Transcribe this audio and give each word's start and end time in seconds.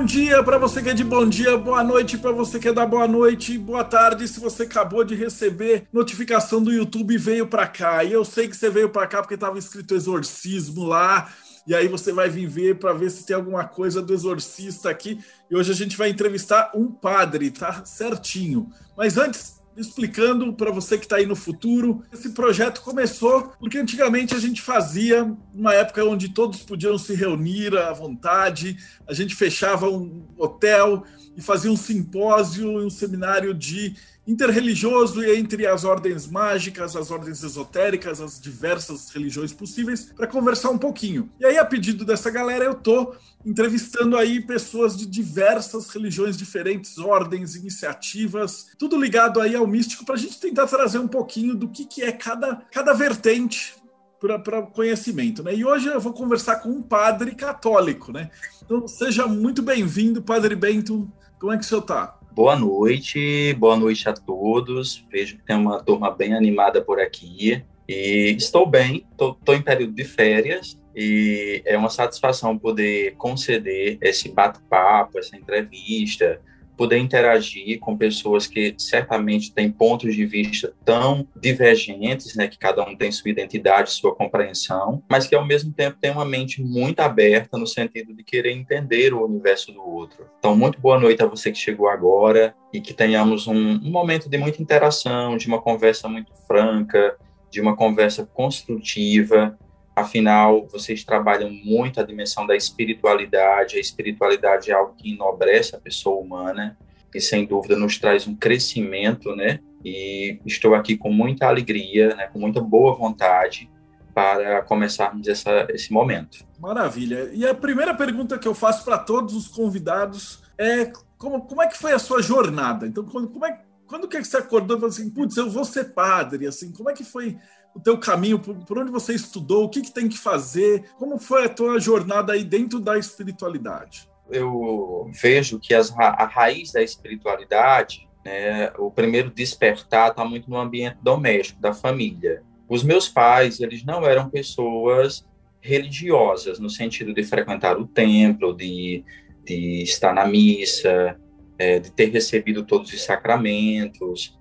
Bom 0.00 0.06
dia 0.06 0.42
para 0.42 0.56
você 0.56 0.82
que 0.82 0.88
é 0.88 0.94
de 0.94 1.04
bom 1.04 1.28
dia, 1.28 1.58
boa 1.58 1.84
noite 1.84 2.16
para 2.16 2.32
você 2.32 2.58
que 2.58 2.68
é 2.68 2.72
da 2.72 2.86
boa 2.86 3.06
noite, 3.06 3.58
boa 3.58 3.84
tarde 3.84 4.26
se 4.26 4.40
você 4.40 4.62
acabou 4.62 5.04
de 5.04 5.14
receber 5.14 5.86
notificação 5.92 6.62
do 6.62 6.72
YouTube 6.72 7.12
e 7.12 7.18
veio 7.18 7.46
para 7.46 7.66
cá. 7.66 8.02
E 8.02 8.10
eu 8.10 8.24
sei 8.24 8.48
que 8.48 8.56
você 8.56 8.70
veio 8.70 8.88
para 8.88 9.06
cá 9.06 9.20
porque 9.20 9.34
estava 9.34 9.58
escrito 9.58 9.94
exorcismo 9.94 10.86
lá, 10.86 11.30
e 11.66 11.74
aí 11.74 11.86
você 11.86 12.14
vai 12.14 12.30
vir 12.30 12.46
ver 12.46 12.78
para 12.78 12.94
ver 12.94 13.10
se 13.10 13.26
tem 13.26 13.36
alguma 13.36 13.64
coisa 13.64 14.00
do 14.00 14.14
exorcista 14.14 14.88
aqui. 14.88 15.20
E 15.50 15.54
hoje 15.54 15.70
a 15.70 15.74
gente 15.74 15.98
vai 15.98 16.08
entrevistar 16.08 16.72
um 16.74 16.90
padre, 16.90 17.50
tá 17.50 17.84
certinho. 17.84 18.70
Mas 18.96 19.18
antes, 19.18 19.59
explicando 19.76 20.52
para 20.52 20.70
você 20.70 20.98
que 20.98 21.04
está 21.04 21.16
aí 21.16 21.26
no 21.26 21.36
futuro. 21.36 22.02
Esse 22.12 22.30
projeto 22.30 22.82
começou 22.82 23.52
porque 23.58 23.78
antigamente 23.78 24.34
a 24.34 24.38
gente 24.38 24.60
fazia 24.60 25.34
uma 25.54 25.74
época 25.74 26.04
onde 26.04 26.30
todos 26.30 26.62
podiam 26.62 26.98
se 26.98 27.14
reunir 27.14 27.76
à 27.76 27.92
vontade, 27.92 28.76
a 29.06 29.14
gente 29.14 29.34
fechava 29.34 29.88
um 29.88 30.26
hotel 30.36 31.04
e 31.40 31.42
fazia 31.42 31.72
um 31.72 31.76
simpósio, 31.76 32.68
um 32.68 32.90
seminário 32.90 33.54
de 33.54 33.96
interreligioso 34.26 35.24
entre 35.24 35.66
as 35.66 35.84
ordens 35.84 36.26
mágicas, 36.26 36.94
as 36.94 37.10
ordens 37.10 37.42
esotéricas, 37.42 38.20
as 38.20 38.38
diversas 38.38 39.08
religiões 39.08 39.50
possíveis, 39.50 40.12
para 40.14 40.26
conversar 40.26 40.68
um 40.68 40.76
pouquinho. 40.76 41.30
E 41.40 41.46
aí, 41.46 41.56
a 41.56 41.64
pedido 41.64 42.04
dessa 42.04 42.30
galera, 42.30 42.64
eu 42.64 42.74
tô 42.74 43.14
entrevistando 43.44 44.18
aí 44.18 44.42
pessoas 44.42 44.94
de 44.94 45.06
diversas 45.06 45.88
religiões 45.88 46.36
diferentes, 46.36 46.98
ordens, 46.98 47.56
iniciativas, 47.56 48.66
tudo 48.78 49.00
ligado 49.00 49.40
aí 49.40 49.56
ao 49.56 49.66
místico, 49.66 50.04
para 50.04 50.16
a 50.16 50.18
gente 50.18 50.38
tentar 50.38 50.66
trazer 50.66 50.98
um 50.98 51.08
pouquinho 51.08 51.54
do 51.54 51.68
que, 51.68 51.86
que 51.86 52.02
é 52.02 52.12
cada, 52.12 52.56
cada 52.70 52.92
vertente 52.92 53.74
para 54.20 54.60
conhecimento, 54.62 55.42
né? 55.42 55.54
E 55.54 55.64
hoje 55.64 55.88
eu 55.88 55.98
vou 55.98 56.12
conversar 56.12 56.56
com 56.56 56.68
um 56.68 56.82
padre 56.82 57.34
católico, 57.34 58.12
né? 58.12 58.30
Então 58.62 58.86
seja 58.86 59.26
muito 59.26 59.62
bem-vindo, 59.62 60.22
Padre 60.22 60.54
Bento. 60.54 61.10
Como 61.40 61.54
é 61.54 61.56
que 61.56 61.64
o 61.64 61.66
senhor 61.66 61.80
está? 61.80 62.18
Boa 62.32 62.54
noite, 62.54 63.54
boa 63.54 63.74
noite 63.74 64.06
a 64.06 64.12
todos. 64.12 65.06
Vejo 65.10 65.38
que 65.38 65.42
tem 65.42 65.56
uma 65.56 65.82
turma 65.82 66.10
bem 66.10 66.34
animada 66.34 66.82
por 66.82 67.00
aqui. 67.00 67.64
E 67.88 68.36
estou 68.36 68.66
bem, 68.66 69.06
estou 69.10 69.54
em 69.54 69.62
período 69.62 69.94
de 69.94 70.04
férias 70.04 70.78
e 70.94 71.62
é 71.64 71.78
uma 71.78 71.88
satisfação 71.88 72.58
poder 72.58 73.14
conceder 73.16 73.96
esse 74.02 74.28
bate-papo, 74.28 75.18
essa 75.18 75.34
entrevista, 75.34 76.42
poder 76.80 76.96
interagir 76.96 77.78
com 77.78 77.94
pessoas 77.94 78.46
que 78.46 78.74
certamente 78.78 79.52
têm 79.52 79.70
pontos 79.70 80.16
de 80.16 80.24
vista 80.24 80.72
tão 80.82 81.28
divergentes, 81.38 82.34
né, 82.34 82.48
que 82.48 82.56
cada 82.56 82.82
um 82.82 82.96
tem 82.96 83.12
sua 83.12 83.30
identidade, 83.30 83.90
sua 83.90 84.14
compreensão, 84.14 85.02
mas 85.06 85.26
que 85.26 85.34
ao 85.34 85.44
mesmo 85.46 85.74
tempo 85.74 85.98
tem 86.00 86.10
uma 86.10 86.24
mente 86.24 86.62
muito 86.62 87.00
aberta 87.00 87.58
no 87.58 87.66
sentido 87.66 88.14
de 88.14 88.24
querer 88.24 88.52
entender 88.52 89.12
o 89.12 89.26
universo 89.26 89.72
do 89.72 89.86
outro. 89.86 90.24
Então, 90.38 90.56
muito 90.56 90.80
boa 90.80 90.98
noite 90.98 91.22
a 91.22 91.26
você 91.26 91.52
que 91.52 91.58
chegou 91.58 91.86
agora 91.86 92.54
e 92.72 92.80
que 92.80 92.94
tenhamos 92.94 93.46
um, 93.46 93.54
um 93.54 93.90
momento 93.90 94.30
de 94.30 94.38
muita 94.38 94.62
interação, 94.62 95.36
de 95.36 95.48
uma 95.48 95.60
conversa 95.60 96.08
muito 96.08 96.32
franca, 96.46 97.14
de 97.50 97.60
uma 97.60 97.76
conversa 97.76 98.24
construtiva 98.24 99.54
Afinal, 100.00 100.66
vocês 100.66 101.04
trabalham 101.04 101.50
muito 101.50 102.00
a 102.00 102.02
dimensão 102.02 102.46
da 102.46 102.56
espiritualidade. 102.56 103.76
A 103.76 103.80
espiritualidade 103.80 104.70
é 104.70 104.74
algo 104.74 104.94
que 104.96 105.12
enobrece 105.12 105.76
a 105.76 105.78
pessoa 105.78 106.20
humana 106.20 106.76
e, 107.14 107.20
sem 107.20 107.44
dúvida, 107.44 107.76
nos 107.76 107.98
traz 107.98 108.26
um 108.26 108.34
crescimento, 108.34 109.34
né? 109.34 109.60
E 109.84 110.38
estou 110.44 110.74
aqui 110.74 110.96
com 110.96 111.12
muita 111.12 111.46
alegria, 111.46 112.14
né? 112.14 112.28
com 112.28 112.38
muita 112.38 112.60
boa 112.60 112.94
vontade 112.94 113.70
para 114.14 114.62
começarmos 114.62 115.28
essa, 115.28 115.66
esse 115.70 115.92
momento. 115.92 116.44
Maravilha. 116.58 117.30
E 117.32 117.46
a 117.46 117.54
primeira 117.54 117.94
pergunta 117.94 118.38
que 118.38 118.48
eu 118.48 118.54
faço 118.54 118.84
para 118.84 118.98
todos 118.98 119.34
os 119.34 119.48
convidados 119.48 120.42
é 120.58 120.92
como, 121.16 121.42
como 121.42 121.62
é 121.62 121.66
que 121.66 121.78
foi 121.78 121.92
a 121.92 121.98
sua 121.98 122.22
jornada? 122.22 122.86
Então, 122.86 123.04
quando, 123.04 123.28
como 123.28 123.46
é, 123.46 123.60
quando 123.86 124.08
que 124.08 124.22
você 124.22 124.36
acordou 124.36 124.76
e 124.76 124.80
falou 124.80 124.92
assim, 124.92 125.10
putz, 125.10 125.36
eu 125.36 125.48
vou 125.48 125.64
ser 125.64 125.92
padre? 125.94 126.46
Assim, 126.46 126.72
como 126.72 126.90
é 126.90 126.92
que 126.92 127.04
foi 127.04 127.38
o 127.74 127.80
teu 127.80 127.98
caminho, 127.98 128.38
por, 128.38 128.54
por 128.64 128.78
onde 128.78 128.90
você 128.90 129.14
estudou, 129.14 129.64
o 129.64 129.68
que, 129.68 129.80
que 129.80 129.92
tem 129.92 130.08
que 130.08 130.18
fazer, 130.18 130.84
como 130.98 131.18
foi 131.18 131.44
a 131.44 131.48
tua 131.48 131.78
jornada 131.78 132.32
aí 132.32 132.44
dentro 132.44 132.80
da 132.80 132.98
espiritualidade? 132.98 134.08
Eu 134.30 135.10
vejo 135.20 135.58
que 135.58 135.74
as, 135.74 135.92
a 135.96 136.26
raiz 136.26 136.72
da 136.72 136.82
espiritualidade, 136.82 138.08
né, 138.24 138.72
o 138.78 138.90
primeiro 138.90 139.30
despertar 139.30 140.10
está 140.10 140.24
muito 140.24 140.48
no 140.48 140.56
ambiente 140.56 140.98
doméstico, 141.02 141.60
da 141.60 141.72
família. 141.72 142.42
Os 142.68 142.82
meus 142.82 143.08
pais, 143.08 143.60
eles 143.60 143.84
não 143.84 144.04
eram 144.04 144.30
pessoas 144.30 145.26
religiosas, 145.60 146.58
no 146.58 146.70
sentido 146.70 147.12
de 147.12 147.22
frequentar 147.22 147.78
o 147.78 147.86
templo, 147.86 148.56
de, 148.56 149.04
de 149.44 149.82
estar 149.82 150.14
na 150.14 150.26
missa, 150.26 151.18
é, 151.58 151.78
de 151.78 151.92
ter 151.92 152.10
recebido 152.10 152.64
todos 152.64 152.92
os 152.92 153.02
sacramentos 153.02 154.39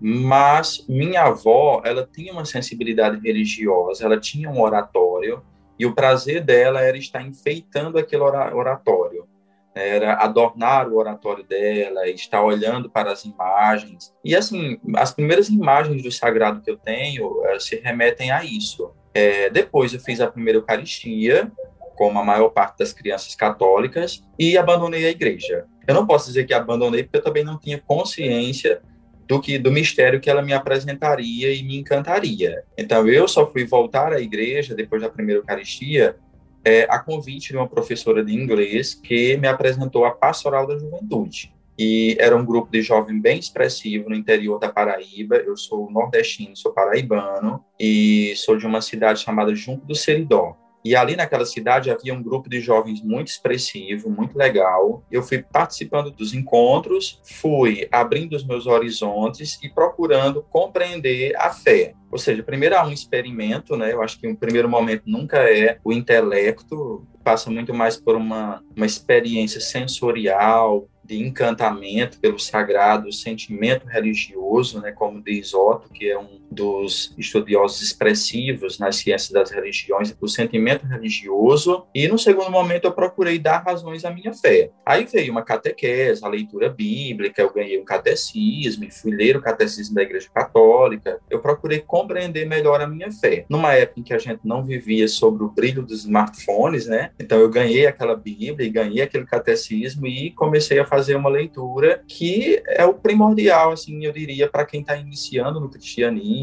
mas 0.00 0.84
minha 0.88 1.24
avó, 1.24 1.82
ela 1.84 2.08
tinha 2.10 2.32
uma 2.32 2.44
sensibilidade 2.44 3.20
religiosa, 3.20 4.04
ela 4.04 4.18
tinha 4.18 4.48
um 4.48 4.60
oratório, 4.60 5.42
e 5.78 5.84
o 5.84 5.94
prazer 5.94 6.42
dela 6.42 6.80
era 6.80 6.96
estar 6.96 7.22
enfeitando 7.22 7.98
aquele 7.98 8.22
oratório, 8.22 9.26
era 9.74 10.14
adornar 10.14 10.88
o 10.88 10.96
oratório 10.96 11.44
dela, 11.44 12.08
estar 12.08 12.42
olhando 12.42 12.90
para 12.90 13.12
as 13.12 13.24
imagens. 13.24 14.12
E 14.24 14.34
assim, 14.34 14.78
as 14.96 15.12
primeiras 15.12 15.48
imagens 15.48 16.02
do 16.02 16.10
sagrado 16.10 16.60
que 16.60 16.70
eu 16.70 16.76
tenho 16.76 17.44
eh, 17.46 17.58
se 17.60 17.76
remetem 17.76 18.30
a 18.30 18.44
isso. 18.44 18.92
É, 19.14 19.48
depois 19.48 19.92
eu 19.92 20.00
fiz 20.00 20.20
a 20.20 20.30
primeira 20.30 20.58
Eucaristia, 20.58 21.50
como 21.96 22.18
a 22.18 22.24
maior 22.24 22.48
parte 22.48 22.78
das 22.78 22.92
crianças 22.92 23.34
católicas, 23.34 24.22
e 24.38 24.56
abandonei 24.56 25.06
a 25.06 25.10
igreja. 25.10 25.66
Eu 25.86 25.94
não 25.94 26.06
posso 26.06 26.26
dizer 26.26 26.44
que 26.44 26.54
abandonei, 26.54 27.02
porque 27.02 27.18
eu 27.18 27.22
também 27.22 27.44
não 27.44 27.58
tinha 27.58 27.78
consciência 27.78 28.82
do 29.30 29.40
que 29.40 29.60
do 29.60 29.70
mistério 29.70 30.20
que 30.20 30.28
ela 30.28 30.42
me 30.42 30.52
apresentaria 30.52 31.54
e 31.54 31.62
me 31.62 31.78
encantaria. 31.78 32.64
Então 32.76 33.08
eu 33.08 33.28
só 33.28 33.48
fui 33.48 33.64
voltar 33.64 34.12
à 34.12 34.20
igreja 34.20 34.74
depois 34.74 35.00
da 35.00 35.08
primeira 35.08 35.40
Eucaristia 35.40 36.16
é, 36.64 36.82
a 36.90 36.98
convite 36.98 37.50
de 37.50 37.56
uma 37.56 37.68
professora 37.68 38.24
de 38.24 38.34
inglês 38.34 38.92
que 38.92 39.36
me 39.36 39.46
apresentou 39.46 40.04
a 40.04 40.10
Pastoral 40.10 40.66
da 40.66 40.76
Juventude. 40.76 41.54
E 41.78 42.16
era 42.18 42.36
um 42.36 42.44
grupo 42.44 42.72
de 42.72 42.82
jovem 42.82 43.20
bem 43.20 43.38
expressivo 43.38 44.10
no 44.10 44.16
interior 44.16 44.58
da 44.58 44.68
Paraíba. 44.68 45.36
Eu 45.36 45.56
sou 45.56 45.88
nordestino, 45.88 46.56
sou 46.56 46.72
paraibano 46.72 47.64
e 47.78 48.34
sou 48.34 48.56
de 48.56 48.66
uma 48.66 48.82
cidade 48.82 49.20
chamada 49.20 49.54
Junco 49.54 49.86
do 49.86 49.94
Seridó. 49.94 50.56
E 50.84 50.96
ali 50.96 51.16
naquela 51.16 51.44
cidade 51.44 51.90
havia 51.90 52.14
um 52.14 52.22
grupo 52.22 52.48
de 52.48 52.60
jovens 52.60 53.02
muito 53.02 53.28
expressivo, 53.28 54.10
muito 54.10 54.36
legal. 54.36 55.04
Eu 55.10 55.22
fui 55.22 55.42
participando 55.42 56.10
dos 56.10 56.32
encontros, 56.32 57.20
fui 57.24 57.86
abrindo 57.92 58.34
os 58.34 58.44
meus 58.44 58.66
horizontes 58.66 59.58
e 59.62 59.68
procurando 59.68 60.42
compreender 60.50 61.36
a 61.36 61.50
fé. 61.50 61.94
Ou 62.10 62.18
seja, 62.18 62.42
primeiro 62.42 62.76
há 62.76 62.84
um 62.84 62.92
experimento, 62.92 63.76
né? 63.76 63.92
Eu 63.92 64.02
acho 64.02 64.18
que 64.18 64.26
um 64.26 64.34
primeiro 64.34 64.68
momento 64.68 65.02
nunca 65.06 65.38
é 65.38 65.78
o 65.84 65.92
intelecto, 65.92 67.06
passa 67.22 67.50
muito 67.50 67.72
mais 67.74 67.96
por 67.96 68.16
uma, 68.16 68.62
uma 68.74 68.86
experiência 68.86 69.60
sensorial, 69.60 70.88
de 71.10 71.18
encantamento 71.18 72.20
pelo 72.20 72.38
sagrado, 72.38 73.12
sentimento 73.12 73.84
religioso, 73.84 74.80
né, 74.80 74.92
como 74.92 75.20
diz 75.20 75.52
Otto, 75.52 75.90
que 75.90 76.08
é 76.08 76.16
um 76.16 76.39
dos 76.50 77.14
estudiosos 77.16 77.80
expressivos 77.82 78.78
nas 78.78 78.96
ciências 78.96 79.30
das 79.30 79.50
religiões, 79.50 80.14
o 80.20 80.26
sentimento 80.26 80.86
religioso, 80.86 81.84
e 81.94 82.08
no 82.08 82.18
segundo 82.18 82.50
momento 82.50 82.86
eu 82.86 82.92
procurei 82.92 83.38
dar 83.38 83.58
razões 83.58 84.04
à 84.04 84.10
minha 84.10 84.32
fé. 84.32 84.70
Aí 84.84 85.04
veio 85.04 85.30
uma 85.30 85.42
catequese, 85.42 86.24
a 86.24 86.28
leitura 86.28 86.68
bíblica, 86.68 87.40
eu 87.40 87.52
ganhei 87.52 87.80
um 87.80 87.84
catecismo, 87.84 88.90
fui 88.90 89.12
ler 89.12 89.36
o 89.36 89.40
catecismo 89.40 89.94
da 89.94 90.02
Igreja 90.02 90.28
Católica, 90.34 91.20
eu 91.30 91.38
procurei 91.38 91.78
compreender 91.78 92.46
melhor 92.46 92.80
a 92.80 92.86
minha 92.86 93.12
fé. 93.12 93.44
Numa 93.48 93.74
época 93.74 94.00
em 94.00 94.02
que 94.02 94.14
a 94.14 94.18
gente 94.18 94.40
não 94.44 94.64
vivia 94.64 95.06
sobre 95.06 95.44
o 95.44 95.48
brilho 95.48 95.82
dos 95.82 96.00
smartphones, 96.00 96.86
né, 96.86 97.10
então 97.20 97.38
eu 97.38 97.48
ganhei 97.48 97.86
aquela 97.86 98.16
Bíblia 98.16 98.66
e 98.66 98.70
ganhei 98.70 99.02
aquele 99.02 99.24
catecismo 99.24 100.06
e 100.06 100.30
comecei 100.32 100.78
a 100.78 100.84
fazer 100.84 101.14
uma 101.14 101.28
leitura 101.28 102.02
que 102.08 102.62
é 102.66 102.84
o 102.84 102.94
primordial, 102.94 103.72
assim, 103.72 104.04
eu 104.04 104.12
diria, 104.12 104.48
para 104.48 104.64
quem 104.64 104.80
está 104.80 104.96
iniciando 104.96 105.60
no 105.60 105.70
cristianismo 105.70 106.39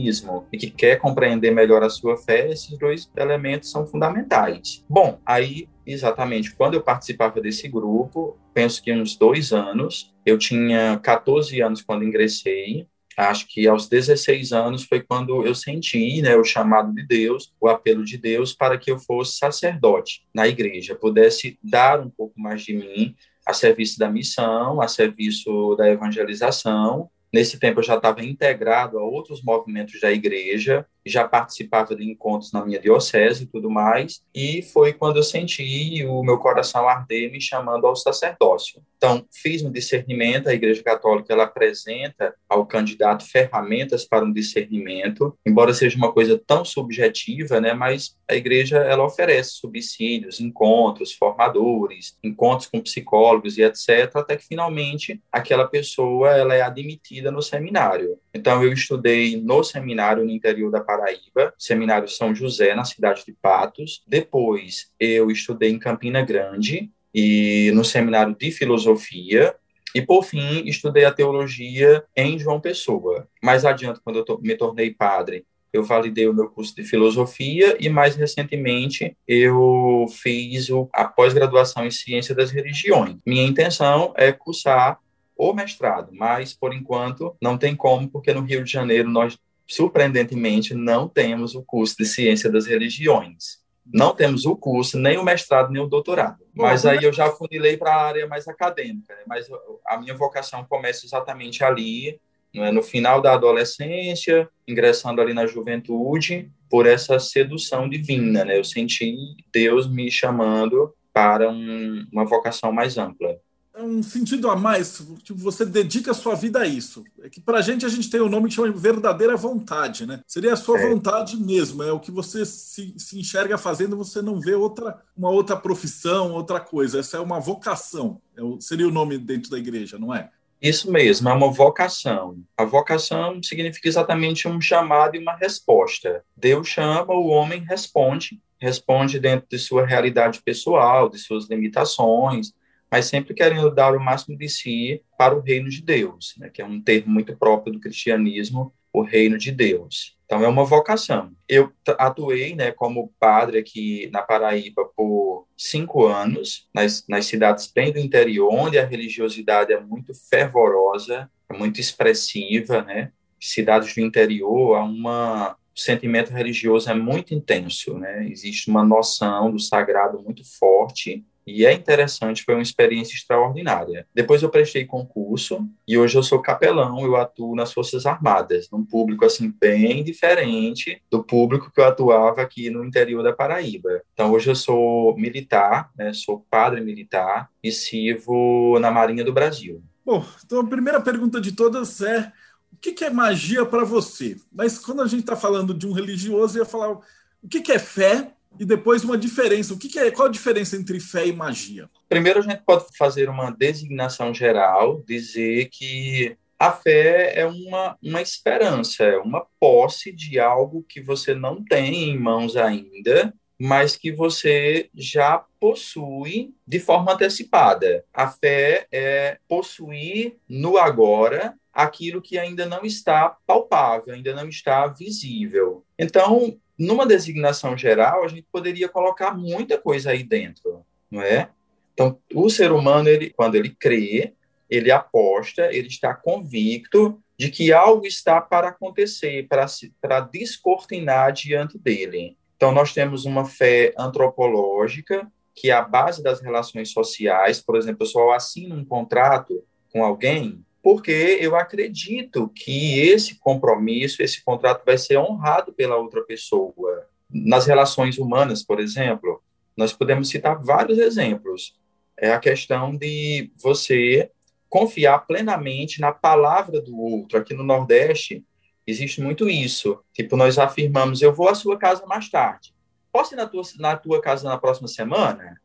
e 0.51 0.57
que 0.57 0.69
quer 0.69 0.97
compreender 0.97 1.51
melhor 1.51 1.83
a 1.83 1.89
sua 1.89 2.17
fé, 2.17 2.49
esses 2.51 2.77
dois 2.77 3.09
elementos 3.15 3.71
são 3.71 3.85
fundamentais. 3.87 4.83
Bom, 4.89 5.19
aí 5.25 5.67
exatamente 5.85 6.53
quando 6.53 6.73
eu 6.73 6.81
participava 6.81 7.39
desse 7.39 7.67
grupo, 7.67 8.37
penso 8.53 8.81
que 8.83 8.91
uns 8.91 9.15
dois 9.15 9.53
anos, 9.53 10.13
eu 10.25 10.37
tinha 10.37 10.99
14 11.01 11.61
anos 11.61 11.81
quando 11.81 12.03
ingressei, 12.03 12.85
acho 13.15 13.47
que 13.47 13.67
aos 13.67 13.87
16 13.87 14.51
anos 14.51 14.83
foi 14.83 15.01
quando 15.01 15.45
eu 15.45 15.55
senti 15.55 16.21
né, 16.21 16.35
o 16.35 16.43
chamado 16.43 16.93
de 16.93 17.05
Deus, 17.05 17.51
o 17.59 17.67
apelo 17.67 18.03
de 18.03 18.17
Deus 18.17 18.53
para 18.53 18.77
que 18.77 18.91
eu 18.91 18.99
fosse 18.99 19.37
sacerdote 19.37 20.21
na 20.33 20.47
igreja, 20.47 20.93
pudesse 20.93 21.57
dar 21.63 21.99
um 21.99 22.09
pouco 22.09 22.39
mais 22.39 22.61
de 22.61 22.73
mim 22.73 23.15
a 23.45 23.53
serviço 23.53 23.97
da 23.97 24.09
missão, 24.09 24.81
a 24.81 24.87
serviço 24.87 25.73
da 25.77 25.89
evangelização. 25.89 27.09
Nesse 27.31 27.59
tempo 27.59 27.79
eu 27.79 27.83
já 27.83 27.95
estava 27.95 28.23
integrado 28.23 28.97
a 28.97 29.03
outros 29.03 29.41
movimentos 29.43 29.99
da 29.99 30.11
igreja, 30.11 30.85
já 31.07 31.27
participava 31.27 31.95
de 31.95 32.03
encontros 32.03 32.51
na 32.51 32.65
minha 32.65 32.79
diocese 32.79 33.43
e 33.43 33.47
tudo 33.47 33.69
mais, 33.69 34.21
e 34.33 34.61
foi 34.61 34.93
quando 34.93 35.17
eu 35.17 35.23
senti 35.23 36.05
o 36.05 36.23
meu 36.23 36.37
coração 36.37 36.87
arder 36.87 37.31
me 37.31 37.41
chamando 37.41 37.85
ao 37.87 37.95
sacerdócio. 37.95 38.81
Então, 38.97 39.25
fiz 39.31 39.63
um 39.63 39.71
discernimento, 39.71 40.47
a 40.47 40.53
Igreja 40.53 40.83
Católica 40.83 41.31
ela 41.31 41.43
apresenta 41.43 42.33
ao 42.49 42.65
candidato 42.65 43.25
ferramentas 43.25 44.05
para 44.05 44.25
um 44.25 44.31
discernimento, 44.33 45.37
embora 45.45 45.73
seja 45.73 45.97
uma 45.97 46.11
coisa 46.11 46.41
tão 46.45 46.65
subjetiva, 46.65 47.61
né, 47.61 47.73
mas 47.73 48.15
a 48.29 48.35
igreja 48.35 48.77
ela 48.77 49.05
oferece 49.05 49.51
subsídios, 49.51 50.39
encontros, 50.39 51.13
formadores, 51.13 52.17
encontros 52.23 52.67
com 52.67 52.81
psicólogos 52.81 53.57
e 53.57 53.63
etc, 53.63 54.15
até 54.15 54.35
que 54.35 54.45
finalmente 54.45 55.21
aquela 55.31 55.67
pessoa 55.67 56.31
ela 56.31 56.55
é 56.55 56.61
admitida 56.61 57.31
no 57.31 57.41
seminário. 57.41 58.17
Então, 58.33 58.63
eu 58.63 58.73
estudei 58.73 59.39
no 59.41 59.63
seminário 59.63 60.23
no 60.23 60.31
interior 60.31 60.71
da 60.71 60.81
Paraíba, 60.97 61.53
Seminário 61.57 62.07
São 62.07 62.33
José, 62.33 62.73
na 62.73 62.83
cidade 62.83 63.23
de 63.25 63.33
Patos. 63.33 64.01
Depois, 64.07 64.91
eu 64.99 65.29
estudei 65.29 65.69
em 65.69 65.79
Campina 65.79 66.21
Grande, 66.23 66.91
e 67.13 67.71
no 67.73 67.83
Seminário 67.83 68.35
de 68.35 68.51
Filosofia. 68.51 69.55
E, 69.95 70.01
por 70.01 70.23
fim, 70.23 70.63
estudei 70.67 71.05
a 71.05 71.11
teologia 71.11 72.03
em 72.15 72.37
João 72.37 72.61
Pessoa. 72.61 73.27
Mais 73.41 73.65
adiante, 73.65 73.99
quando 74.03 74.19
eu 74.19 74.39
me 74.39 74.55
tornei 74.55 74.93
padre, 74.93 75.45
eu 75.73 75.83
validei 75.83 76.27
o 76.27 76.33
meu 76.33 76.49
curso 76.49 76.75
de 76.75 76.83
filosofia 76.83 77.75
e 77.79 77.89
mais 77.89 78.15
recentemente 78.15 79.15
eu 79.27 80.05
fiz 80.09 80.67
a 80.93 81.05
pós-graduação 81.05 81.85
em 81.85 81.91
ciência 81.91 82.35
das 82.35 82.51
religiões. 82.51 83.17
Minha 83.25 83.43
intenção 83.43 84.13
é 84.15 84.31
cursar 84.31 84.99
o 85.35 85.53
mestrado, 85.53 86.11
mas 86.13 86.53
por 86.53 86.73
enquanto 86.73 87.35
não 87.41 87.57
tem 87.57 87.75
como, 87.75 88.09
porque 88.09 88.33
no 88.33 88.41
Rio 88.41 88.63
de 88.63 88.71
Janeiro 88.71 89.09
nós 89.09 89.37
surpreendentemente 89.67 90.73
não 90.73 91.07
temos 91.07 91.55
o 91.55 91.63
curso 91.63 91.97
de 91.97 92.05
ciência 92.05 92.49
das 92.49 92.65
religiões 92.65 93.67
não 93.93 94.13
temos 94.13 94.45
o 94.45 94.55
curso, 94.55 94.97
nem 94.97 95.17
o 95.17 95.23
mestrado, 95.23 95.71
nem 95.71 95.81
o 95.81 95.87
doutorado. 95.87 96.43
Mas 96.53 96.85
aí 96.85 97.03
eu 97.03 97.13
já 97.13 97.29
funilei 97.29 97.77
para 97.77 97.93
a 97.93 98.05
área 98.07 98.27
mais 98.27 98.47
acadêmica. 98.47 99.15
Né? 99.15 99.21
Mas 99.27 99.47
a 99.85 99.97
minha 99.97 100.13
vocação 100.13 100.65
começa 100.65 101.05
exatamente 101.05 101.63
ali, 101.63 102.19
é? 102.53 102.71
no 102.71 102.83
final 102.83 103.21
da 103.21 103.33
adolescência, 103.33 104.49
ingressando 104.67 105.21
ali 105.21 105.33
na 105.33 105.45
juventude, 105.45 106.51
por 106.69 106.85
essa 106.85 107.19
sedução 107.19 107.87
divina. 107.87 108.43
Né? 108.43 108.57
Eu 108.57 108.63
senti 108.63 109.15
Deus 109.53 109.89
me 109.89 110.11
chamando 110.11 110.93
para 111.13 111.49
um, 111.49 112.05
uma 112.11 112.25
vocação 112.25 112.71
mais 112.71 112.97
ampla. 112.97 113.37
É 113.77 113.83
um 113.83 114.01
sentido 114.01 114.49
a 114.49 114.55
mais, 114.55 115.05
tipo, 115.21 115.37
você 115.37 115.63
dedica 115.63 116.09
a 116.09 116.13
sua 116.15 116.33
vida 116.33 116.61
a 116.61 116.65
isso. 116.65 117.03
É 117.21 117.29
que 117.29 117.39
para 117.39 117.59
a 117.59 117.61
gente, 117.61 117.85
a 117.85 117.89
gente 117.89 118.09
tem 118.09 118.19
o 118.19 118.25
um 118.25 118.29
nome 118.29 118.49
que 118.49 118.55
chama 118.55 118.71
de 118.71 118.79
verdadeira 118.79 119.37
vontade, 119.37 120.07
né? 120.07 120.19
Seria 120.25 120.53
a 120.53 120.55
sua 120.55 120.79
é. 120.79 120.89
vontade 120.89 121.37
mesmo, 121.37 121.83
é 121.83 121.91
o 121.91 121.99
que 121.99 122.09
você 122.09 122.43
se, 122.43 122.95
se 122.97 123.19
enxerga 123.19 123.55
fazendo, 123.55 123.95
você 123.95 124.19
não 124.19 124.39
vê 124.39 124.55
outra, 124.55 124.99
uma 125.15 125.29
outra 125.29 125.55
profissão, 125.55 126.31
outra 126.31 126.59
coisa. 126.59 127.01
Essa 127.01 127.17
é 127.17 127.19
uma 127.19 127.39
vocação, 127.39 128.19
é 128.35 128.41
o, 128.41 128.59
seria 128.59 128.87
o 128.87 128.91
nome 128.91 129.15
dentro 129.19 129.51
da 129.51 129.59
igreja, 129.59 129.99
não 129.99 130.11
é? 130.11 130.31
Isso 130.59 130.91
mesmo, 130.91 131.29
é 131.29 131.33
uma 131.33 131.51
vocação. 131.51 132.35
A 132.57 132.65
vocação 132.65 133.43
significa 133.43 133.87
exatamente 133.87 134.47
um 134.47 134.59
chamado 134.59 135.15
e 135.15 135.19
uma 135.19 135.35
resposta. 135.35 136.23
Deus 136.35 136.67
chama, 136.67 137.13
o 137.13 137.27
homem 137.27 137.63
responde, 137.63 138.41
responde 138.59 139.19
dentro 139.19 139.47
de 139.47 139.59
sua 139.59 139.85
realidade 139.85 140.41
pessoal, 140.41 141.09
de 141.09 141.19
suas 141.19 141.47
limitações, 141.47 142.53
mas 142.91 143.05
sempre 143.05 143.33
querendo 143.33 143.73
dar 143.73 143.95
o 143.95 143.99
máximo 143.99 144.37
de 144.37 144.49
si 144.49 145.01
para 145.17 145.35
o 145.35 145.41
reino 145.41 145.69
de 145.69 145.81
Deus, 145.81 146.33
né, 146.37 146.49
que 146.49 146.61
é 146.61 146.65
um 146.65 146.81
termo 146.81 147.11
muito 147.11 147.35
próprio 147.35 147.73
do 147.73 147.79
cristianismo, 147.79 148.73
o 148.93 149.01
reino 149.01 149.37
de 149.37 149.51
Deus. 149.51 150.17
Então 150.25 150.43
é 150.43 150.47
uma 150.47 150.65
vocação. 150.65 151.31
Eu 151.47 151.71
atuei, 151.97 152.55
né, 152.55 152.71
como 152.71 153.13
padre 153.19 153.59
aqui 153.59 154.09
na 154.11 154.21
Paraíba 154.21 154.85
por 154.95 155.47
cinco 155.57 156.05
anos, 156.05 156.67
nas, 156.73 157.05
nas 157.07 157.25
cidades 157.25 157.71
bem 157.73 157.91
do 157.91 157.99
interior, 157.99 158.51
onde 158.51 158.77
a 158.77 158.85
religiosidade 158.85 159.71
é 159.71 159.79
muito 159.79 160.13
fervorosa, 160.29 161.29
é 161.49 161.57
muito 161.57 161.79
expressiva, 161.79 162.81
né? 162.81 163.11
Cidades 163.39 163.93
do 163.93 164.01
interior, 164.01 164.75
há 164.75 164.83
uma 164.83 165.55
o 165.75 165.79
sentimento 165.79 166.33
religioso 166.33 166.89
é 166.89 166.93
muito 166.95 167.35
intenso, 167.35 167.99
né? 167.99 168.27
Existe 168.27 168.67
uma 168.67 168.83
noção 168.83 169.51
do 169.51 169.59
sagrado 169.59 170.19
muito 170.19 170.43
forte 170.57 171.23
e 171.47 171.65
é 171.65 171.71
interessante, 171.71 172.43
foi 172.43 172.55
uma 172.55 172.61
experiência 172.61 173.15
extraordinária. 173.15 174.05
Depois 174.13 174.43
eu 174.43 174.49
prestei 174.49 174.85
concurso 174.85 175.65
e 175.87 175.97
hoje 175.97 176.17
eu 176.17 176.21
sou 176.21 176.41
capelão, 176.41 176.99
eu 176.99 177.15
atuo 177.15 177.55
nas 177.55 177.71
Forças 177.71 178.05
Armadas, 178.05 178.69
num 178.69 178.83
público 178.83 179.23
assim 179.23 179.53
bem 179.57 180.03
diferente 180.03 181.01
do 181.09 181.23
público 181.23 181.71
que 181.73 181.79
eu 181.79 181.85
atuava 181.85 182.41
aqui 182.41 182.69
no 182.69 182.83
interior 182.83 183.23
da 183.23 183.31
Paraíba. 183.31 184.01
Então 184.11 184.33
hoje 184.33 184.49
eu 184.49 184.55
sou 184.55 185.15
militar, 185.15 185.89
né, 185.95 186.11
sou 186.11 186.45
padre 186.49 186.81
militar 186.81 187.49
e 187.63 187.71
sirvo 187.71 188.77
na 188.79 188.91
Marinha 188.91 189.23
do 189.23 189.31
Brasil. 189.31 189.81
Bom, 190.05 190.25
então 190.45 190.59
a 190.59 190.67
primeira 190.67 190.99
pergunta 190.99 191.39
de 191.39 191.53
todas 191.53 192.01
é 192.01 192.31
o 192.73 192.75
que, 192.75 193.03
é 193.05 193.09
magia 193.09 193.65
para 193.65 193.83
você? 193.83 194.37
Mas 194.51 194.77
quando 194.77 195.01
a 195.01 195.07
gente 195.07 195.21
está 195.21 195.35
falando 195.35 195.73
de 195.73 195.87
um 195.87 195.93
religioso, 195.93 196.57
eu 196.57 196.63
ia 196.63 196.69
falar 196.69 196.91
o 196.91 197.47
que 197.47 197.71
é 197.71 197.79
fé 197.79 198.33
e 198.59 198.65
depois 198.65 199.03
uma 199.03 199.17
diferença. 199.17 199.73
O 199.73 199.77
que, 199.77 199.87
que, 199.87 199.99
é? 199.99 200.11
Qual 200.11 200.27
a 200.27 200.31
diferença 200.31 200.75
entre 200.75 200.99
fé 200.99 201.27
e 201.27 201.33
magia? 201.33 201.89
Primeiro, 202.09 202.39
a 202.39 202.41
gente 202.41 202.63
pode 202.65 202.85
fazer 202.97 203.29
uma 203.29 203.51
designação 203.51 204.33
geral, 204.33 205.03
dizer 205.07 205.69
que 205.69 206.37
a 206.59 206.71
fé 206.71 207.39
é 207.39 207.45
uma, 207.45 207.97
uma 208.01 208.21
esperança, 208.21 209.03
é 209.03 209.17
uma 209.17 209.45
posse 209.59 210.11
de 210.11 210.39
algo 210.39 210.83
que 210.87 211.01
você 211.01 211.35
não 211.35 211.63
tem 211.63 212.09
em 212.09 212.17
mãos 212.17 212.55
ainda, 212.55 213.33
mas 213.59 213.95
que 213.95 214.11
você 214.11 214.89
já 214.95 215.43
possui 215.59 216.53
de 216.65 216.79
forma 216.79 217.13
antecipada. 217.13 218.03
A 218.13 218.27
fé 218.27 218.87
é 218.91 219.37
possuir 219.47 220.37
no 220.47 220.77
agora 220.77 221.55
aquilo 221.73 222.21
que 222.21 222.39
ainda 222.39 222.65
não 222.65 222.83
está 222.83 223.37
palpável, 223.45 224.13
ainda 224.13 224.33
não 224.33 224.49
está 224.49 224.87
visível. 224.87 225.85
Então, 225.97 226.59
numa 226.77 227.05
designação 227.05 227.77
geral, 227.77 228.23
a 228.23 228.27
gente 228.27 228.47
poderia 228.51 228.87
colocar 228.87 229.35
muita 229.35 229.77
coisa 229.77 230.11
aí 230.11 230.23
dentro, 230.23 230.85
não 231.09 231.21
é? 231.21 231.49
Então, 231.93 232.19
o 232.33 232.49
ser 232.49 232.71
humano, 232.71 233.09
ele, 233.09 233.31
quando 233.31 233.55
ele 233.55 233.69
crê, 233.69 234.33
ele 234.69 234.91
aposta, 234.91 235.73
ele 235.73 235.87
está 235.87 236.13
convicto 236.13 237.19
de 237.37 237.49
que 237.49 237.73
algo 237.73 238.05
está 238.05 238.39
para 238.39 238.69
acontecer, 238.69 239.47
para, 239.47 239.65
para 239.99 240.19
descortinar 240.19 241.31
diante 241.31 241.77
dele. 241.77 242.37
Então, 242.55 242.71
nós 242.71 242.93
temos 242.93 243.25
uma 243.25 243.45
fé 243.45 243.93
antropológica, 243.97 245.31
que 245.55 245.71
é 245.71 245.73
a 245.73 245.81
base 245.81 246.21
das 246.21 246.41
relações 246.41 246.91
sociais. 246.91 247.59
Por 247.59 247.75
exemplo, 247.75 248.03
eu 248.03 248.07
só 248.07 248.31
assino 248.31 248.75
um 248.75 248.85
contrato 248.85 249.63
com 249.91 250.03
alguém 250.03 250.63
porque 250.87 251.37
eu 251.41 251.53
acredito 251.53 252.47
que 252.47 252.97
esse 253.01 253.35
compromisso, 253.35 254.23
esse 254.23 254.41
contrato 254.41 254.85
vai 254.85 254.97
ser 254.97 255.17
honrado 255.17 255.73
pela 255.73 255.97
outra 255.97 256.23
pessoa. 256.23 257.05
Nas 257.29 257.67
relações 257.67 258.17
humanas, 258.17 258.63
por 258.63 258.79
exemplo, 258.79 259.43
nós 259.75 259.91
podemos 259.91 260.29
citar 260.29 260.63
vários 260.63 260.97
exemplos. 260.97 261.77
É 262.15 262.31
a 262.31 262.39
questão 262.39 262.95
de 262.95 263.51
você 263.61 264.31
confiar 264.69 265.27
plenamente 265.27 265.99
na 265.99 266.13
palavra 266.13 266.79
do 266.79 266.97
outro. 266.97 267.37
Aqui 267.37 267.53
no 267.53 267.65
Nordeste 267.65 268.45
existe 268.87 269.19
muito 269.19 269.49
isso. 269.49 269.99
Tipo, 270.13 270.37
nós 270.37 270.57
afirmamos: 270.57 271.21
eu 271.21 271.33
vou 271.33 271.49
à 271.49 271.53
sua 271.53 271.77
casa 271.77 272.05
mais 272.05 272.29
tarde. 272.29 272.73
Posso 273.11 273.33
ir 273.33 273.35
na 273.35 273.45
tua, 273.45 273.63
na 273.77 273.97
tua 273.97 274.21
casa 274.21 274.47
na 274.47 274.57
próxima 274.57 274.87
semana? 274.87 275.59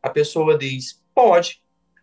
A 0.00 0.08
pessoa 0.08 0.56
diz: 0.56 1.02
pode, 1.12 1.60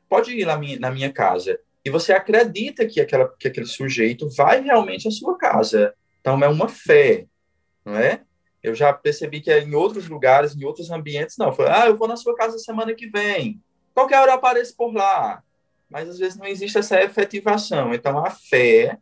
pode 0.10 0.38
ir 0.38 0.46
na 0.46 0.58
minha, 0.58 0.77
na 0.77 0.91
minha 0.91 1.10
casa 1.10 1.58
e 1.86 1.89
você 1.92 2.12
acredita 2.12 2.84
que, 2.88 3.00
aquela, 3.00 3.32
que 3.39 3.48
aquele 3.48 3.68
sujeito 3.68 4.27
vai 4.30 4.60
realmente 4.62 5.08
à 5.08 5.12
sua 5.12 5.38
casa. 5.38 5.94
Então, 6.20 6.44
é 6.44 6.50
uma 6.50 6.68
fé, 6.68 7.27
não 7.86 7.96
é? 7.96 8.24
Eu 8.63 8.74
já 8.74 8.92
percebi 8.92 9.39
que 9.39 9.56
em 9.56 9.75
outros 9.75 10.10
lugares, 10.10 10.56
em 10.56 10.65
outros 10.65 10.89
ambientes, 10.89 11.38
não. 11.38 11.54
Falei, 11.54 11.72
ah, 11.72 11.86
eu 11.86 11.96
vou 11.96 12.08
na 12.08 12.18
sua 12.18 12.36
casa 12.36 12.58
semana 12.58 12.96
que 12.96 13.08
vem. 13.08 13.62
Qualquer 13.94 14.20
hora 14.20 14.32
eu 14.32 14.36
apareço 14.36 14.75
por 14.75 14.92
lá. 14.92 15.44
Mas, 15.88 16.10
às 16.10 16.18
vezes, 16.18 16.39
não 16.39 16.48
existe 16.48 16.80
essa 16.80 17.00
efetivação. 17.00 17.94
Então, 17.94 18.18
a 18.18 18.32
fé 18.32 18.98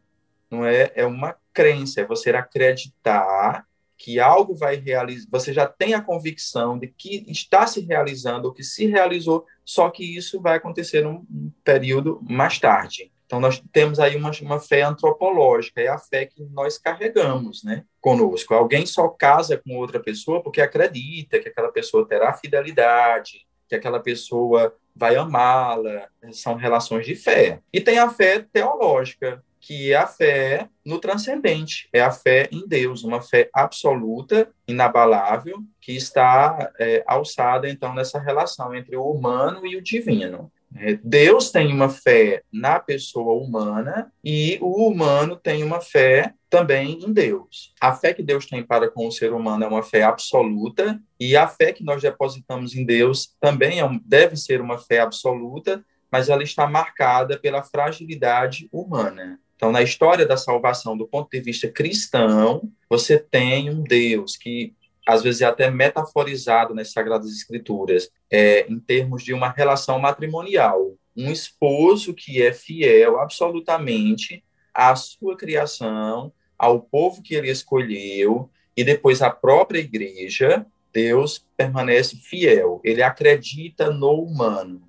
não 0.51 0.65
é, 0.65 0.91
é 0.93 1.05
uma 1.05 1.37
crença, 1.53 2.01
é 2.01 2.05
você 2.05 2.31
acreditar 2.31 3.65
que 4.03 4.19
algo 4.19 4.53
vai 4.53 4.75
realizar, 4.75 5.25
você 5.31 5.53
já 5.53 5.65
tem 5.65 5.93
a 5.93 6.01
convicção 6.01 6.77
de 6.77 6.87
que 6.87 7.23
está 7.29 7.65
se 7.65 7.79
realizando, 7.79 8.49
ou 8.49 8.53
que 8.53 8.61
se 8.61 8.85
realizou, 8.85 9.45
só 9.63 9.89
que 9.89 10.03
isso 10.03 10.41
vai 10.41 10.57
acontecer 10.57 11.01
num 11.05 11.25
período 11.63 12.19
mais 12.21 12.59
tarde. 12.59 13.13
Então, 13.25 13.39
nós 13.39 13.63
temos 13.71 14.01
aí 14.01 14.17
uma, 14.17 14.31
uma 14.41 14.59
fé 14.59 14.81
antropológica, 14.81 15.79
é 15.79 15.87
a 15.87 15.97
fé 15.97 16.25
que 16.25 16.43
nós 16.51 16.77
carregamos 16.77 17.63
né, 17.63 17.85
conosco. 18.01 18.53
Alguém 18.53 18.85
só 18.85 19.07
casa 19.07 19.55
com 19.55 19.77
outra 19.77 20.01
pessoa 20.01 20.43
porque 20.43 20.59
acredita 20.59 21.39
que 21.39 21.47
aquela 21.47 21.71
pessoa 21.71 22.05
terá 22.05 22.33
fidelidade, 22.33 23.47
que 23.69 23.75
aquela 23.75 24.01
pessoa 24.01 24.75
vai 24.93 25.15
amá-la. 25.15 26.09
São 26.33 26.55
relações 26.55 27.05
de 27.05 27.15
fé. 27.15 27.61
E 27.71 27.79
tem 27.79 27.99
a 27.99 28.09
fé 28.09 28.45
teológica, 28.51 29.41
que 29.63 29.93
é 29.93 29.95
a 29.95 30.05
fé 30.05 30.67
no 30.85 30.99
transcendente, 30.99 31.87
é 31.93 32.01
a 32.01 32.11
fé 32.11 32.49
em 32.51 32.67
Deus, 32.67 33.05
uma 33.05 33.21
fé 33.21 33.49
absoluta, 33.53 34.49
inabalável, 34.67 35.59
que 35.79 35.93
está 35.93 36.69
é, 36.77 37.01
alçada, 37.07 37.69
então, 37.69 37.95
nessa 37.95 38.19
relação 38.19 38.75
entre 38.75 38.97
o 38.97 39.09
humano 39.09 39.65
e 39.65 39.77
o 39.77 39.81
divino. 39.81 40.51
É, 40.75 40.99
Deus 41.01 41.49
tem 41.49 41.71
uma 41.71 41.87
fé 41.87 42.43
na 42.51 42.77
pessoa 42.77 43.41
humana 43.41 44.11
e 44.21 44.57
o 44.61 44.85
humano 44.85 45.37
tem 45.37 45.63
uma 45.63 45.79
fé 45.79 46.33
também 46.49 46.99
em 47.01 47.13
Deus. 47.13 47.73
A 47.79 47.93
fé 47.93 48.13
que 48.13 48.21
Deus 48.21 48.45
tem 48.45 48.65
para 48.65 48.91
com 48.91 49.07
o 49.07 49.11
ser 49.11 49.31
humano 49.31 49.63
é 49.63 49.67
uma 49.67 49.83
fé 49.83 50.03
absoluta 50.03 50.99
e 51.17 51.37
a 51.37 51.47
fé 51.47 51.71
que 51.71 51.85
nós 51.85 52.01
depositamos 52.01 52.75
em 52.75 52.85
Deus 52.85 53.33
também 53.39 53.79
é 53.79 53.85
um, 53.85 53.97
deve 54.03 54.35
ser 54.35 54.59
uma 54.59 54.77
fé 54.77 54.99
absoluta, 54.99 55.81
mas 56.11 56.27
ela 56.27 56.43
está 56.43 56.67
marcada 56.67 57.39
pela 57.39 57.63
fragilidade 57.63 58.67
humana. 58.71 59.39
Então, 59.55 59.71
na 59.71 59.81
história 59.81 60.25
da 60.25 60.37
salvação, 60.37 60.97
do 60.97 61.07
ponto 61.07 61.29
de 61.29 61.39
vista 61.39 61.67
cristão, 61.67 62.69
você 62.89 63.17
tem 63.17 63.69
um 63.69 63.81
Deus 63.81 64.35
que 64.35 64.73
às 65.07 65.21
vezes 65.21 65.41
é 65.41 65.45
até 65.45 65.69
metaforizado 65.69 66.73
nas 66.73 66.91
Sagradas 66.91 67.31
Escrituras, 67.31 68.09
é, 68.31 68.65
em 68.69 68.79
termos 68.79 69.23
de 69.23 69.33
uma 69.33 69.49
relação 69.49 69.99
matrimonial. 69.99 70.93
Um 71.15 71.31
esposo 71.31 72.13
que 72.13 72.41
é 72.41 72.53
fiel 72.53 73.19
absolutamente 73.19 74.43
à 74.73 74.95
sua 74.95 75.37
criação, 75.37 76.31
ao 76.57 76.79
povo 76.79 77.21
que 77.21 77.35
ele 77.35 77.51
escolheu, 77.51 78.49
e 78.75 78.83
depois 78.83 79.21
à 79.21 79.29
própria 79.29 79.79
igreja, 79.79 80.65
Deus 80.91 81.45
permanece 81.55 82.15
fiel. 82.15 82.79
Ele 82.83 83.03
acredita 83.03 83.91
no 83.91 84.23
humano. 84.23 84.81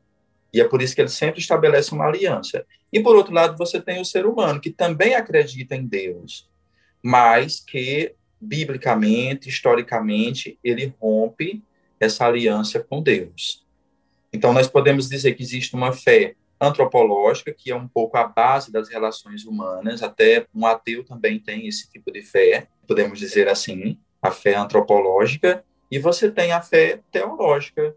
E 0.55 0.61
é 0.61 0.69
por 0.69 0.81
isso 0.81 0.95
que 0.95 1.01
ele 1.01 1.09
sempre 1.09 1.41
estabelece 1.41 1.93
uma 1.93 2.07
aliança. 2.07 2.65
E 2.93 3.01
por 3.01 3.17
outro 3.17 3.35
lado, 3.35 3.59
você 3.59 3.81
tem 3.81 4.01
o 4.01 4.05
ser 4.05 4.25
humano, 4.25 4.61
que 4.61 4.71
também 4.71 5.17
acredita 5.17 5.75
em 5.75 5.85
Deus, 5.85 6.49
mas 7.03 7.59
que 7.59 8.15
biblicamente, 8.41 9.49
historicamente, 9.49 10.57
ele 10.63 10.95
rompe 11.01 11.61
essa 11.99 12.27
aliança 12.27 12.79
com 12.79 13.03
Deus. 13.03 13.67
Então, 14.33 14.53
nós 14.53 14.69
podemos 14.69 15.09
dizer 15.09 15.35
que 15.35 15.43
existe 15.43 15.75
uma 15.75 15.93
fé 15.93 16.37
antropológica, 16.61 17.53
que 17.53 17.73
é 17.73 17.77
um 17.77 17.89
pouco 17.89 18.17
a 18.17 18.25
base 18.25 18.71
das 18.71 18.89
relações 18.89 19.45
humanas, 19.45 20.05
até 20.05 20.47
um 20.55 20.65
ateu 20.65 21.05
também 21.05 21.41
tem 21.41 21.67
esse 21.67 21.91
tipo 21.91 22.13
de 22.13 22.23
fé, 22.23 22.69
podemos 22.87 23.19
dizer 23.19 23.49
assim, 23.49 23.99
a 24.23 24.31
fé 24.31 24.55
antropológica, 24.55 25.65
e 25.91 25.99
você 25.99 26.31
tem 26.31 26.53
a 26.53 26.63
fé 26.63 27.01
teológica, 27.11 27.95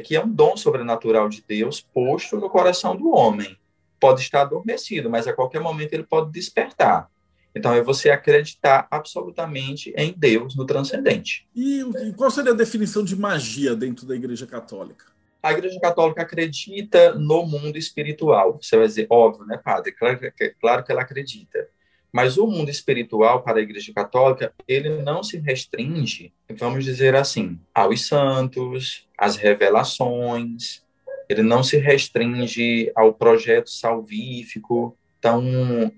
que 0.00 0.16
é 0.16 0.24
um 0.24 0.28
dom 0.28 0.56
sobrenatural 0.56 1.28
de 1.28 1.42
Deus 1.46 1.80
posto 1.80 2.36
no 2.36 2.50
coração 2.50 2.96
do 2.96 3.10
homem. 3.10 3.56
Pode 3.98 4.20
estar 4.20 4.42
adormecido, 4.42 5.08
mas 5.08 5.26
a 5.26 5.32
qualquer 5.32 5.60
momento 5.60 5.92
ele 5.94 6.04
pode 6.04 6.30
despertar. 6.30 7.10
Então, 7.54 7.72
é 7.72 7.80
você 7.80 8.10
acreditar 8.10 8.86
absolutamente 8.90 9.90
em 9.96 10.12
Deus, 10.14 10.54
no 10.54 10.66
transcendente. 10.66 11.48
E 11.56 11.82
qual 12.14 12.30
seria 12.30 12.52
a 12.52 12.54
definição 12.54 13.02
de 13.02 13.16
magia 13.16 13.74
dentro 13.74 14.06
da 14.06 14.14
Igreja 14.14 14.46
Católica? 14.46 15.06
A 15.42 15.52
Igreja 15.52 15.80
Católica 15.80 16.20
acredita 16.20 17.14
no 17.14 17.46
mundo 17.46 17.78
espiritual. 17.78 18.58
Você 18.60 18.76
vai 18.76 18.86
dizer, 18.86 19.06
óbvio, 19.08 19.46
né, 19.46 19.56
padre? 19.56 19.92
Claro, 19.92 20.18
claro 20.60 20.84
que 20.84 20.92
ela 20.92 21.00
acredita. 21.00 21.68
Mas 22.16 22.38
o 22.38 22.46
mundo 22.46 22.70
espiritual 22.70 23.42
para 23.42 23.58
a 23.58 23.62
Igreja 23.62 23.92
Católica, 23.92 24.50
ele 24.66 24.88
não 25.02 25.22
se 25.22 25.36
restringe, 25.36 26.32
vamos 26.48 26.82
dizer 26.82 27.14
assim, 27.14 27.60
aos 27.74 28.06
santos, 28.06 29.06
às 29.18 29.36
revelações, 29.36 30.82
ele 31.28 31.42
não 31.42 31.62
se 31.62 31.76
restringe 31.76 32.90
ao 32.96 33.12
projeto 33.12 33.68
salvífico. 33.68 34.96
Então, 35.18 35.92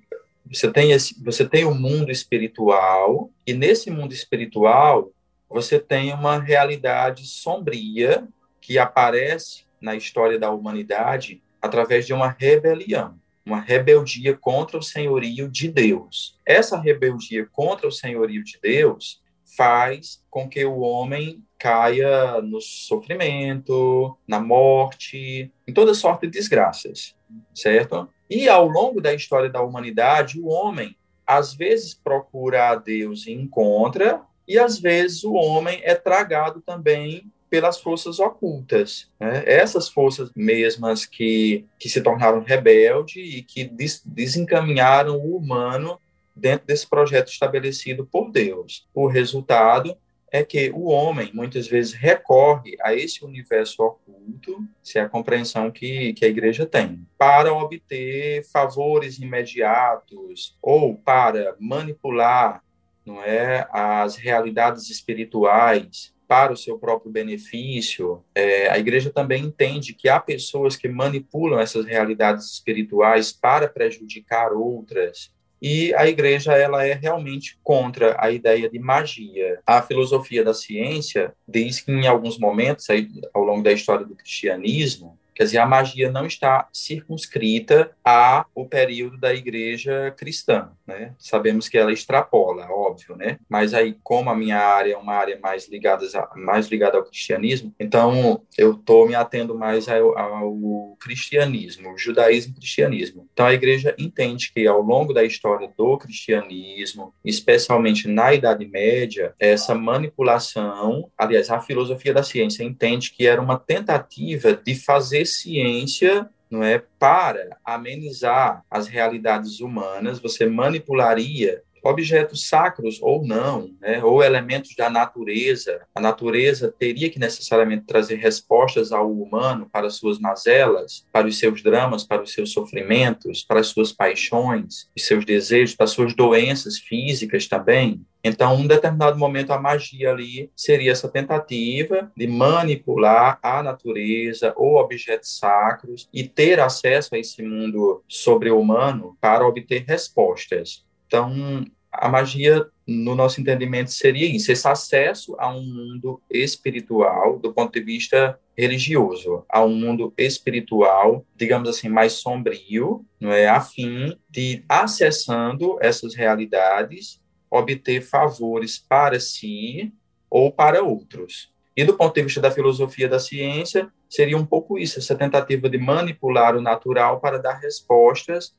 você 0.44 0.68
tem 0.68 0.90
esse, 0.90 1.14
você 1.22 1.48
tem 1.48 1.64
o 1.64 1.72
mundo 1.72 2.10
espiritual 2.10 3.30
e 3.46 3.54
nesse 3.54 3.88
mundo 3.88 4.12
espiritual 4.12 5.12
você 5.48 5.78
tem 5.78 6.12
uma 6.12 6.36
realidade 6.36 7.28
sombria 7.28 8.26
que 8.60 8.76
aparece 8.76 9.62
na 9.80 9.94
história 9.94 10.36
da 10.36 10.50
humanidade 10.50 11.40
através 11.62 12.08
de 12.08 12.12
uma 12.12 12.34
rebelião, 12.36 13.14
uma 13.48 13.60
rebeldia 13.60 14.36
contra 14.36 14.76
o 14.76 14.82
senhorio 14.82 15.48
de 15.48 15.68
Deus. 15.68 16.38
Essa 16.44 16.78
rebeldia 16.78 17.48
contra 17.50 17.88
o 17.88 17.92
senhorio 17.92 18.44
de 18.44 18.58
Deus 18.62 19.22
faz 19.56 20.22
com 20.30 20.46
que 20.46 20.64
o 20.66 20.80
homem 20.80 21.42
caia 21.58 22.42
no 22.42 22.60
sofrimento, 22.60 24.16
na 24.26 24.38
morte, 24.38 25.50
em 25.66 25.72
toda 25.72 25.94
sorte 25.94 26.26
de 26.26 26.32
desgraças, 26.38 27.16
certo? 27.54 28.08
E 28.28 28.48
ao 28.48 28.68
longo 28.68 29.00
da 29.00 29.14
história 29.14 29.48
da 29.48 29.62
humanidade, 29.62 30.38
o 30.38 30.48
homem 30.48 30.94
às 31.26 31.54
vezes 31.54 31.94
procura 31.94 32.68
a 32.68 32.74
Deus 32.74 33.26
e 33.26 33.32
encontra, 33.32 34.22
e 34.46 34.58
às 34.58 34.78
vezes 34.78 35.24
o 35.24 35.32
homem 35.32 35.80
é 35.82 35.94
tragado 35.94 36.60
também 36.60 37.30
pelas 37.48 37.80
forças 37.80 38.18
ocultas. 38.18 39.08
Né? 39.18 39.42
Essas 39.46 39.88
forças 39.88 40.30
mesmas 40.34 41.04
que, 41.04 41.64
que 41.78 41.88
se 41.88 42.00
tornaram 42.00 42.42
rebelde 42.42 43.20
e 43.20 43.42
que 43.42 43.64
des, 43.64 44.02
desencaminharam 44.04 45.16
o 45.16 45.36
humano 45.36 45.98
dentro 46.34 46.66
desse 46.66 46.86
projeto 46.86 47.28
estabelecido 47.28 48.06
por 48.06 48.30
Deus. 48.30 48.86
O 48.94 49.06
resultado 49.06 49.96
é 50.30 50.44
que 50.44 50.70
o 50.70 50.88
homem 50.88 51.30
muitas 51.32 51.66
vezes 51.66 51.94
recorre 51.94 52.76
a 52.82 52.94
esse 52.94 53.24
universo 53.24 53.82
oculto, 53.82 54.62
se 54.82 54.98
é 54.98 55.02
a 55.02 55.08
compreensão 55.08 55.70
que, 55.70 56.12
que 56.12 56.24
a 56.24 56.28
igreja 56.28 56.66
tem, 56.66 57.06
para 57.16 57.52
obter 57.52 58.44
favores 58.44 59.18
imediatos 59.18 60.56
ou 60.60 60.94
para 60.94 61.56
manipular 61.58 62.62
não 63.06 63.22
é, 63.22 63.66
as 63.72 64.16
realidades 64.16 64.90
espirituais 64.90 66.12
para 66.28 66.52
o 66.52 66.56
seu 66.56 66.78
próprio 66.78 67.10
benefício. 67.10 68.22
É, 68.34 68.68
a 68.68 68.78
igreja 68.78 69.10
também 69.10 69.44
entende 69.44 69.94
que 69.94 70.08
há 70.08 70.20
pessoas 70.20 70.76
que 70.76 70.86
manipulam 70.86 71.58
essas 71.58 71.86
realidades 71.86 72.52
espirituais 72.52 73.32
para 73.32 73.66
prejudicar 73.66 74.52
outras 74.52 75.32
e 75.60 75.92
a 75.94 76.06
igreja 76.06 76.52
ela 76.52 76.86
é 76.86 76.94
realmente 76.94 77.58
contra 77.64 78.16
a 78.18 78.30
ideia 78.30 78.70
de 78.70 78.78
magia. 78.78 79.58
A 79.66 79.82
filosofia 79.82 80.44
da 80.44 80.54
ciência 80.54 81.34
diz 81.46 81.80
que 81.80 81.90
em 81.90 82.06
alguns 82.06 82.38
momentos 82.38 82.88
aí, 82.88 83.08
ao 83.34 83.42
longo 83.42 83.62
da 83.62 83.72
história 83.72 84.06
do 84.06 84.14
cristianismo 84.14 85.18
Quer 85.38 85.44
dizer, 85.44 85.58
a 85.58 85.66
magia 85.66 86.10
não 86.10 86.26
está 86.26 86.68
circunscrita 86.72 87.92
ao 88.02 88.66
período 88.68 89.16
da 89.16 89.32
igreja 89.32 90.12
cristã, 90.18 90.72
né? 90.84 91.14
Sabemos 91.16 91.68
que 91.68 91.78
ela 91.78 91.92
extrapola, 91.92 92.66
óbvio, 92.68 93.14
né? 93.14 93.38
Mas 93.48 93.72
aí, 93.72 93.96
como 94.02 94.30
a 94.30 94.34
minha 94.34 94.58
área 94.58 94.94
é 94.94 94.96
uma 94.96 95.14
área 95.14 95.38
mais 95.38 95.68
ligada, 95.68 96.04
mais 96.34 96.66
ligada 96.66 96.96
ao 96.96 97.04
cristianismo, 97.04 97.72
então 97.78 98.42
eu 98.56 98.72
estou 98.72 99.06
me 99.06 99.14
atendo 99.14 99.56
mais 99.56 99.88
ao, 99.88 100.18
ao 100.18 100.96
cristianismo, 100.98 101.96
judaísmo 101.96 102.54
e 102.56 102.58
cristianismo. 102.58 103.28
Então 103.32 103.46
a 103.46 103.54
igreja 103.54 103.94
entende 103.96 104.50
que 104.52 104.66
ao 104.66 104.82
longo 104.82 105.12
da 105.12 105.22
história 105.22 105.70
do 105.78 105.98
cristianismo, 105.98 107.14
especialmente 107.24 108.08
na 108.08 108.34
Idade 108.34 108.66
Média, 108.66 109.36
essa 109.38 109.72
manipulação, 109.72 111.08
aliás, 111.16 111.48
a 111.48 111.60
filosofia 111.60 112.12
da 112.12 112.24
ciência 112.24 112.64
entende 112.64 113.12
que 113.12 113.24
era 113.24 113.40
uma 113.40 113.56
tentativa 113.56 114.52
de 114.52 114.74
fazer 114.74 115.27
ciência 115.36 116.28
não 116.50 116.62
é? 116.62 116.82
Para 116.98 117.58
amenizar 117.64 118.64
as 118.70 118.86
realidades 118.86 119.60
humanas, 119.60 120.18
você 120.18 120.46
manipularia 120.46 121.62
objetos 121.82 122.48
sacros 122.48 122.98
ou 123.00 123.24
não, 123.24 123.70
né, 123.80 124.02
ou 124.02 124.22
elementos 124.22 124.74
da 124.76 124.88
natureza. 124.90 125.80
A 125.94 126.00
natureza 126.00 126.74
teria 126.78 127.10
que 127.10 127.18
necessariamente 127.18 127.86
trazer 127.86 128.16
respostas 128.16 128.92
ao 128.92 129.10
humano 129.10 129.68
para 129.72 129.90
suas 129.90 130.18
mazelas, 130.18 131.06
para 131.12 131.26
os 131.26 131.38
seus 131.38 131.62
dramas, 131.62 132.04
para 132.04 132.22
os 132.22 132.32
seus 132.32 132.52
sofrimentos, 132.52 133.44
para 133.44 133.60
as 133.60 133.68
suas 133.68 133.92
paixões, 133.92 134.88
os 134.96 135.06
seus 135.06 135.24
desejos, 135.24 135.74
para 135.74 135.84
as 135.84 135.90
suas 135.90 136.14
doenças 136.14 136.78
físicas 136.78 137.46
também. 137.46 138.04
Então, 138.22 138.56
um 138.56 138.66
determinado 138.66 139.16
momento, 139.16 139.52
a 139.52 139.60
magia 139.60 140.10
ali 140.10 140.50
seria 140.56 140.90
essa 140.90 141.08
tentativa 141.08 142.10
de 142.16 142.26
manipular 142.26 143.38
a 143.42 143.62
natureza 143.62 144.52
ou 144.56 144.76
objetos 144.76 145.38
sacros 145.38 146.08
e 146.12 146.24
ter 146.24 146.58
acesso 146.60 147.14
a 147.14 147.18
esse 147.18 147.42
mundo 147.42 148.02
sobre-humano 148.08 149.16
para 149.20 149.46
obter 149.46 149.84
respostas. 149.86 150.84
Então, 151.08 151.64
a 151.90 152.08
magia, 152.08 152.66
no 152.86 153.14
nosso 153.14 153.40
entendimento, 153.40 153.90
seria 153.90 154.26
isso: 154.26 154.52
esse 154.52 154.68
acesso 154.68 155.34
a 155.38 155.50
um 155.50 155.62
mundo 155.62 156.20
espiritual, 156.30 157.38
do 157.38 157.52
ponto 157.52 157.72
de 157.72 157.80
vista 157.80 158.38
religioso, 158.56 159.44
a 159.48 159.64
um 159.64 159.74
mundo 159.74 160.12
espiritual, 160.16 161.24
digamos 161.34 161.68
assim, 161.68 161.88
mais 161.88 162.14
sombrio, 162.14 163.04
não 163.18 163.32
é, 163.32 163.48
a 163.48 163.60
fim 163.60 164.16
de 164.28 164.64
acessando 164.68 165.78
essas 165.80 166.14
realidades, 166.14 167.20
obter 167.50 168.02
favores 168.02 168.78
para 168.78 169.18
si 169.18 169.92
ou 170.28 170.52
para 170.52 170.82
outros. 170.82 171.50
E 171.76 171.84
do 171.84 171.94
ponto 171.94 172.14
de 172.14 172.22
vista 172.22 172.40
da 172.40 172.50
filosofia 172.50 173.08
da 173.08 173.20
ciência, 173.20 173.88
seria 174.10 174.36
um 174.36 174.44
pouco 174.44 174.76
isso, 174.76 174.98
essa 174.98 175.14
tentativa 175.14 175.70
de 175.70 175.78
manipular 175.78 176.56
o 176.56 176.60
natural 176.60 177.20
para 177.20 177.38
dar 177.38 177.54
respostas 177.54 178.52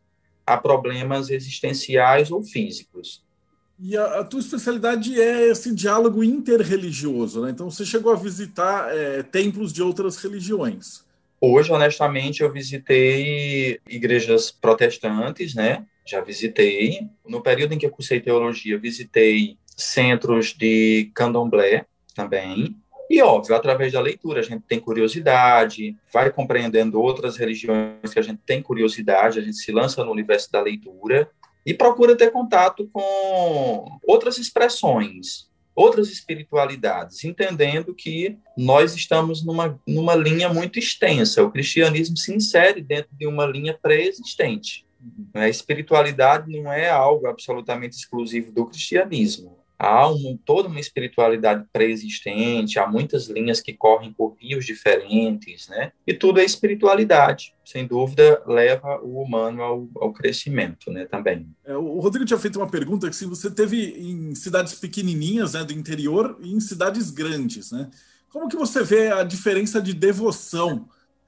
a 0.50 0.58
problemas 0.58 1.30
existenciais 1.30 2.32
ou 2.32 2.42
físicos. 2.42 3.24
E 3.80 3.96
a, 3.96 4.22
a, 4.22 4.24
tua 4.24 4.40
especialidade 4.40 5.22
é 5.22 5.48
esse 5.48 5.74
diálogo 5.74 6.24
interreligioso, 6.24 7.42
né? 7.44 7.52
Então 7.52 7.70
você 7.70 7.86
chegou 7.86 8.12
a 8.12 8.16
visitar 8.16 8.90
é, 8.92 9.22
templos 9.22 9.72
de 9.72 9.84
outras 9.84 10.18
religiões. 10.18 11.06
Hoje, 11.40 11.72
honestamente, 11.72 12.42
eu 12.42 12.52
visitei 12.52 13.80
igrejas 13.88 14.50
protestantes, 14.50 15.54
né? 15.54 15.86
Já 16.06 16.20
visitei. 16.20 17.08
No 17.26 17.42
período 17.42 17.74
em 17.74 17.78
que 17.78 17.86
eu 17.86 17.92
cursei 17.92 18.20
teologia, 18.20 18.78
visitei 18.78 19.56
centros 19.78 20.48
de 20.48 21.12
candomblé 21.14 21.86
também. 22.16 22.76
E, 23.10 23.24
óbvio, 23.24 23.56
através 23.56 23.92
da 23.92 24.00
leitura, 24.00 24.40
a 24.40 24.44
gente 24.44 24.64
tem 24.68 24.80
curiosidade, 24.80 25.98
vai 26.14 26.32
compreendendo 26.32 27.02
outras 27.02 27.38
religiões 27.38 28.14
que 28.14 28.20
a 28.20 28.22
gente 28.22 28.40
tem 28.46 28.62
curiosidade, 28.62 29.40
a 29.40 29.42
gente 29.42 29.58
se 29.58 29.72
lança 29.72 30.06
no 30.06 30.12
universo 30.12 30.52
da 30.52 30.62
leitura 30.62 31.28
e 31.66 31.74
procura 31.74 32.16
ter 32.16 32.32
contato 32.32 32.88
com 32.94 34.00
outras 34.06 34.38
expressões, 34.38 35.50
outras 35.76 36.12
espiritualidades, 36.12 37.24
entendendo 37.24 37.96
que 37.96 38.38
nós 38.56 38.94
estamos 38.94 39.44
numa, 39.44 39.80
numa 39.88 40.14
linha 40.14 40.48
muito 40.48 40.78
extensa. 40.78 41.44
O 41.44 41.52
cristianismo 41.52 42.16
se 42.16 42.32
insere 42.32 42.80
dentro 42.80 43.10
de 43.14 43.26
uma 43.26 43.46
linha 43.46 43.76
pré-existente. 43.82 44.86
A 45.34 45.50
espiritualidade 45.50 46.52
não 46.52 46.72
é 46.72 46.90
algo 46.90 47.26
absolutamente 47.26 47.96
exclusivo 47.96 48.52
do 48.52 48.66
cristianismo 48.68 49.59
há 49.80 50.10
um, 50.10 50.38
toda 50.46 50.68
uma 50.68 50.80
espiritualidade 50.80 51.66
pré-existente, 51.72 52.78
há 52.78 52.86
muitas 52.86 53.28
linhas 53.28 53.62
que 53.62 53.74
correm 53.74 54.12
por 54.12 54.36
rios 54.38 54.66
diferentes, 54.66 55.70
né? 55.70 55.94
E 56.06 56.14
tudo 56.14 56.42
é 56.42 56.44
espiritualidade, 56.44 57.54
sem 57.64 57.88
dúvida, 57.88 58.44
leva 58.46 59.00
o 59.02 59.22
humano 59.22 59.64
ao, 59.64 59.88
ao 59.96 60.12
crescimento, 60.12 60.92
né? 60.92 61.06
Também. 61.06 61.48
É, 61.64 61.78
o 61.78 62.00
Rodrigo 62.00 62.26
tinha 62.26 62.38
feito 62.38 62.60
uma 62.60 62.70
pergunta 62.70 63.10
que 63.10 63.16
se 63.16 63.26
você 63.26 63.50
teve 63.50 63.96
em 63.98 64.36
cidades 64.36 64.76
pequenininhas, 64.76 65.54
né, 65.54 65.64
do 65.64 65.72
interior, 65.72 66.38
e 66.42 66.54
em 66.54 66.60
cidades 66.60 67.10
grandes, 67.10 67.72
né? 67.72 67.90
Como 68.30 68.50
que 68.50 68.58
você 68.58 68.84
vê 68.84 69.12
a 69.12 69.24
diferença 69.24 69.82
de 69.82 69.94
devoção 69.94 70.88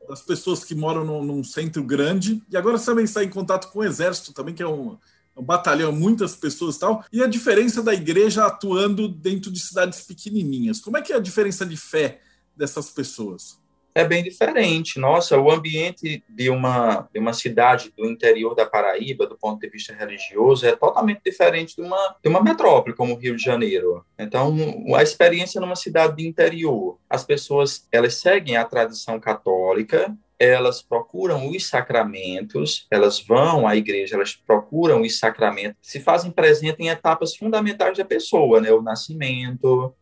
das 0.10 0.22
pessoas 0.22 0.64
que 0.64 0.76
moram 0.76 1.06
num, 1.06 1.24
num 1.24 1.44
centro 1.44 1.84
grande 1.84 2.44
e 2.50 2.58
agora 2.58 2.78
você 2.78 2.86
também 2.86 3.06
está 3.06 3.24
em 3.24 3.30
contato 3.30 3.72
com 3.72 3.80
o 3.80 3.84
exército 3.84 4.34
também, 4.34 4.54
que 4.54 4.62
é 4.62 4.68
um 4.68 4.98
um 5.36 5.44
batalhão, 5.44 5.92
muitas 5.92 6.36
pessoas 6.36 6.76
e 6.76 6.80
tal, 6.80 7.04
e 7.12 7.24
a 7.24 7.28
diferença 7.28 7.82
da 7.82 7.94
igreja 7.94 8.46
atuando 8.46 9.08
dentro 9.08 9.52
de 9.52 9.60
cidades 9.60 10.02
pequenininhas. 10.02 10.80
Como 10.80 10.98
é 10.98 11.02
que 11.02 11.14
é 11.14 11.16
a 11.16 11.22
diferença 11.22 11.66
de 11.66 11.78
fé 11.78 12.22
dessas 12.56 12.90
pessoas? 12.90 13.62
É 13.94 14.06
bem 14.06 14.24
diferente. 14.24 15.00
Nossa, 15.00 15.38
o 15.38 15.52
ambiente 15.52 16.24
de 16.30 16.50
uma, 16.50 17.10
de 17.14 17.20
uma 17.20 17.34
cidade 17.34 17.92
do 17.96 18.06
interior 18.06 18.56
da 18.56 18.66
Paraíba, 18.66 19.28
do 19.28 19.38
ponto 19.38 19.60
de 19.60 19.70
vista 19.70 19.94
religioso, 19.94 20.66
é 20.66 20.76
totalmente 20.76 21.22
diferente 21.26 21.76
de 21.76 21.82
uma, 21.82 22.16
de 22.24 22.30
uma 22.30 22.42
metrópole 22.42 22.96
como 22.96 23.14
o 23.14 23.18
Rio 23.18 23.36
de 23.36 23.44
Janeiro. 23.44 24.06
Então, 24.18 24.56
a 24.96 25.04
experiência 25.04 25.60
numa 25.60 25.76
cidade 25.76 26.16
de 26.16 26.28
interior, 26.28 26.98
as 27.10 27.26
pessoas 27.26 27.86
elas 27.92 28.16
seguem 28.16 28.56
a 28.56 28.64
tradição 28.64 29.20
católica, 29.20 30.16
elas 30.42 30.82
procuram 30.82 31.50
os 31.50 31.68
sacramentos, 31.68 32.88
elas 32.90 33.20
vão 33.20 33.68
à 33.68 33.76
igreja, 33.76 34.16
elas 34.16 34.34
procuram 34.34 35.02
os 35.02 35.20
sacramentos, 35.20 35.78
se 35.82 36.00
fazem 36.00 36.32
presente 36.32 36.82
em 36.82 36.90
etapas 36.90 37.36
fundamentais 37.36 37.98
da 37.98 38.06
pessoa, 38.06 38.60
né? 38.60 38.72
O 38.72 38.82
nascimento, 38.82 39.94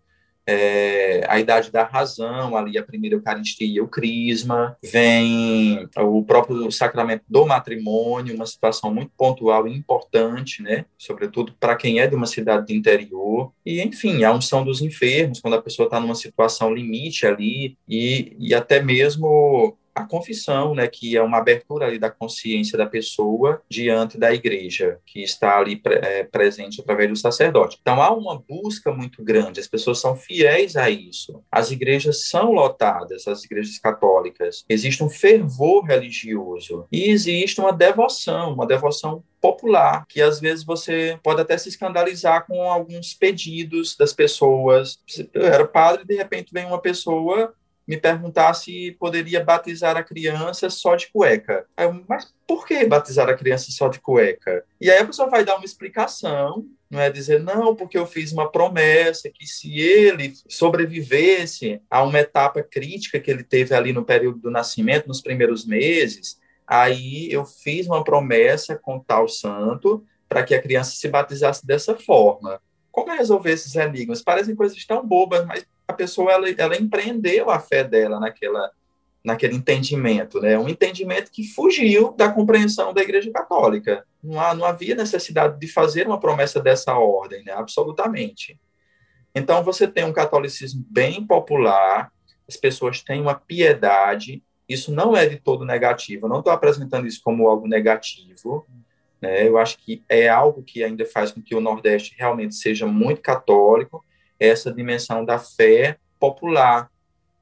é, 0.47 1.25
a 1.28 1.39
idade 1.39 1.71
da 1.71 1.84
razão, 1.84 2.56
ali 2.56 2.78
a 2.78 2.84
primeira 2.84 3.15
Eucaristia, 3.15 3.84
o 3.84 3.88
Crisma, 3.88 4.78
vem 4.82 5.88
o 5.97 6.23
próprio 6.23 6.71
sacramento 6.71 7.23
do 7.28 7.45
matrimônio, 7.45 8.34
uma 8.34 8.45
situação 8.45 8.93
muito 8.93 9.12
pontual 9.17 9.67
e 9.67 9.75
importante, 9.75 10.63
né? 10.63 10.86
Sobretudo 10.97 11.54
para 11.60 11.75
quem 11.75 11.99
é 11.99 12.08
de 12.08 12.15
uma 12.15 12.25
cidade 12.25 12.65
do 12.65 12.73
interior. 12.73 13.52
E, 13.65 13.82
enfim, 13.82 14.23
a 14.23 14.34
unção 14.34 14.63
dos 14.63 14.82
enfermos, 14.82 15.41
quando 15.41 15.56
a 15.56 15.62
pessoa 15.62 15.86
está 15.86 15.99
numa 15.99 16.15
situação 16.15 16.73
limite 16.73 17.28
ali, 17.28 17.78
e, 17.88 18.36
e 18.39 18.54
até 18.54 18.82
mesmo 18.82 19.78
a 20.00 20.06
confissão, 20.06 20.74
né, 20.74 20.88
que 20.88 21.18
é 21.18 21.22
uma 21.22 21.38
abertura 21.38 21.86
ali 21.86 22.00
da 22.00 22.10
consciência 22.10 22.78
da 22.78 22.86
pessoa 22.86 23.62
diante 23.70 24.18
da 24.18 24.34
igreja, 24.34 25.00
que 25.06 25.22
está 25.22 25.58
ali 25.58 25.82
é, 25.86 26.24
presente 26.24 26.82
através 26.82 27.10
do 27.10 27.16
sacerdote. 27.16 27.78
Então 27.82 28.02
há 28.02 28.12
uma 28.12 28.40
busca 28.40 28.94
muito 28.94 29.24
grande, 29.24 29.60
as 29.60 29.68
pessoas 29.68 30.00
são 30.00 30.16
fiéis 30.16 30.76
a 30.76 30.90
isso. 30.90 31.44
As 31.52 31.72
igrejas 31.72 32.30
são 32.30 32.52
lotadas, 32.52 33.28
as 33.28 33.44
igrejas 33.44 33.78
católicas. 33.78 34.64
Existe 34.70 35.04
um 35.04 35.10
fervor 35.10 35.84
religioso 35.86 36.88
e 36.92 37.10
existe 37.10 37.60
uma 37.60 37.74
devoção, 37.74 38.54
uma 38.54 38.66
devoção 38.66 39.24
popular, 39.42 40.06
que 40.08 40.22
às 40.22 40.40
vezes 40.40 40.64
você 40.64 41.18
pode 41.24 41.42
até 41.42 41.58
se 41.58 41.70
escandalizar 41.70 42.46
com 42.46 42.62
alguns 42.64 43.14
pedidos 43.14 43.96
das 43.96 44.14
pessoas. 44.14 45.00
Eu 45.34 45.46
era 45.46 45.66
padre, 45.66 46.06
de 46.06 46.16
repente 46.16 46.54
vem 46.54 46.66
uma 46.66 46.82
pessoa 46.82 47.54
me 47.89 47.97
perguntar 47.97 48.54
se 48.54 48.95
poderia 48.99 49.43
batizar 49.43 49.97
a 49.97 50.04
criança 50.04 50.69
só 50.69 50.95
de 50.95 51.08
cueca. 51.08 51.65
Eu, 51.75 52.06
mas 52.08 52.32
por 52.47 52.67
que 52.67 52.86
batizar 52.86 53.28
a 53.28 53.34
criança 53.34 53.71
só 53.71 53.88
de 53.88 53.99
cueca? 53.99 54.63
E 54.80 54.91
aí 54.91 54.99
a 54.99 55.06
pessoa 55.06 55.28
vai 55.28 55.43
dar 55.43 55.56
uma 55.56 55.65
explicação, 55.65 56.67
não 56.88 56.99
é 56.99 57.10
dizer, 57.10 57.39
não, 57.39 57.75
porque 57.75 57.97
eu 57.97 58.06
fiz 58.06 58.32
uma 58.32 58.52
promessa 58.52 59.28
que 59.34 59.47
se 59.47 59.80
ele 59.80 60.36
sobrevivesse 60.47 61.82
a 61.89 62.04
uma 62.04 62.19
etapa 62.19 62.62
crítica 62.62 63.19
que 63.19 63.32
ele 63.32 63.43
teve 63.43 63.73
ali 63.73 63.91
no 63.91 64.06
período 64.06 64.38
do 64.38 64.52
nascimento, 64.52 65.08
nos 65.08 65.19
primeiros 65.19 65.65
meses, 65.65 66.39
aí 66.67 67.28
eu 67.32 67.43
fiz 67.43 67.88
uma 67.88 68.04
promessa 68.04 68.75
com 68.75 68.99
tal 68.99 69.28
santo 69.28 70.06
para 70.28 70.43
que 70.43 70.54
a 70.54 70.62
criança 70.62 70.91
se 70.91 71.08
batizasse 71.08 71.65
dessa 71.65 71.95
forma. 71.95 72.62
Como 72.91 73.15
resolver 73.15 73.52
esses 73.52 73.73
enigmas? 73.75 74.21
Parecem 74.21 74.56
coisas 74.56 74.86
tão 74.86 75.04
bobas, 75.04 75.43
mas 75.47 75.65
a 75.89 75.93
pessoa 75.93 76.32
ela, 76.32 76.47
ela 76.56 76.78
empreendeu 76.78 77.49
a 77.49 77.60
fé 77.60 77.84
dela 77.84 78.19
naquela, 78.19 78.71
naquele 79.25 79.56
entendimento, 79.56 80.39
né? 80.39 80.56
Um 80.56 80.69
entendimento 80.69 81.32
que 81.32 81.43
fugiu 81.43 82.13
da 82.13 82.32
compreensão 82.32 82.93
da 82.93 83.02
Igreja 83.02 83.32
Católica. 83.32 84.06
Não, 84.23 84.39
há, 84.39 84.54
não 84.54 84.65
havia 84.65 84.93
necessidade 84.93 85.60
de 85.60 85.67
fazer 85.67 86.06
uma 86.06 86.19
promessa 86.19 86.62
dessa 86.62 86.93
ordem, 86.93 87.43
né? 87.43 87.54
Absolutamente. 87.54 88.60
Então 89.34 89.63
você 89.63 89.88
tem 89.88 90.04
um 90.04 90.13
catolicismo 90.13 90.86
bem 90.88 91.25
popular, 91.25 92.12
as 92.47 92.56
pessoas 92.56 93.02
têm 93.02 93.19
uma 93.19 93.34
piedade. 93.34 94.43
Isso 94.67 94.93
não 94.93 95.17
é 95.17 95.25
de 95.25 95.38
todo 95.38 95.65
negativo. 95.65 96.28
Eu 96.28 96.30
não 96.30 96.38
estou 96.38 96.54
apresentando 96.54 97.08
isso 97.08 97.19
como 97.23 97.47
algo 97.47 97.67
negativo. 97.67 98.67
Né? 99.19 99.47
Eu 99.47 99.58
acho 99.58 99.80
que 99.80 100.04
é 100.08 100.30
algo 100.30 100.62
que 100.62 100.84
ainda 100.84 101.04
faz 101.04 101.32
com 101.32 101.41
que 101.41 101.56
o 101.56 101.62
Nordeste 101.62 102.15
realmente 102.15 102.54
seja 102.54 102.86
muito 102.86 103.21
católico 103.21 104.06
essa 104.39 104.71
dimensão 104.71 105.25
da 105.25 105.38
fé 105.38 105.97
popular, 106.19 106.89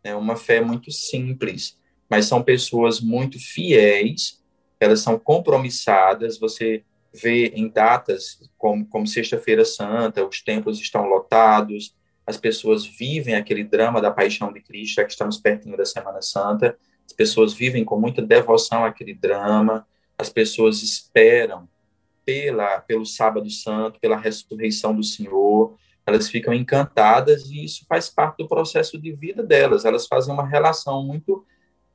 é 0.03 0.15
uma 0.15 0.35
fé 0.35 0.61
muito 0.61 0.91
simples, 0.91 1.77
mas 2.09 2.25
são 2.25 2.41
pessoas 2.41 2.99
muito 2.99 3.39
fiéis, 3.39 4.41
elas 4.79 5.01
são 5.01 5.17
compromissadas, 5.19 6.37
você 6.39 6.83
vê 7.13 7.47
em 7.47 7.67
datas 7.67 8.39
como, 8.57 8.85
como 8.85 9.07
Sexta-feira 9.07 9.65
Santa, 9.65 10.25
os 10.25 10.41
templos 10.41 10.79
estão 10.79 11.05
lotados, 11.05 11.95
as 12.25 12.37
pessoas 12.37 12.85
vivem 12.85 13.35
aquele 13.35 13.63
drama 13.63 14.01
da 14.01 14.11
paixão 14.11 14.51
de 14.51 14.61
Cristo, 14.61 14.95
já 14.95 15.05
que 15.05 15.11
estamos 15.11 15.37
pertinho 15.37 15.77
da 15.77 15.85
Semana 15.85 16.21
Santa, 16.21 16.77
as 17.05 17.13
pessoas 17.13 17.53
vivem 17.53 17.85
com 17.85 17.99
muita 17.99 18.21
devoção 18.21 18.83
àquele 18.83 19.13
drama, 19.13 19.87
as 20.17 20.29
pessoas 20.29 20.83
esperam 20.83 21.67
pela, 22.25 22.81
pelo 22.81 23.05
Sábado 23.05 23.49
Santo, 23.49 23.99
pela 23.99 24.17
ressurreição 24.17 24.93
do 24.93 25.03
Senhor, 25.03 25.77
elas 26.07 26.29
ficam 26.29 26.53
encantadas 26.53 27.51
e 27.51 27.65
isso 27.65 27.85
faz 27.85 28.09
parte 28.09 28.37
do 28.37 28.47
processo 28.47 28.97
de 28.97 29.11
vida 29.11 29.43
delas. 29.43 29.83
Elas 29.83 30.07
fazem 30.07 30.33
uma 30.33 30.47
relação 30.47 31.03
muito 31.03 31.45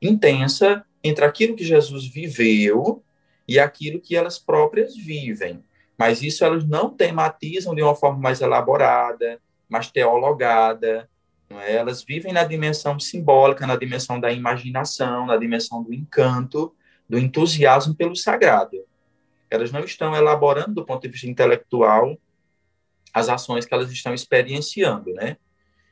intensa 0.02 0.84
entre 1.02 1.24
aquilo 1.24 1.56
que 1.56 1.64
Jesus 1.64 2.06
viveu 2.06 3.02
e 3.48 3.58
aquilo 3.58 3.98
que 3.98 4.14
elas 4.14 4.38
próprias 4.38 4.94
vivem. 4.94 5.64
Mas 5.96 6.22
isso 6.22 6.44
elas 6.44 6.62
não 6.62 6.90
tematizam 6.90 7.74
de 7.74 7.82
uma 7.82 7.94
forma 7.94 8.18
mais 8.18 8.42
elaborada, 8.42 9.40
mais 9.66 9.90
teologada. 9.90 11.08
É? 11.48 11.76
Elas 11.76 12.04
vivem 12.04 12.34
na 12.34 12.44
dimensão 12.44 13.00
simbólica, 13.00 13.66
na 13.66 13.76
dimensão 13.76 14.20
da 14.20 14.30
imaginação, 14.30 15.24
na 15.24 15.38
dimensão 15.38 15.82
do 15.82 15.94
encanto, 15.94 16.74
do 17.08 17.18
entusiasmo 17.18 17.94
pelo 17.94 18.14
sagrado. 18.14 18.84
Elas 19.50 19.72
não 19.72 19.80
estão 19.80 20.14
elaborando 20.14 20.74
do 20.74 20.84
ponto 20.84 21.00
de 21.00 21.08
vista 21.08 21.26
intelectual 21.26 22.18
as 23.12 23.28
ações 23.28 23.64
que 23.66 23.74
elas 23.74 23.90
estão 23.90 24.14
experienciando, 24.14 25.12
né? 25.12 25.36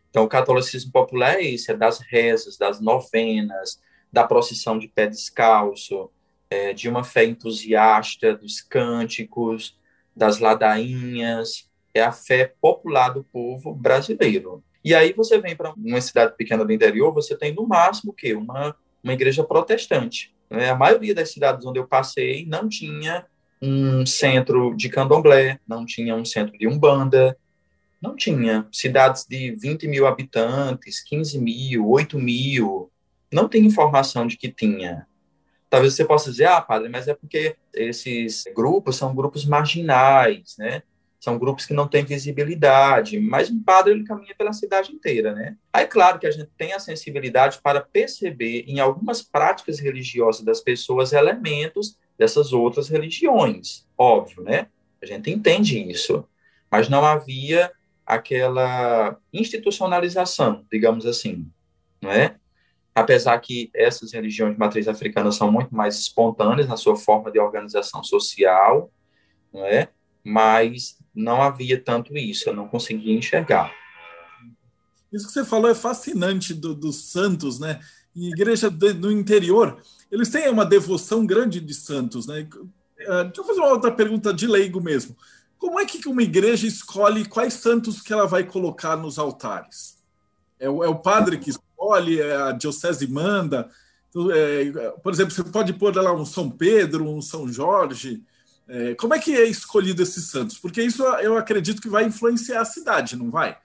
Então, 0.08 0.24
o 0.24 0.28
catolicismo 0.28 0.90
popular 0.90 1.36
é 1.36 1.44
esse, 1.44 1.70
é 1.70 1.76
das 1.76 2.00
rezas, 2.00 2.56
das 2.56 2.80
novenas, 2.80 3.80
da 4.12 4.24
procissão 4.24 4.78
de 4.78 4.88
pé 4.88 5.06
descalço, 5.06 6.10
é, 6.50 6.72
de 6.72 6.88
uma 6.88 7.04
fé 7.04 7.24
entusiasta, 7.24 8.34
dos 8.34 8.60
cânticos, 8.60 9.78
das 10.14 10.40
ladainhas, 10.40 11.70
é 11.94 12.02
a 12.02 12.10
fé 12.10 12.52
popular 12.60 13.10
do 13.10 13.22
povo 13.22 13.72
brasileiro. 13.72 14.62
E 14.84 14.94
aí 14.94 15.12
você 15.12 15.38
vem 15.38 15.54
para 15.54 15.72
uma 15.74 16.00
cidade 16.00 16.34
pequena 16.36 16.64
do 16.64 16.72
interior, 16.72 17.12
você 17.12 17.36
tem 17.36 17.54
no 17.54 17.66
máximo 17.66 18.12
que 18.12 18.34
uma, 18.34 18.74
uma 19.02 19.12
igreja 19.12 19.44
protestante. 19.44 20.34
Né? 20.48 20.70
A 20.70 20.74
maioria 20.74 21.14
das 21.14 21.30
cidades 21.30 21.64
onde 21.66 21.78
eu 21.78 21.86
passei 21.86 22.46
não 22.46 22.68
tinha 22.68 23.26
um 23.60 24.06
centro 24.06 24.74
de 24.74 24.88
candomblé, 24.88 25.58
não 25.66 25.84
tinha 25.84 26.14
um 26.14 26.24
centro 26.24 26.56
de 26.56 26.66
umbanda, 26.66 27.36
não 28.00 28.16
tinha. 28.16 28.66
Cidades 28.72 29.26
de 29.28 29.52
20 29.52 29.86
mil 29.86 30.06
habitantes, 30.06 31.02
15 31.02 31.38
mil, 31.38 31.88
8 31.88 32.18
mil, 32.18 32.90
não 33.32 33.48
tem 33.48 33.64
informação 33.64 34.26
de 34.26 34.36
que 34.36 34.50
tinha. 34.50 35.06
Talvez 35.68 35.94
você 35.94 36.04
possa 36.04 36.30
dizer, 36.30 36.46
ah, 36.46 36.60
padre, 36.60 36.88
mas 36.88 37.06
é 37.06 37.14
porque 37.14 37.56
esses 37.72 38.44
grupos 38.54 38.96
são 38.96 39.14
grupos 39.14 39.44
marginais, 39.44 40.56
né? 40.58 40.82
São 41.20 41.38
grupos 41.38 41.66
que 41.66 41.74
não 41.74 41.86
têm 41.86 42.02
visibilidade, 42.02 43.20
mas 43.20 43.50
um 43.50 43.62
padre 43.62 43.92
ele 43.92 44.04
caminha 44.04 44.34
pela 44.34 44.54
cidade 44.54 44.90
inteira, 44.90 45.34
né? 45.34 45.54
Aí, 45.70 45.86
claro 45.86 46.18
que 46.18 46.26
a 46.26 46.30
gente 46.30 46.50
tem 46.56 46.72
a 46.72 46.80
sensibilidade 46.80 47.60
para 47.62 47.80
perceber 47.80 48.64
em 48.66 48.80
algumas 48.80 49.20
práticas 49.20 49.78
religiosas 49.78 50.42
das 50.42 50.60
pessoas 50.60 51.12
elementos 51.12 51.98
dessas 52.20 52.52
outras 52.52 52.90
religiões, 52.90 53.86
óbvio, 53.96 54.42
né? 54.42 54.66
A 55.02 55.06
gente 55.06 55.30
entende 55.30 55.80
isso, 55.90 56.22
mas 56.70 56.86
não 56.86 57.02
havia 57.02 57.72
aquela 58.04 59.16
institucionalização, 59.32 60.66
digamos 60.70 61.06
assim, 61.06 61.50
não 61.98 62.10
é? 62.10 62.36
Apesar 62.94 63.38
que 63.38 63.70
essas 63.74 64.12
religiões 64.12 64.52
de 64.52 64.58
matriz 64.58 64.86
africana 64.86 65.32
são 65.32 65.50
muito 65.50 65.74
mais 65.74 65.98
espontâneas 65.98 66.68
na 66.68 66.76
sua 66.76 66.94
forma 66.94 67.30
de 67.30 67.38
organização 67.38 68.04
social, 68.04 68.92
não 69.50 69.64
é? 69.64 69.88
Mas 70.22 70.98
não 71.14 71.40
havia 71.40 71.82
tanto 71.82 72.14
isso, 72.18 72.50
eu 72.50 72.54
não 72.54 72.68
conseguia 72.68 73.16
enxergar. 73.16 73.72
Isso 75.10 75.26
que 75.26 75.32
você 75.32 75.44
falou 75.46 75.70
é 75.70 75.74
fascinante 75.74 76.52
do, 76.52 76.74
dos 76.74 77.10
santos, 77.10 77.58
né? 77.58 77.80
Igreja 78.14 78.68
do 78.68 79.10
interior, 79.10 79.80
eles 80.10 80.28
têm 80.28 80.48
uma 80.48 80.64
devoção 80.64 81.24
grande 81.24 81.60
de 81.60 81.74
santos, 81.74 82.26
né? 82.26 82.46
Uh, 82.50 83.24
deixa 83.24 83.40
eu 83.40 83.44
fazer 83.44 83.60
uma 83.60 83.70
outra 83.70 83.92
pergunta 83.92 84.32
de 84.32 84.46
leigo 84.46 84.80
mesmo. 84.80 85.16
Como 85.58 85.78
é 85.78 85.84
que 85.84 86.08
uma 86.08 86.22
igreja 86.22 86.66
escolhe 86.66 87.24
quais 87.24 87.54
santos 87.54 88.00
que 88.00 88.12
ela 88.12 88.26
vai 88.26 88.44
colocar 88.44 88.96
nos 88.96 89.18
altares? 89.18 89.98
É 90.58 90.68
o, 90.68 90.82
é 90.82 90.88
o 90.88 90.96
padre 90.96 91.38
que 91.38 91.50
escolhe, 91.50 92.20
é 92.20 92.36
a 92.36 92.52
diocese 92.52 93.06
manda. 93.06 93.68
Então, 94.08 94.30
é, 94.30 94.90
por 95.02 95.12
exemplo, 95.12 95.32
você 95.34 95.44
pode 95.44 95.72
pôr 95.74 95.94
lá 95.96 96.12
um 96.12 96.24
São 96.24 96.50
Pedro, 96.50 97.08
um 97.08 97.22
São 97.22 97.46
Jorge, 97.50 98.22
é, 98.72 98.94
como 98.94 99.12
é 99.12 99.18
que 99.18 99.34
é 99.34 99.44
escolhido 99.46 100.00
esses 100.00 100.26
santos? 100.26 100.56
Porque 100.56 100.80
isso 100.80 101.02
eu 101.02 101.36
acredito 101.36 101.82
que 101.82 101.88
vai 101.88 102.04
influenciar 102.04 102.60
a 102.60 102.64
cidade, 102.64 103.16
não 103.16 103.28
vai? 103.28 103.58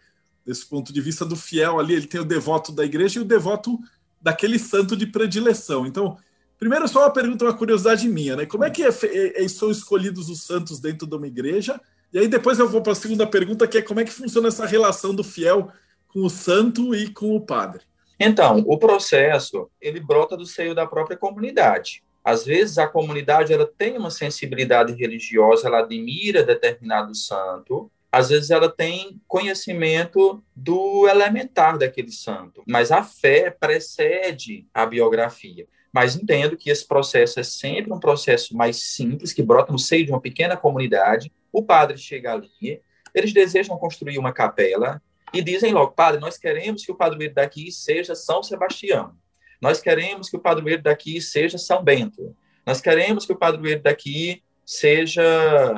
Desse 0.43 0.65
ponto 0.65 0.91
de 0.91 0.99
vista 0.99 1.23
do 1.23 1.35
fiel 1.35 1.79
ali, 1.79 1.93
ele 1.93 2.07
tem 2.07 2.19
o 2.19 2.25
devoto 2.25 2.71
da 2.71 2.83
igreja 2.83 3.19
e 3.19 3.21
o 3.21 3.25
devoto 3.25 3.79
daquele 4.19 4.57
santo 4.57 4.97
de 4.97 5.05
predileção. 5.05 5.85
Então, 5.85 6.17
primeiro 6.65 6.87
só 6.87 7.01
uma 7.01 7.13
pergunta, 7.13 7.45
uma 7.45 7.55
curiosidade 7.55 8.09
minha, 8.09 8.35
né? 8.35 8.47
Como 8.47 8.63
é 8.63 8.71
que 8.71 8.81
é, 8.81 8.89
é, 8.89 9.43
é, 9.43 9.47
são 9.47 9.69
escolhidos 9.69 10.29
os 10.29 10.41
santos 10.41 10.79
dentro 10.79 11.05
de 11.05 11.15
uma 11.15 11.27
igreja? 11.27 11.79
E 12.11 12.17
aí 12.17 12.27
depois 12.27 12.57
eu 12.57 12.67
vou 12.67 12.81
para 12.81 12.93
a 12.93 12.95
segunda 12.95 13.27
pergunta, 13.27 13.67
que 13.67 13.77
é 13.77 13.83
como 13.83 13.99
é 13.99 14.03
que 14.03 14.11
funciona 14.11 14.47
essa 14.47 14.65
relação 14.65 15.13
do 15.13 15.23
fiel 15.23 15.71
com 16.07 16.21
o 16.21 16.29
santo 16.29 16.95
e 16.95 17.13
com 17.13 17.35
o 17.35 17.39
padre? 17.39 17.83
Então, 18.19 18.63
o 18.65 18.79
processo, 18.79 19.69
ele 19.79 19.99
brota 19.99 20.35
do 20.35 20.43
seio 20.43 20.73
da 20.73 20.87
própria 20.87 21.15
comunidade. 21.15 22.03
Às 22.23 22.43
vezes 22.43 22.79
a 22.79 22.87
comunidade 22.87 23.53
ela 23.53 23.69
tem 23.77 23.95
uma 23.95 24.09
sensibilidade 24.09 24.91
religiosa, 24.93 25.67
ela 25.67 25.81
admira 25.81 26.41
determinado 26.41 27.13
santo, 27.13 27.91
às 28.11 28.29
vezes 28.29 28.49
ela 28.49 28.69
tem 28.69 29.21
conhecimento 29.27 30.43
do 30.55 31.07
elementar 31.07 31.77
daquele 31.77 32.11
santo, 32.11 32.63
mas 32.65 32.91
a 32.91 33.03
fé 33.03 33.51
precede 33.51 34.65
a 34.73 34.83
biografia. 34.83 35.67
Mas 35.95 36.13
entendo 36.17 36.57
que 36.57 36.69
esse 36.69 36.85
processo 36.85 37.39
é 37.39 37.43
sempre 37.43 37.93
um 37.93 37.99
processo 38.01 38.53
mais 38.53 38.83
simples, 38.83 39.31
que 39.31 39.41
brota 39.41 39.71
no 39.71 39.79
seio 39.79 40.03
de 40.03 40.11
uma 40.11 40.19
pequena 40.19 40.57
comunidade. 40.57 41.31
O 41.53 41.63
padre 41.63 41.97
chega 41.97 42.33
ali, 42.33 42.81
eles 43.13 43.31
desejam 43.31 43.77
construir 43.77 44.17
uma 44.17 44.33
capela 44.33 45.01
e 45.33 45.41
dizem 45.41 45.71
logo, 45.71 45.93
padre, 45.93 46.19
nós 46.19 46.37
queremos 46.37 46.85
que 46.85 46.91
o 46.91 46.95
padroeiro 46.95 47.33
daqui 47.33 47.71
seja 47.71 48.13
São 48.13 48.43
Sebastião. 48.43 49.15
Nós 49.61 49.79
queremos 49.79 50.29
que 50.29 50.35
o 50.35 50.39
padroeiro 50.41 50.81
daqui 50.81 51.21
seja 51.21 51.57
São 51.57 51.81
Bento. 51.81 52.35
Nós 52.65 52.81
queremos 52.81 53.25
que 53.25 53.31
o 53.31 53.37
padroeiro 53.37 53.81
daqui 53.81 54.43
seja 54.65 55.23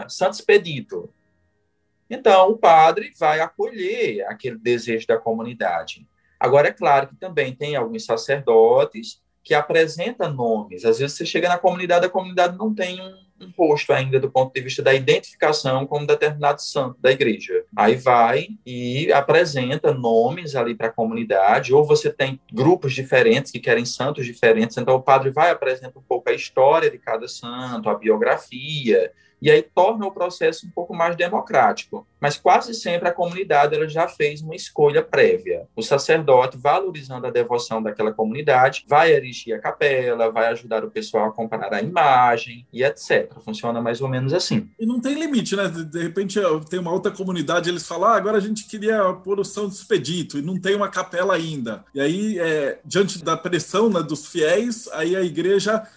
Santo 0.10 0.34
Expedito. 0.34 1.14
Então, 2.10 2.50
o 2.50 2.58
padre 2.58 3.14
vai 3.20 3.40
acolher 3.40 4.26
aquele 4.26 4.58
desejo 4.58 5.06
da 5.06 5.20
comunidade. 5.20 6.08
Agora, 6.40 6.70
é 6.70 6.74
claro 6.74 7.08
que 7.08 7.16
também 7.16 7.54
tem 7.54 7.76
alguns 7.76 8.04
sacerdotes 8.04 9.22
que 9.48 9.54
apresentam 9.54 10.34
nomes. 10.34 10.84
Às 10.84 11.00
vezes 11.00 11.16
você 11.16 11.26
chega 11.26 11.48
na 11.48 11.58
comunidade, 11.58 12.06
a 12.06 12.10
comunidade 12.10 12.58
não 12.58 12.76
tem 12.76 13.00
um 13.00 13.28
um 13.40 13.52
rosto 13.58 13.94
ainda 13.94 14.20
do 14.20 14.30
ponto 14.30 14.54
de 14.54 14.62
vista 14.62 14.82
da 14.82 14.94
identificação 14.94 15.86
como 15.86 16.08
determinado 16.08 16.62
santo 16.62 17.00
da 17.00 17.12
igreja. 17.12 17.64
Aí 17.76 17.96
vai 17.96 18.48
e 18.66 19.12
apresenta 19.12 19.94
nomes 19.94 20.56
ali 20.56 20.76
para 20.76 20.88
a 20.88 20.92
comunidade, 20.92 21.74
ou 21.74 21.86
você 21.86 22.12
tem 22.12 22.40
grupos 22.52 22.94
diferentes 22.94 23.52
que 23.52 23.60
querem 23.60 23.86
santos 23.86 24.26
diferentes, 24.26 24.78
então 24.78 24.96
o 24.96 25.02
padre 25.02 25.30
vai 25.30 25.52
apresentar 25.52 26.00
um 26.00 26.04
pouco 26.04 26.30
a 26.30 26.34
história 26.34 26.90
de 26.90 26.98
cada 26.98 27.28
santo, 27.28 27.90
a 27.90 27.96
biografia, 27.96 29.12
e 29.42 29.52
aí 29.52 29.62
torna 29.62 30.06
o 30.06 30.12
processo 30.12 30.66
um 30.66 30.70
pouco 30.70 30.96
mais 30.96 31.16
democrático. 31.16 32.08
Mas 32.20 32.38
quase 32.38 32.74
sempre 32.74 33.08
a 33.08 33.14
comunidade 33.14 33.76
ela 33.76 33.88
já 33.88 34.08
fez 34.08 34.42
uma 34.42 34.56
escolha 34.56 35.04
prévia. 35.04 35.68
O 35.76 35.84
sacerdote, 35.84 36.58
valorizando 36.58 37.28
a 37.28 37.32
devoção 37.32 37.82
daquela 37.82 38.12
comunidade, 38.12 38.84
vai 38.88 39.12
erigir 39.12 39.56
a 39.56 39.60
capela, 39.60 40.32
vai 40.32 40.48
ajudar 40.48 40.84
o 40.84 40.90
pessoal 40.90 41.28
a 41.28 41.32
comprar 41.32 41.72
a 41.74 41.82
imagem 41.82 42.66
e 42.74 42.84
etc. 42.84 43.32
Funciona 43.46 43.82
mais 43.82 44.02
ou 44.02 44.08
menos 44.08 44.34
assim. 44.34 44.70
E 44.80 44.86
não 44.86 45.00
tem 45.00 45.14
limite, 45.14 45.56
né? 45.56 45.68
De 45.68 46.02
repente 46.02 46.40
tem 46.70 46.80
uma 46.80 46.92
outra 46.92 47.12
comunidade, 47.12 47.70
eles 47.70 47.88
falam, 47.88 48.10
ah, 48.10 48.18
agora 48.18 48.38
a 48.38 48.42
gente 48.42 48.68
queria 48.68 49.14
pôr 49.14 49.40
o 49.40 49.46
São 49.46 49.68
Expedito 49.68 50.38
e 50.40 50.42
não 50.42 50.60
tem 50.60 50.76
uma 50.76 50.90
capela 50.90 51.36
ainda. 51.36 51.86
E 51.94 52.02
aí, 52.02 52.40
é, 52.40 52.80
diante 52.84 53.24
da 53.24 53.38
pressão 53.38 53.90
né, 53.90 54.02
dos 54.02 54.28
fiéis, 54.28 54.88
aí 54.94 55.16
a 55.16 55.22
igreja 55.22 55.88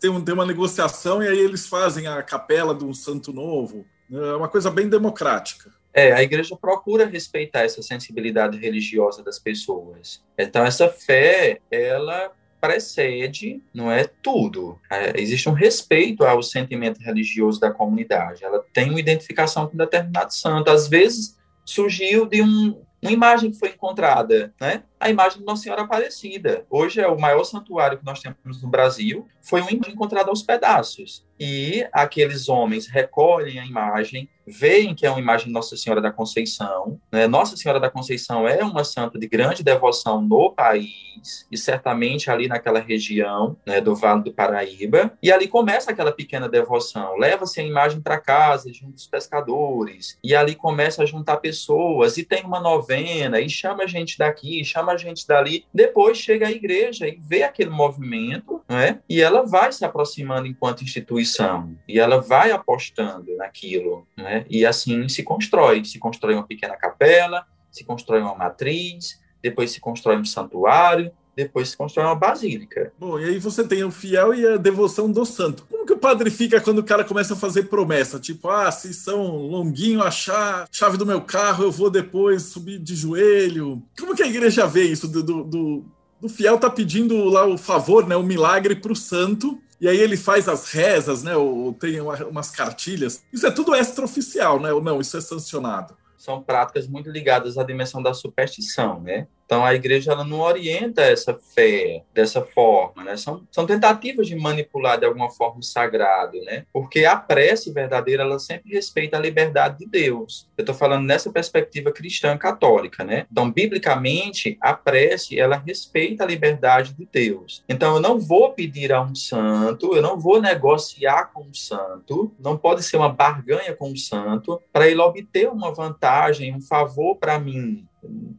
tem, 0.00 0.10
um, 0.10 0.22
tem 0.22 0.34
uma 0.34 0.46
negociação 0.46 1.22
e 1.22 1.28
aí 1.28 1.38
eles 1.38 1.66
fazem 1.66 2.06
a 2.06 2.22
capela 2.22 2.74
de 2.74 2.84
um 2.84 2.92
santo 2.92 3.32
novo. 3.32 3.86
É 4.10 4.34
uma 4.34 4.48
coisa 4.48 4.70
bem 4.70 4.88
democrática. 4.88 5.70
É, 5.92 6.12
a 6.12 6.22
igreja 6.22 6.56
procura 6.56 7.06
respeitar 7.06 7.62
essa 7.62 7.82
sensibilidade 7.82 8.58
religiosa 8.58 9.22
das 9.22 9.38
pessoas. 9.38 10.22
Então, 10.36 10.64
essa 10.64 10.88
fé, 10.88 11.60
ela 11.70 12.30
precede, 12.60 13.62
não 13.72 13.90
é 13.90 14.04
tudo. 14.22 14.78
É, 14.90 15.20
existe 15.20 15.48
um 15.48 15.52
respeito 15.52 16.24
ao 16.24 16.42
sentimento 16.42 17.00
religioso 17.00 17.60
da 17.60 17.70
comunidade. 17.70 18.44
Ela 18.44 18.64
tem 18.72 18.90
uma 18.90 19.00
identificação 19.00 19.68
com 19.68 19.76
determinado 19.76 20.32
santo. 20.34 20.70
Às 20.70 20.88
vezes, 20.88 21.36
surgiu 21.64 22.26
de 22.26 22.42
um, 22.42 22.80
uma 23.02 23.12
imagem 23.12 23.50
que 23.50 23.58
foi 23.58 23.70
encontrada, 23.70 24.52
né? 24.60 24.82
A 25.00 25.08
imagem 25.08 25.38
de 25.38 25.44
Nossa 25.44 25.62
Senhora 25.62 25.82
Aparecida. 25.82 26.66
Hoje 26.68 27.00
é 27.00 27.06
o 27.06 27.18
maior 27.18 27.44
santuário 27.44 27.98
que 27.98 28.04
nós 28.04 28.20
temos 28.20 28.62
no 28.62 28.68
Brasil. 28.68 29.28
Foi 29.40 29.60
uma 29.60 29.70
imagem 29.70 29.94
encontrada 29.94 30.28
aos 30.28 30.42
pedaços. 30.42 31.24
E 31.40 31.86
aqueles 31.92 32.48
homens 32.48 32.88
recolhem 32.88 33.60
a 33.60 33.64
imagem, 33.66 34.28
veem 34.44 34.94
que 34.94 35.06
é 35.06 35.10
uma 35.10 35.20
imagem 35.20 35.46
de 35.46 35.52
Nossa 35.52 35.76
Senhora 35.76 36.00
da 36.00 36.10
Conceição. 36.10 37.00
Né? 37.12 37.28
Nossa 37.28 37.56
Senhora 37.56 37.78
da 37.78 37.88
Conceição 37.88 38.48
é 38.48 38.64
uma 38.64 38.82
santa 38.82 39.18
de 39.18 39.28
grande 39.28 39.62
devoção 39.62 40.20
no 40.20 40.50
país, 40.50 41.46
e 41.50 41.56
certamente 41.56 42.30
ali 42.30 42.48
naquela 42.48 42.80
região 42.80 43.56
né, 43.66 43.80
do 43.80 43.94
Vale 43.94 44.24
do 44.24 44.32
Paraíba. 44.32 45.12
E 45.22 45.30
ali 45.30 45.46
começa 45.46 45.90
aquela 45.90 46.12
pequena 46.12 46.48
devoção. 46.48 47.16
Leva-se 47.16 47.60
a 47.60 47.64
imagem 47.64 48.00
para 48.00 48.18
casa, 48.18 48.72
junto 48.72 48.94
dos 48.94 49.06
pescadores, 49.06 50.18
e 50.24 50.34
ali 50.34 50.56
começa 50.56 51.02
a 51.02 51.06
juntar 51.06 51.36
pessoas, 51.36 52.16
e 52.16 52.24
tem 52.24 52.44
uma 52.44 52.60
novena, 52.60 53.40
e 53.40 53.48
chama 53.48 53.86
gente 53.86 54.18
daqui, 54.18 54.64
chama 54.64 54.87
gente 54.96 55.26
dali. 55.26 55.64
Depois 55.72 56.18
chega 56.18 56.46
a 56.46 56.52
igreja 56.52 57.06
e 57.06 57.18
vê 57.20 57.42
aquele 57.42 57.70
movimento, 57.70 58.62
né? 58.68 59.00
e 59.08 59.20
ela 59.20 59.44
vai 59.44 59.72
se 59.72 59.84
aproximando 59.84 60.46
enquanto 60.46 60.82
instituição 60.82 61.76
e 61.86 61.98
ela 61.98 62.20
vai 62.20 62.50
apostando 62.50 63.36
naquilo, 63.36 64.06
né? 64.16 64.44
E 64.48 64.64
assim 64.66 65.08
se 65.08 65.22
constrói, 65.22 65.84
se 65.84 65.98
constrói 65.98 66.34
uma 66.34 66.46
pequena 66.46 66.76
capela, 66.76 67.46
se 67.70 67.84
constrói 67.84 68.20
uma 68.20 68.34
matriz, 68.34 69.20
depois 69.42 69.70
se 69.70 69.80
constrói 69.80 70.16
um 70.16 70.24
santuário, 70.24 71.12
depois 71.38 71.68
se 71.68 71.76
constrói 71.76 72.06
uma 72.06 72.16
basílica. 72.16 72.92
Bom, 72.98 73.16
e 73.20 73.24
aí 73.24 73.38
você 73.38 73.62
tem 73.62 73.84
o 73.84 73.92
fiel 73.92 74.34
e 74.34 74.44
a 74.44 74.56
devoção 74.56 75.10
do 75.10 75.24
santo. 75.24 75.64
Como 75.70 75.86
que 75.86 75.92
o 75.92 75.98
padre 75.98 76.30
fica 76.30 76.60
quando 76.60 76.80
o 76.80 76.84
cara 76.84 77.04
começa 77.04 77.34
a 77.34 77.36
fazer 77.36 77.64
promessa? 77.64 78.18
Tipo, 78.18 78.50
ah, 78.50 78.70
se 78.72 78.92
São 78.92 79.36
Longuinho 79.36 80.02
achar 80.02 80.66
chave 80.72 80.96
do 80.96 81.06
meu 81.06 81.20
carro, 81.20 81.62
eu 81.62 81.70
vou 81.70 81.90
depois 81.90 82.42
subir 82.42 82.80
de 82.80 82.96
joelho. 82.96 83.80
Como 83.96 84.16
que 84.16 84.22
a 84.24 84.26
igreja 84.26 84.66
vê 84.66 84.82
isso 84.82 85.06
do, 85.06 85.22
do, 85.22 85.44
do, 85.44 85.84
do 86.20 86.28
fiel 86.28 86.58
tá 86.58 86.68
pedindo 86.68 87.24
lá 87.26 87.46
o 87.46 87.56
favor, 87.56 88.04
né, 88.04 88.16
o 88.16 88.22
milagre 88.24 88.74
para 88.74 88.92
o 88.92 88.96
santo, 88.96 89.56
e 89.80 89.88
aí 89.88 89.98
ele 89.98 90.16
faz 90.16 90.48
as 90.48 90.72
rezas, 90.72 91.22
né? 91.22 91.36
Ou 91.36 91.72
tem 91.72 92.00
umas 92.00 92.50
cartilhas. 92.50 93.22
Isso 93.32 93.46
é 93.46 93.50
tudo 93.52 93.76
extraoficial, 93.76 94.58
né? 94.58 94.72
Ou 94.72 94.82
não, 94.82 95.00
isso 95.00 95.16
é 95.16 95.20
sancionado. 95.20 95.96
São 96.16 96.42
práticas 96.42 96.88
muito 96.88 97.08
ligadas 97.08 97.56
à 97.56 97.62
dimensão 97.62 98.02
da 98.02 98.12
superstição, 98.12 99.00
né? 99.00 99.28
Então 99.48 99.64
a 99.64 99.74
igreja 99.74 100.12
ela 100.12 100.24
não 100.24 100.40
orienta 100.40 101.00
essa 101.00 101.32
fé 101.32 102.02
dessa 102.12 102.42
forma, 102.42 103.02
né? 103.02 103.16
São, 103.16 103.48
são 103.50 103.64
tentativas 103.64 104.26
de 104.26 104.36
manipular 104.36 105.00
de 105.00 105.06
alguma 105.06 105.30
forma 105.30 105.60
o 105.60 105.62
sagrado, 105.62 106.38
né? 106.42 106.66
Porque 106.70 107.06
a 107.06 107.16
prece 107.16 107.72
verdadeira 107.72 108.24
ela 108.24 108.38
sempre 108.38 108.74
respeita 108.74 109.16
a 109.16 109.20
liberdade 109.20 109.78
de 109.78 109.86
Deus. 109.86 110.46
Eu 110.54 110.62
estou 110.62 110.74
falando 110.74 111.06
nessa 111.06 111.32
perspectiva 111.32 111.90
cristã 111.90 112.36
católica, 112.36 113.02
né? 113.02 113.26
Então 113.32 113.50
biblicamente 113.50 114.58
a 114.60 114.74
prece 114.74 115.40
ela 115.40 115.56
respeita 115.56 116.24
a 116.24 116.26
liberdade 116.26 116.92
de 116.92 117.08
Deus. 117.10 117.64
Então 117.66 117.94
eu 117.94 118.02
não 118.02 118.20
vou 118.20 118.52
pedir 118.52 118.92
a 118.92 119.00
um 119.00 119.14
santo, 119.14 119.96
eu 119.96 120.02
não 120.02 120.20
vou 120.20 120.42
negociar 120.42 121.30
com 121.32 121.44
um 121.44 121.54
santo, 121.54 122.30
não 122.38 122.58
pode 122.58 122.82
ser 122.82 122.98
uma 122.98 123.08
barganha 123.08 123.74
com 123.74 123.90
um 123.92 123.96
santo 123.96 124.60
para 124.70 124.86
ele 124.86 125.00
obter 125.00 125.48
uma 125.48 125.72
vantagem, 125.72 126.54
um 126.54 126.60
favor 126.60 127.16
para 127.16 127.38
mim 127.38 127.88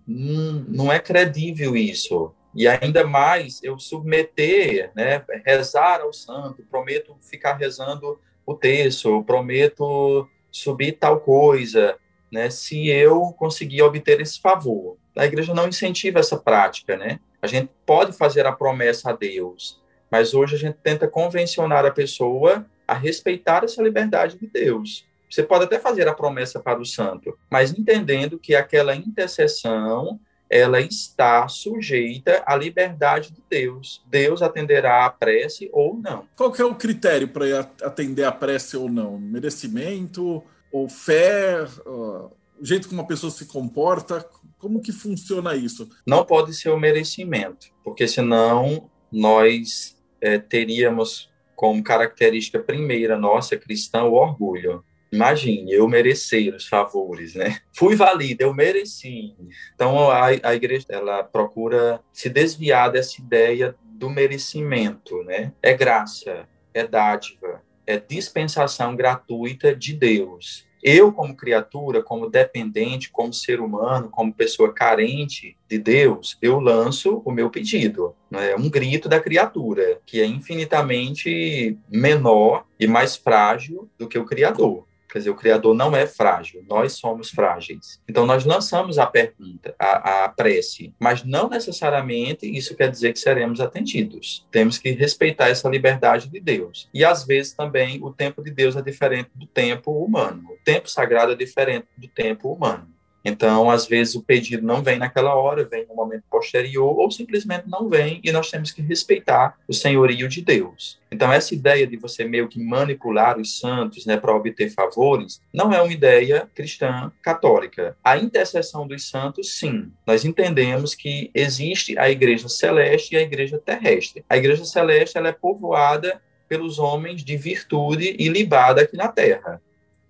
não 0.08 0.91
é 0.91 1.00
credível 1.00 1.76
isso. 1.76 2.34
E 2.56 2.67
ainda 2.67 3.06
mais 3.06 3.62
eu 3.63 3.78
submeter, 3.78 4.91
né, 4.95 5.24
rezar 5.45 6.02
ao 6.02 6.12
santo, 6.12 6.63
prometo 6.69 7.15
ficar 7.22 7.56
rezando 7.56 8.19
o 8.45 8.56
texto, 8.56 9.24
prometo 9.24 10.28
subir 10.52 10.93
tal 10.93 11.19
coisa, 11.19 11.95
né, 12.32 12.50
se 12.50 12.88
eu 12.88 13.34
conseguir 13.34 13.82
obter 13.84 14.19
esse 14.19 14.41
favor. 14.41 14.98
A 15.15 15.26
igreja 15.26 15.54
não 15.54 15.67
incentiva 15.67 16.19
essa 16.19 16.38
prática, 16.38 16.95
né? 16.95 17.19
A 17.41 17.48
gente 17.48 17.69
pode 17.86 18.13
fazer 18.13 18.45
a 18.45 18.52
promessa 18.52 19.10
a 19.10 19.13
Deus, 19.13 19.82
mas 20.10 20.34
hoje 20.34 20.56
a 20.56 20.60
gente 20.60 20.78
tenta 20.82 21.08
convencionar 21.08 21.86
a 21.86 21.91
pessoa 21.91 22.65
a 22.88 22.93
respeitar 22.93 23.63
essa 23.63 23.82
liberdade 23.82 24.38
de 24.38 24.48
Deus. 24.48 25.06
Você 25.30 25.44
pode 25.44 25.65
até 25.65 25.80
fazer 25.80 26.08
a 26.08 26.13
promessa 26.13 26.60
para 26.60 26.80
o 26.80 26.86
santo, 26.86 27.38
mas 27.50 27.72
entendendo 27.72 28.39
que 28.39 28.56
aquela 28.56 28.96
intercessão 28.96 30.20
ela 30.50 30.82
está 30.82 31.48
sujeita 31.48 32.42
à 32.46 32.56
liberdade 32.56 33.32
de 33.32 33.44
Deus. 33.48 34.04
Deus 34.08 34.42
atenderá 34.42 35.06
a 35.06 35.10
prece 35.10 35.70
ou 35.72 35.96
não. 35.96 36.28
Qual 36.36 36.52
que 36.52 36.62
é 36.62 36.65
o 36.65 36.74
critério 36.74 37.28
para 37.28 37.60
atender 37.84 38.24
a 38.24 38.32
prece 38.32 38.76
ou 38.76 38.89
não? 38.89 39.20
Merecimento 39.20 40.44
ou 40.72 40.89
fé? 40.89 41.63
Uh, 41.86 42.32
o 42.60 42.65
jeito 42.65 42.89
como 42.89 43.02
uma 43.02 43.08
pessoa 43.08 43.32
se 43.32 43.46
comporta? 43.46 44.28
Como 44.58 44.82
que 44.82 44.92
funciona 44.92 45.56
isso? 45.56 45.88
Não 46.06 46.26
pode 46.26 46.54
ser 46.56 46.70
o 46.70 46.80
merecimento, 46.80 47.68
porque 47.84 48.08
senão 48.08 48.89
nós 49.12 49.96
é, 50.20 50.38
teríamos 50.38 51.30
como 51.56 51.84
característica 51.84 52.60
primeira 52.60 53.18
nossa 53.18 53.56
cristã 53.56 54.04
o 54.04 54.13
orgulho. 54.13 54.84
Imagine, 55.12 55.72
eu 55.72 55.88
merecer 55.88 56.54
os 56.54 56.67
favores, 56.67 57.36
né? 57.36 57.60
Fui 57.74 57.95
valida, 57.95 58.43
eu 58.43 58.54
mereci. 58.54 59.36
Então, 59.74 60.10
a, 60.10 60.28
a 60.28 60.56
igreja, 60.56 60.86
ela 60.89 61.24
procura 61.24 62.02
se 62.13 62.30
desviar 62.30 62.91
dessa 62.91 63.19
ideia 63.19 63.76
do 63.84 64.10
merecimento, 64.10 65.24
né? 65.24 65.52
É 65.62 65.74
graça, 65.74 66.48
é 66.74 66.86
dádiva, 66.86 67.62
é 67.86 67.98
dispensação 67.98 68.95
gratuita 68.95 69.76
de 69.76 69.93
Deus. 69.93 70.67
Eu, 70.82 71.12
como 71.12 71.36
criatura, 71.36 72.02
como 72.02 72.30
dependente, 72.30 73.12
como 73.12 73.34
ser 73.34 73.60
humano, 73.60 74.10
como 74.10 74.34
pessoa 74.34 74.74
carente 74.74 75.58
de 75.67 75.78
Deus, 75.78 76.38
eu 76.41 76.60
lanço 76.60 77.22
o 77.26 77.32
meu 77.32 77.50
pedido. 77.50 78.15
É 78.32 78.56
um 78.56 78.69
grito 78.69 79.10
da 79.10 79.19
criatura, 79.19 80.00
que 80.06 80.22
é 80.22 80.26
infinitamente 80.26 81.78
menor 81.89 82.65
e 82.80 82.88
mais 82.88 83.17
frágil 83.17 83.89
do 83.98 84.08
que 84.08 84.17
o 84.17 84.26
Criador. 84.26 84.88
Quer 85.10 85.19
dizer, 85.19 85.30
o 85.32 85.36
Criador 85.36 85.74
não 85.74 85.95
é 85.95 86.06
frágil, 86.06 86.63
nós 86.69 86.93
somos 86.93 87.32
frágeis. 87.32 88.00
Então, 88.08 88.26
nós 88.26 88.45
lançamos 88.45 89.00
a 89.00 89.08
pergunta, 89.08 89.74
a, 89.80 90.26
a 90.26 90.30
prece, 90.30 90.93
mas 91.00 91.24
não 91.24 91.50
necessariamente 91.50 92.45
isso 92.45 92.76
quer 92.76 92.91
dizer 92.91 93.13
que 93.13 93.19
seremos 93.19 93.60
atendidos. 93.60 94.45
Temos 94.52 94.78
que 94.78 94.91
respeitar 94.91 95.50
essa 95.50 95.67
liberdade 95.67 96.30
de 96.30 96.39
Deus. 96.39 96.88
E, 96.93 97.04
às 97.04 97.26
vezes, 97.26 97.54
também, 97.54 98.00
o 98.04 98.12
tempo 98.12 98.43
de 98.43 98.52
Deus 98.52 98.76
é 98.76 98.82
diferente 98.82 99.32
do 99.34 99.48
tempo 99.48 99.91
humano. 100.04 100.43
O 100.52 100.63
tempo 100.63 100.89
sagrado 100.89 101.32
é 101.32 101.36
diferente 101.36 101.88
do 101.98 102.08
tempo 102.08 102.54
humano. 102.54 102.99
Então, 103.23 103.69
às 103.69 103.86
vezes, 103.86 104.15
o 104.15 104.23
pedido 104.23 104.65
não 104.65 104.82
vem 104.82 104.97
naquela 104.97 105.36
hora, 105.36 105.65
vem 105.65 105.86
no 105.88 105.95
momento 105.95 106.23
posterior, 106.29 106.97
ou 106.97 107.12
simplesmente 107.12 107.67
não 107.67 107.89
vem, 107.89 108.21
e 108.23 108.32
nós 108.32 108.49
temos 108.49 108.71
que 108.71 108.82
respeitar 108.82 109.58
o 109.67 109.73
senhorio 109.73 110.27
de 110.27 110.41
Deus. 110.41 110.99
Então, 111.12 111.32
essa 111.32 111.53
ideia 111.53 111.86
de 111.86 111.97
você 111.97 112.23
meio 112.23 112.47
que 112.47 112.60
manipular 112.60 113.38
os 113.38 113.60
santos 113.60 114.05
né, 114.05 114.15
para 114.15 114.36
obter 114.36 114.69
favores, 114.69 115.41
não 115.53 115.73
é 115.73 115.82
uma 115.82 115.91
ideia 115.91 116.47
cristã 116.55 117.12
católica. 117.21 117.97
A 118.03 118.17
intercessão 118.17 118.88
dos 118.88 119.10
santos, 119.10 119.58
sim. 119.58 119.91
Nós 120.05 120.23
entendemos 120.23 120.93
que 120.95 121.32
existe 121.34 121.97
a 121.97 122.10
igreja 122.10 122.47
celeste 122.47 123.15
e 123.15 123.17
a 123.17 123.21
igreja 123.21 123.58
terrestre. 123.58 124.23
A 124.29 124.38
igreja 124.38 124.63
celeste 124.65 125.17
ela 125.17 125.29
é 125.29 125.34
povoada 125.34 126.21
pelos 126.47 126.79
homens 126.79 127.23
de 127.23 127.38
virtude 127.38 128.15
e 128.17 128.27
libada 128.27 128.82
aqui 128.82 128.97
na 128.97 129.08
terra, 129.08 129.62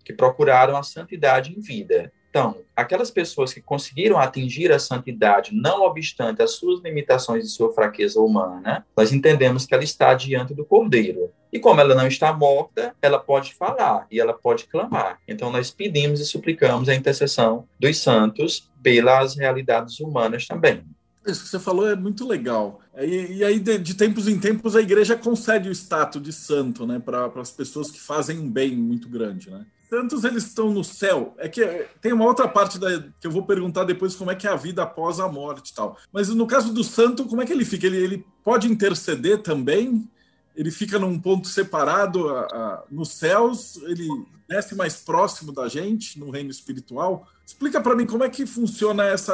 que 0.05 0.13
procuraram 0.13 0.77
a 0.77 0.83
santidade 0.83 1.53
em 1.55 1.59
vida. 1.59 2.11
Então, 2.29 2.57
aquelas 2.75 3.09
pessoas 3.09 3.51
que 3.51 3.61
conseguiram 3.61 4.19
atingir 4.19 4.71
a 4.71 4.77
santidade, 4.77 5.53
não 5.53 5.81
obstante 5.81 6.41
as 6.43 6.51
suas 6.51 6.79
limitações 6.81 7.45
e 7.45 7.49
sua 7.49 7.73
fraqueza 7.73 8.19
humana, 8.19 8.85
nós 8.95 9.11
entendemos 9.11 9.65
que 9.65 9.73
ela 9.73 9.83
está 9.83 10.13
diante 10.13 10.53
do 10.53 10.63
Cordeiro. 10.63 11.31
E 11.51 11.59
como 11.59 11.81
ela 11.81 11.95
não 11.95 12.05
está 12.05 12.31
morta, 12.31 12.95
ela 13.01 13.17
pode 13.17 13.55
falar 13.55 14.05
e 14.11 14.19
ela 14.19 14.33
pode 14.33 14.65
clamar. 14.65 15.19
Então, 15.27 15.51
nós 15.51 15.71
pedimos 15.71 16.19
e 16.19 16.25
suplicamos 16.25 16.87
a 16.87 16.93
intercessão 16.93 17.67
dos 17.79 17.97
santos 17.97 18.69
pelas 18.83 19.35
realidades 19.35 19.99
humanas 19.99 20.45
também. 20.45 20.83
Isso 21.25 21.43
que 21.43 21.49
você 21.49 21.59
falou 21.59 21.89
é 21.89 21.95
muito 21.95 22.27
legal. 22.27 22.79
E, 22.97 23.37
e 23.37 23.43
aí, 23.43 23.59
de, 23.59 23.77
de, 23.77 23.93
tempos 23.95 24.27
em 24.27 24.39
tempos, 24.39 24.75
a 24.75 24.81
igreja 24.81 25.15
concede 25.15 25.67
o 25.67 25.71
status 25.71 26.21
de 26.21 26.31
santo 26.31 26.85
né, 26.85 26.99
para 26.99 27.25
as 27.35 27.51
pessoas 27.51 27.91
que 27.91 27.99
fazem 27.99 28.39
um 28.39 28.49
bem 28.49 28.75
muito 28.75 29.09
grande. 29.09 29.49
Né? 29.49 29.65
Santos 29.89 30.23
eles 30.23 30.45
estão 30.45 30.71
no 30.71 30.84
céu. 30.84 31.34
É 31.38 31.49
que 31.49 31.65
tem 31.99 32.13
uma 32.13 32.25
outra 32.25 32.47
parte 32.47 32.78
da, 32.78 33.02
que 33.19 33.25
eu 33.25 33.32
vou 33.32 33.43
perguntar 33.43 33.84
depois 33.86 34.15
como 34.15 34.30
é 34.30 34.36
que 34.36 34.47
é 34.47 34.52
a 34.52 34.56
vida 34.56 34.84
após 34.84 35.19
a 35.19 35.28
morte 35.28 35.69
e 35.69 35.73
tal. 35.73 35.97
Mas 36.13 36.30
no 36.30 36.45
caso 36.45 36.71
do 36.71 36.84
santo, 36.84 37.25
como 37.25 37.41
é 37.41 37.45
que 37.45 37.52
ele 37.52 37.65
fica? 37.65 37.88
Ele, 37.88 37.97
ele 37.97 38.25
pode 38.43 38.67
interceder 38.71 39.41
também? 39.41 40.08
Ele 40.56 40.69
fica 40.69 40.99
num 40.99 41.19
ponto 41.19 41.47
separado 41.47 42.30
a, 42.30 42.41
a, 42.41 42.84
nos 42.91 43.10
céus? 43.10 43.78
Ele 43.84 44.08
desce 44.47 44.75
mais 44.75 44.95
próximo 44.95 45.52
da 45.52 45.67
gente 45.67 46.19
no 46.19 46.30
reino 46.30 46.52
espiritual? 46.52 47.28
Explica 47.45 47.82
para 47.82 47.95
mim 47.95 48.06
como 48.06 48.23
é 48.23 48.30
que 48.30 48.45
funciona 48.45 49.06
essa 49.06 49.34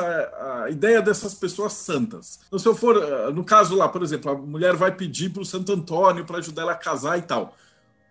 a 0.63 0.69
ideia 0.69 1.01
dessas 1.01 1.33
pessoas 1.33 1.73
santas. 1.73 2.39
Então, 2.47 2.57
se 2.57 2.67
eu 2.67 2.75
for, 2.75 3.33
no 3.33 3.43
caso 3.43 3.75
lá, 3.75 3.89
por 3.89 4.01
exemplo, 4.03 4.31
a 4.31 4.35
mulher 4.35 4.75
vai 4.75 4.95
pedir 4.95 5.31
para 5.31 5.41
o 5.41 5.45
Santo 5.45 5.73
Antônio 5.73 6.23
para 6.23 6.37
ajudar 6.37 6.61
ela 6.61 6.71
a 6.71 6.75
casar 6.75 7.17
e 7.17 7.23
tal. 7.23 7.55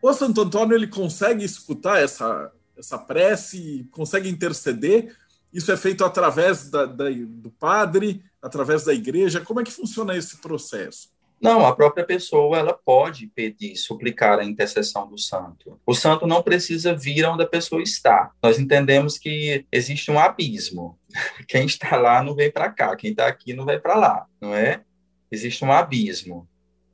O 0.07 0.13
Santo 0.13 0.43
Antônio 0.43 0.77
ele 0.77 0.87
consegue 0.87 1.43
escutar 1.43 1.99
essa, 1.99 2.53
essa 2.77 2.99
prece, 2.99 3.89
consegue 3.91 4.29
interceder. 4.29 5.17
Isso 5.51 5.73
é 5.73 5.79
feito 5.79 6.05
através 6.05 6.69
da, 6.69 6.85
da, 6.85 7.07
do 7.09 7.51
padre, 7.51 8.23
através 8.43 8.85
da 8.85 8.93
igreja. 8.93 9.41
Como 9.41 9.61
é 9.61 9.65
que 9.65 9.71
funciona 9.71 10.15
esse 10.15 10.43
processo? 10.43 11.09
Não, 11.41 11.65
a 11.65 11.75
própria 11.75 12.05
pessoa 12.05 12.59
ela 12.59 12.75
pode 12.75 13.29
pedir, 13.29 13.77
suplicar 13.77 14.39
a 14.39 14.45
intercessão 14.45 15.09
do 15.09 15.17
santo. 15.17 15.81
O 15.87 15.95
santo 15.95 16.27
não 16.27 16.43
precisa 16.43 16.95
vir 16.95 17.25
onde 17.25 17.43
a 17.43 17.49
pessoa 17.49 17.83
está. 17.83 18.31
Nós 18.43 18.59
entendemos 18.59 19.17
que 19.17 19.65
existe 19.73 20.11
um 20.11 20.19
abismo. 20.19 20.99
Quem 21.49 21.65
está 21.65 21.97
lá 21.97 22.23
não 22.23 22.35
vem 22.35 22.51
para 22.51 22.71
cá, 22.71 22.95
quem 22.95 23.13
está 23.13 23.27
aqui 23.27 23.55
não 23.55 23.65
vai 23.65 23.79
para 23.81 23.95
lá, 23.95 24.27
não 24.39 24.55
é? 24.55 24.83
Existe 25.33 25.65
um 25.65 25.73
abismo, 25.73 26.47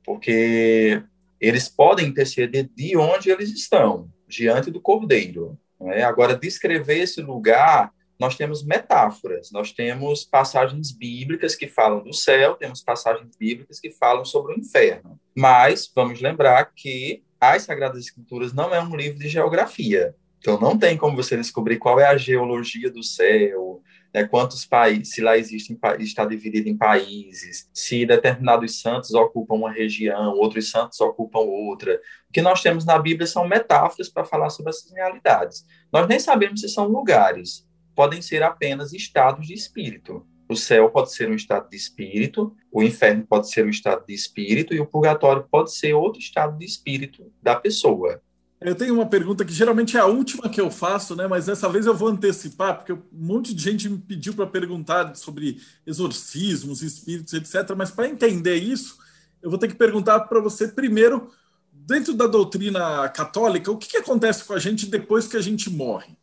porque 0.05 1.03
eles 1.41 1.67
podem 1.67 2.07
interceder 2.07 2.69
de 2.73 2.95
onde 2.95 3.31
eles 3.31 3.49
estão, 3.49 4.09
diante 4.27 4.69
do 4.69 4.79
Cordeiro. 4.79 5.57
É? 5.87 6.03
Agora, 6.03 6.37
descrever 6.37 6.99
esse 6.99 7.21
lugar, 7.21 7.91
nós 8.19 8.35
temos 8.35 8.63
metáforas, 8.63 9.49
nós 9.51 9.71
temos 9.71 10.23
passagens 10.23 10.91
bíblicas 10.91 11.55
que 11.55 11.67
falam 11.67 12.03
do 12.03 12.13
céu, 12.13 12.53
temos 12.53 12.83
passagens 12.83 13.35
bíblicas 13.35 13.79
que 13.79 13.89
falam 13.89 14.23
sobre 14.23 14.53
o 14.53 14.59
inferno. 14.59 15.19
Mas 15.35 15.91
vamos 15.95 16.21
lembrar 16.21 16.71
que 16.75 17.23
as 17.39 17.63
Sagradas 17.63 18.05
Escrituras 18.05 18.53
não 18.53 18.75
é 18.75 18.79
um 18.79 18.95
livro 18.95 19.17
de 19.17 19.27
geografia. 19.27 20.15
Então, 20.37 20.59
não 20.59 20.77
tem 20.77 20.95
como 20.95 21.15
você 21.15 21.35
descobrir 21.35 21.77
qual 21.77 21.99
é 21.99 22.05
a 22.05 22.17
geologia 22.17 22.91
do 22.91 23.03
céu, 23.03 23.81
né, 24.13 24.25
quantos 24.25 24.65
países, 24.65 25.13
se 25.13 25.21
lá 25.21 25.37
existe, 25.37 25.77
está 25.99 26.25
dividido 26.25 26.67
em 26.67 26.77
países, 26.77 27.69
se 27.73 28.05
determinados 28.05 28.81
santos 28.81 29.13
ocupam 29.13 29.55
uma 29.55 29.71
região, 29.71 30.33
outros 30.35 30.69
santos 30.69 30.99
ocupam 30.99 31.39
outra. 31.39 31.99
O 32.29 32.33
que 32.33 32.41
nós 32.41 32.61
temos 32.61 32.85
na 32.85 32.99
Bíblia 32.99 33.25
são 33.25 33.47
metáforas 33.47 34.09
para 34.09 34.25
falar 34.25 34.49
sobre 34.49 34.71
essas 34.71 34.91
realidades. 34.91 35.65
Nós 35.91 36.07
nem 36.07 36.19
sabemos 36.19 36.61
se 36.61 36.69
são 36.69 36.87
lugares, 36.87 37.67
podem 37.95 38.21
ser 38.21 38.43
apenas 38.43 38.93
estados 38.93 39.47
de 39.47 39.53
espírito. 39.53 40.25
O 40.49 40.55
céu 40.55 40.89
pode 40.89 41.13
ser 41.13 41.29
um 41.29 41.35
estado 41.35 41.69
de 41.69 41.77
espírito, 41.77 42.53
o 42.69 42.83
inferno 42.83 43.25
pode 43.25 43.49
ser 43.49 43.65
um 43.65 43.69
estado 43.69 44.05
de 44.05 44.13
espírito 44.13 44.73
e 44.73 44.81
o 44.81 44.85
purgatório 44.85 45.47
pode 45.49 45.73
ser 45.73 45.93
outro 45.93 46.19
estado 46.19 46.57
de 46.57 46.65
espírito 46.65 47.31
da 47.41 47.55
pessoa. 47.55 48.21
Eu 48.61 48.75
tenho 48.75 48.93
uma 48.93 49.07
pergunta 49.07 49.43
que 49.43 49.51
geralmente 49.51 49.97
é 49.97 49.99
a 49.99 50.05
última 50.05 50.47
que 50.47 50.61
eu 50.61 50.69
faço, 50.69 51.15
né? 51.15 51.27
Mas 51.27 51.47
dessa 51.47 51.67
vez 51.67 51.87
eu 51.87 51.95
vou 51.95 52.09
antecipar, 52.09 52.77
porque 52.77 52.93
um 52.93 53.01
monte 53.11 53.55
de 53.55 53.63
gente 53.63 53.89
me 53.89 53.97
pediu 53.97 54.35
para 54.35 54.45
perguntar 54.45 55.15
sobre 55.15 55.59
exorcismos, 55.83 56.83
espíritos, 56.83 57.33
etc. 57.33 57.75
Mas 57.75 57.89
para 57.89 58.07
entender 58.07 58.57
isso, 58.57 58.99
eu 59.41 59.49
vou 59.49 59.57
ter 59.57 59.67
que 59.67 59.73
perguntar 59.73 60.19
para 60.21 60.39
você 60.39 60.67
primeiro, 60.67 61.31
dentro 61.73 62.13
da 62.13 62.27
doutrina 62.27 63.09
católica, 63.09 63.71
o 63.71 63.77
que, 63.77 63.89
que, 63.89 63.97
acontece 63.97 64.43
com 64.43 64.53
a 64.53 64.59
gente 64.59 64.85
depois 64.85 65.27
que 65.27 65.37
a 65.37 65.41
gente 65.41 65.67
morre? 65.67 66.15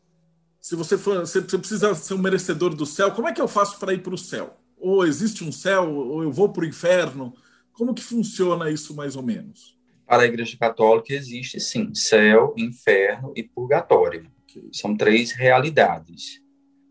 Se 0.60 0.76
você 0.76 0.96
for, 0.96 1.18
você 1.18 1.42
precisa 1.42 1.92
ser 1.96 2.14
um 2.14 2.18
merecedor 2.18 2.72
do 2.72 2.86
céu, 2.86 3.10
como 3.10 3.26
é 3.26 3.32
que 3.32 3.40
eu 3.40 3.48
faço 3.48 3.80
para 3.80 3.92
ir 3.92 4.02
para 4.02 4.14
o 4.14 4.18
céu? 4.18 4.56
Ou 4.76 5.04
existe 5.04 5.42
um 5.42 5.50
céu, 5.50 5.92
ou 5.92 6.22
eu 6.22 6.30
vou 6.30 6.52
para 6.52 6.62
o 6.62 6.66
inferno? 6.66 7.34
Como 7.72 7.92
que 7.92 8.02
funciona 8.02 8.70
isso 8.70 8.94
mais 8.94 9.16
ou 9.16 9.24
menos? 9.24 9.77
Para 10.08 10.22
a 10.22 10.26
Igreja 10.26 10.56
Católica 10.58 11.12
existe 11.12 11.60
sim 11.60 11.94
céu, 11.94 12.54
inferno 12.56 13.30
e 13.36 13.42
purgatório. 13.42 14.26
São 14.72 14.96
três 14.96 15.32
realidades. 15.32 16.42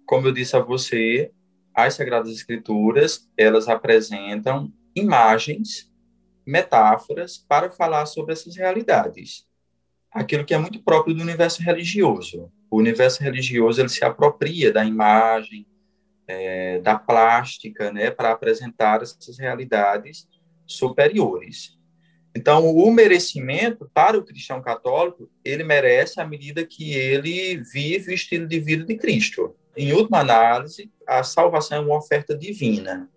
Como 0.06 0.28
eu 0.28 0.32
disse 0.32 0.56
a 0.56 0.60
você, 0.60 1.32
as 1.74 1.96
Sagradas 1.96 2.32
Escrituras, 2.32 3.28
elas 3.36 3.68
apresentam 3.68 4.72
imagens, 4.96 5.92
metáforas 6.46 7.40
para 7.40 7.72
falar 7.72 8.06
sobre 8.06 8.34
essas 8.34 8.56
realidades. 8.56 9.48
Aquilo 10.12 10.46
que 10.46 10.54
é 10.54 10.58
muito 10.60 10.84
próprio 10.84 11.16
do 11.16 11.24
universo 11.24 11.64
religioso. 11.64 12.52
O 12.70 12.78
universo 12.78 13.24
religioso 13.24 13.82
ele 13.82 13.90
se 13.90 14.06
apropria 14.06 14.72
da 14.72 14.86
imagem, 14.86 15.66
é, 16.28 16.80
da 16.82 17.00
plástica, 17.00 17.92
né, 17.92 18.12
para 18.12 18.32
apresentar 18.32 19.02
essas 19.02 19.40
realidades 19.40 20.28
superiores. 20.68 21.77
Então, 22.38 22.70
o 22.70 22.92
merecimento 22.92 23.90
para 23.92 24.16
o 24.16 24.24
cristão 24.24 24.62
católico, 24.62 25.28
ele 25.44 25.64
merece 25.64 26.22
à 26.22 26.24
medida 26.24 26.64
que 26.64 26.94
ele 26.94 27.64
vive 27.74 28.12
o 28.12 28.14
estilo 28.14 28.46
de 28.46 28.60
vida 28.60 28.86
de 28.86 28.96
Cristo. 28.96 29.56
Em 29.76 29.92
última 29.92 30.20
análise, 30.20 30.92
a 31.08 31.24
salvação 31.24 31.80
é 31.80 31.82
uma 31.82 31.98
oferta 31.98 32.38
divina. 32.38 33.10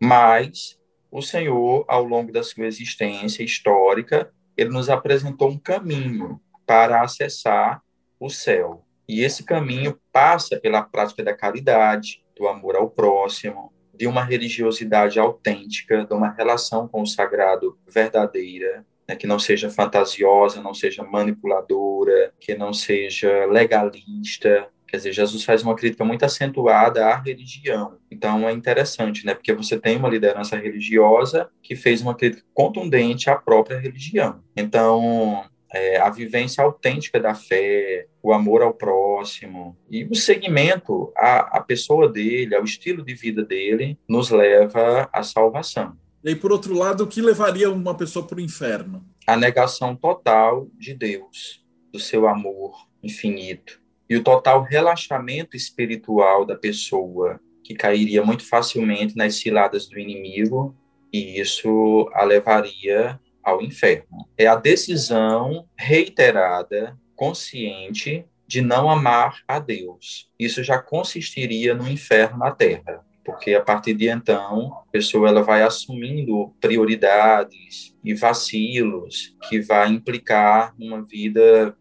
Mas 0.00 0.78
o 1.10 1.20
Senhor, 1.20 1.84
ao 1.88 2.04
longo 2.04 2.30
da 2.30 2.44
sua 2.44 2.64
existência 2.64 3.42
histórica, 3.42 4.32
ele 4.56 4.70
nos 4.70 4.88
apresentou 4.88 5.50
um 5.50 5.58
caminho 5.58 6.40
para 6.64 7.02
acessar 7.02 7.82
o 8.20 8.30
céu. 8.30 8.86
E 9.08 9.22
esse 9.22 9.42
caminho 9.42 9.98
passa 10.12 10.60
pela 10.60 10.80
prática 10.80 11.24
da 11.24 11.34
caridade, 11.34 12.22
do 12.36 12.46
amor 12.46 12.76
ao 12.76 12.88
próximo, 12.88 13.72
de 14.02 14.08
uma 14.08 14.24
religiosidade 14.24 15.20
autêntica, 15.20 16.04
de 16.04 16.12
uma 16.12 16.28
relação 16.28 16.88
com 16.88 17.02
o 17.02 17.06
sagrado 17.06 17.78
verdadeira, 17.86 18.84
né, 19.08 19.14
que 19.14 19.28
não 19.28 19.38
seja 19.38 19.70
fantasiosa, 19.70 20.60
não 20.60 20.74
seja 20.74 21.04
manipuladora, 21.04 22.34
que 22.40 22.56
não 22.56 22.72
seja 22.72 23.46
legalista. 23.46 24.66
Quer 24.88 24.96
dizer, 24.96 25.12
Jesus 25.12 25.44
faz 25.44 25.62
uma 25.62 25.76
crítica 25.76 26.04
muito 26.04 26.24
acentuada 26.24 27.06
à 27.06 27.14
religião. 27.14 27.96
Então 28.10 28.48
é 28.48 28.50
interessante, 28.50 29.24
né? 29.24 29.34
Porque 29.34 29.52
você 29.52 29.78
tem 29.78 29.96
uma 29.96 30.08
liderança 30.08 30.56
religiosa 30.56 31.48
que 31.62 31.76
fez 31.76 32.02
uma 32.02 32.16
crítica 32.16 32.44
contundente 32.52 33.30
à 33.30 33.36
própria 33.36 33.78
religião. 33.78 34.42
Então, 34.56 35.44
é, 35.72 35.98
a 35.98 36.10
vivência 36.10 36.62
autêntica 36.62 37.18
da 37.18 37.34
fé, 37.34 38.06
o 38.22 38.32
amor 38.32 38.62
ao 38.62 38.74
próximo 38.74 39.76
e 39.90 40.04
o 40.04 40.14
segmento 40.14 41.12
à, 41.16 41.58
à 41.58 41.60
pessoa 41.60 42.08
dele, 42.08 42.54
ao 42.54 42.64
estilo 42.64 43.04
de 43.04 43.14
vida 43.14 43.44
dele, 43.44 43.98
nos 44.08 44.30
leva 44.30 45.08
à 45.12 45.22
salvação. 45.22 45.96
E 46.22 46.28
aí, 46.28 46.36
por 46.36 46.52
outro 46.52 46.74
lado, 46.74 47.04
o 47.04 47.06
que 47.06 47.20
levaria 47.20 47.70
uma 47.70 47.96
pessoa 47.96 48.24
para 48.24 48.38
o 48.38 48.40
inferno? 48.40 49.04
A 49.26 49.36
negação 49.36 49.96
total 49.96 50.68
de 50.78 50.94
Deus, 50.94 51.64
do 51.92 51.98
seu 51.98 52.28
amor 52.28 52.86
infinito 53.02 53.82
e 54.08 54.16
o 54.16 54.22
total 54.22 54.62
relaxamento 54.62 55.56
espiritual 55.56 56.44
da 56.44 56.54
pessoa, 56.54 57.40
que 57.64 57.74
cairia 57.74 58.22
muito 58.22 58.44
facilmente 58.44 59.16
nas 59.16 59.36
ciladas 59.36 59.88
do 59.88 59.98
inimigo, 59.98 60.76
e 61.12 61.40
isso 61.40 62.10
a 62.12 62.22
levaria 62.22 63.18
ao 63.42 63.62
inferno. 63.62 64.28
É 64.36 64.46
a 64.46 64.56
decisão 64.56 65.66
reiterada, 65.76 66.98
consciente, 67.14 68.24
de 68.46 68.60
não 68.60 68.90
amar 68.90 69.42
a 69.48 69.58
Deus. 69.58 70.28
Isso 70.38 70.62
já 70.62 70.78
consistiria 70.78 71.74
no 71.74 71.88
inferno 71.88 72.38
na 72.38 72.50
terra, 72.50 73.04
porque 73.24 73.54
a 73.54 73.60
partir 73.62 73.94
de 73.94 74.08
então 74.08 74.74
a 74.74 74.90
pessoa 74.90 75.28
ela 75.28 75.42
vai 75.42 75.62
assumindo 75.62 76.54
prioridades 76.60 77.94
e 78.04 78.14
vacilos 78.14 79.34
que 79.48 79.60
vai 79.60 79.88
implicar 79.88 80.74
uma 80.78 81.02
vida 81.02 81.74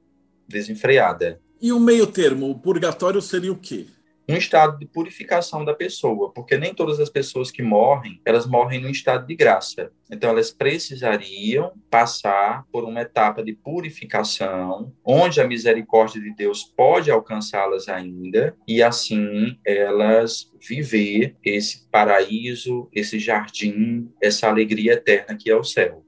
desenfreada. 0.47 1.41
E 1.61 1.71
o 1.71 1.79
meio 1.79 2.07
termo, 2.07 2.49
o 2.49 2.59
purgatório 2.59 3.21
seria 3.21 3.51
o 3.51 3.57
quê? 3.57 3.85
Um 4.31 4.37
estado 4.37 4.77
de 4.79 4.85
purificação 4.85 5.63
da 5.65 5.73
pessoa, 5.73 6.31
porque 6.31 6.57
nem 6.57 6.73
todas 6.73 6.99
as 6.99 7.09
pessoas 7.09 7.51
que 7.51 7.61
morrem, 7.61 8.21
elas 8.25 8.45
morrem 8.45 8.81
num 8.81 8.89
estado 8.89 9.27
de 9.27 9.35
graça. 9.35 9.91
Então, 10.09 10.29
elas 10.29 10.51
precisariam 10.51 11.71
passar 11.89 12.65
por 12.71 12.83
uma 12.83 13.01
etapa 13.01 13.43
de 13.43 13.53
purificação, 13.53 14.93
onde 15.03 15.39
a 15.39 15.47
misericórdia 15.47 16.21
de 16.21 16.33
Deus 16.33 16.63
pode 16.63 17.11
alcançá-las 17.11 17.87
ainda, 17.87 18.55
e 18.67 18.81
assim 18.81 19.57
elas 19.65 20.51
viver 20.59 21.35
esse 21.43 21.89
paraíso, 21.89 22.89
esse 22.93 23.19
jardim, 23.19 24.11
essa 24.21 24.47
alegria 24.47 24.93
eterna 24.93 25.35
que 25.37 25.49
é 25.49 25.55
o 25.55 25.63
céu. 25.63 26.05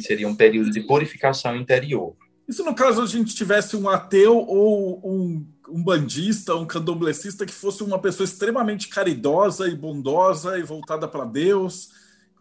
Seria 0.00 0.28
um 0.28 0.34
período 0.34 0.70
de 0.70 0.80
purificação 0.80 1.56
interior. 1.56 2.16
Se 2.48 2.62
no 2.62 2.74
caso 2.74 3.02
a 3.02 3.06
gente 3.06 3.34
tivesse 3.34 3.76
um 3.76 3.88
ateu 3.88 4.36
ou 4.36 5.00
um 5.04 5.44
um 5.68 5.82
bandista, 5.82 6.54
um 6.54 6.66
candomblessista 6.66 7.46
que 7.46 7.52
fosse 7.52 7.82
uma 7.82 7.98
pessoa 7.98 8.24
extremamente 8.24 8.88
caridosa 8.88 9.68
e 9.68 9.74
bondosa 9.74 10.58
e 10.58 10.62
voltada 10.62 11.06
para 11.08 11.24
Deus. 11.24 11.90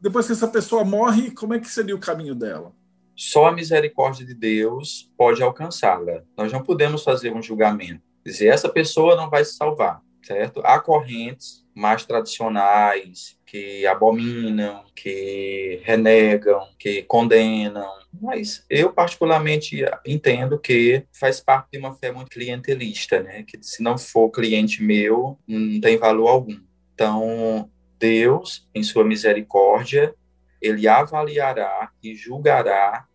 Depois 0.01 0.27
que 0.27 0.33
essa 0.33 0.47
pessoa 0.47 0.83
morre, 0.83 1.31
como 1.31 1.53
é 1.53 1.59
que 1.59 1.69
seria 1.69 1.95
o 1.95 1.99
caminho 1.99 2.35
dela? 2.35 2.73
Só 3.15 3.45
a 3.47 3.51
misericórdia 3.51 4.25
de 4.25 4.33
Deus 4.33 5.09
pode 5.17 5.41
alcançá-la. 5.41 6.23
Nós 6.37 6.51
não 6.51 6.61
podemos 6.61 7.03
fazer 7.03 7.33
um 7.33 7.41
julgamento, 7.41 8.01
dizer 8.25 8.47
essa 8.47 8.67
pessoa 8.67 9.15
não 9.15 9.29
vai 9.29 9.45
se 9.45 9.55
salvar, 9.55 10.01
certo? 10.21 10.61
Há 10.65 10.79
correntes 10.79 11.65
mais 11.73 12.05
tradicionais 12.05 13.37
que 13.45 13.85
abominam, 13.87 14.83
que 14.93 15.81
renegam, 15.83 16.67
que 16.77 17.03
condenam, 17.03 17.89
mas 18.21 18.65
eu, 18.69 18.91
particularmente, 18.91 19.83
entendo 20.05 20.59
que 20.59 21.03
faz 21.11 21.39
parte 21.39 21.69
de 21.73 21.79
uma 21.79 21.93
fé 21.93 22.11
muito 22.11 22.29
clientelista, 22.29 23.21
né? 23.21 23.43
Que 23.43 23.57
se 23.61 23.81
não 23.81 23.97
for 23.97 24.29
cliente 24.29 24.83
meu, 24.83 25.37
não 25.47 25.79
tem 25.79 25.97
valor 25.97 26.27
algum. 26.27 26.59
Então, 26.93 27.69
Deus, 27.99 28.67
em 28.73 28.83
sua 28.83 29.03
misericórdia, 29.03 30.13
ele 30.61 30.87
avaliará 30.87 31.91
e 32.01 32.15
julgará 32.15 33.05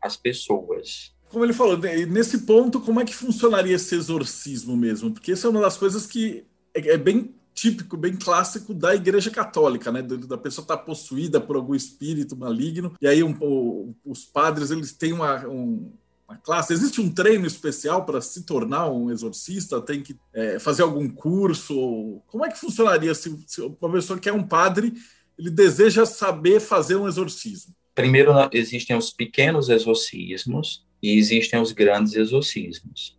as 0.00 0.16
pessoas. 0.16 1.14
Como 1.28 1.44
ele 1.44 1.52
falou, 1.52 1.78
né, 1.78 2.06
nesse 2.06 2.38
ponto, 2.38 2.80
como 2.80 3.00
é 3.00 3.04
que 3.04 3.14
funcionaria 3.14 3.76
esse 3.76 3.94
exorcismo 3.94 4.76
mesmo? 4.76 5.12
Porque 5.12 5.32
isso 5.32 5.46
é 5.46 5.50
uma 5.50 5.60
das 5.60 5.76
coisas 5.76 6.06
que 6.06 6.44
é, 6.74 6.94
é 6.94 6.96
bem 6.98 7.34
típico, 7.60 7.94
bem 7.94 8.16
clássico 8.16 8.72
da 8.72 8.94
Igreja 8.94 9.30
Católica, 9.30 9.92
né? 9.92 10.00
Da 10.00 10.38
pessoa 10.38 10.64
estar 10.64 10.78
tá 10.78 10.82
possuída 10.82 11.38
por 11.38 11.56
algum 11.56 11.74
espírito 11.74 12.34
maligno 12.34 12.96
e 13.02 13.06
aí 13.06 13.22
um, 13.22 13.36
o, 13.38 13.94
os 14.02 14.24
padres 14.24 14.70
eles 14.70 14.92
têm 14.92 15.12
uma, 15.12 15.46
um, 15.46 15.92
uma 16.26 16.38
classe. 16.38 16.72
Existe 16.72 17.02
um 17.02 17.12
treino 17.12 17.46
especial 17.46 18.06
para 18.06 18.22
se 18.22 18.44
tornar 18.44 18.88
um 18.88 19.10
exorcista? 19.10 19.78
Tem 19.82 20.02
que 20.02 20.16
é, 20.32 20.58
fazer 20.58 20.82
algum 20.82 21.06
curso? 21.06 22.22
Como 22.28 22.46
é 22.46 22.50
que 22.50 22.58
funcionaria 22.58 23.14
se, 23.14 23.36
se 23.46 23.60
uma 23.60 23.92
pessoa 23.92 24.18
que 24.18 24.30
é 24.30 24.32
um 24.32 24.46
padre 24.46 24.94
ele 25.38 25.50
deseja 25.50 26.06
saber 26.06 26.60
fazer 26.60 26.96
um 26.96 27.06
exorcismo? 27.06 27.74
Primeiro 27.94 28.32
existem 28.52 28.96
os 28.96 29.10
pequenos 29.10 29.68
exorcismos 29.68 30.86
e 31.02 31.18
existem 31.18 31.60
os 31.60 31.72
grandes 31.72 32.14
exorcismos. 32.14 33.18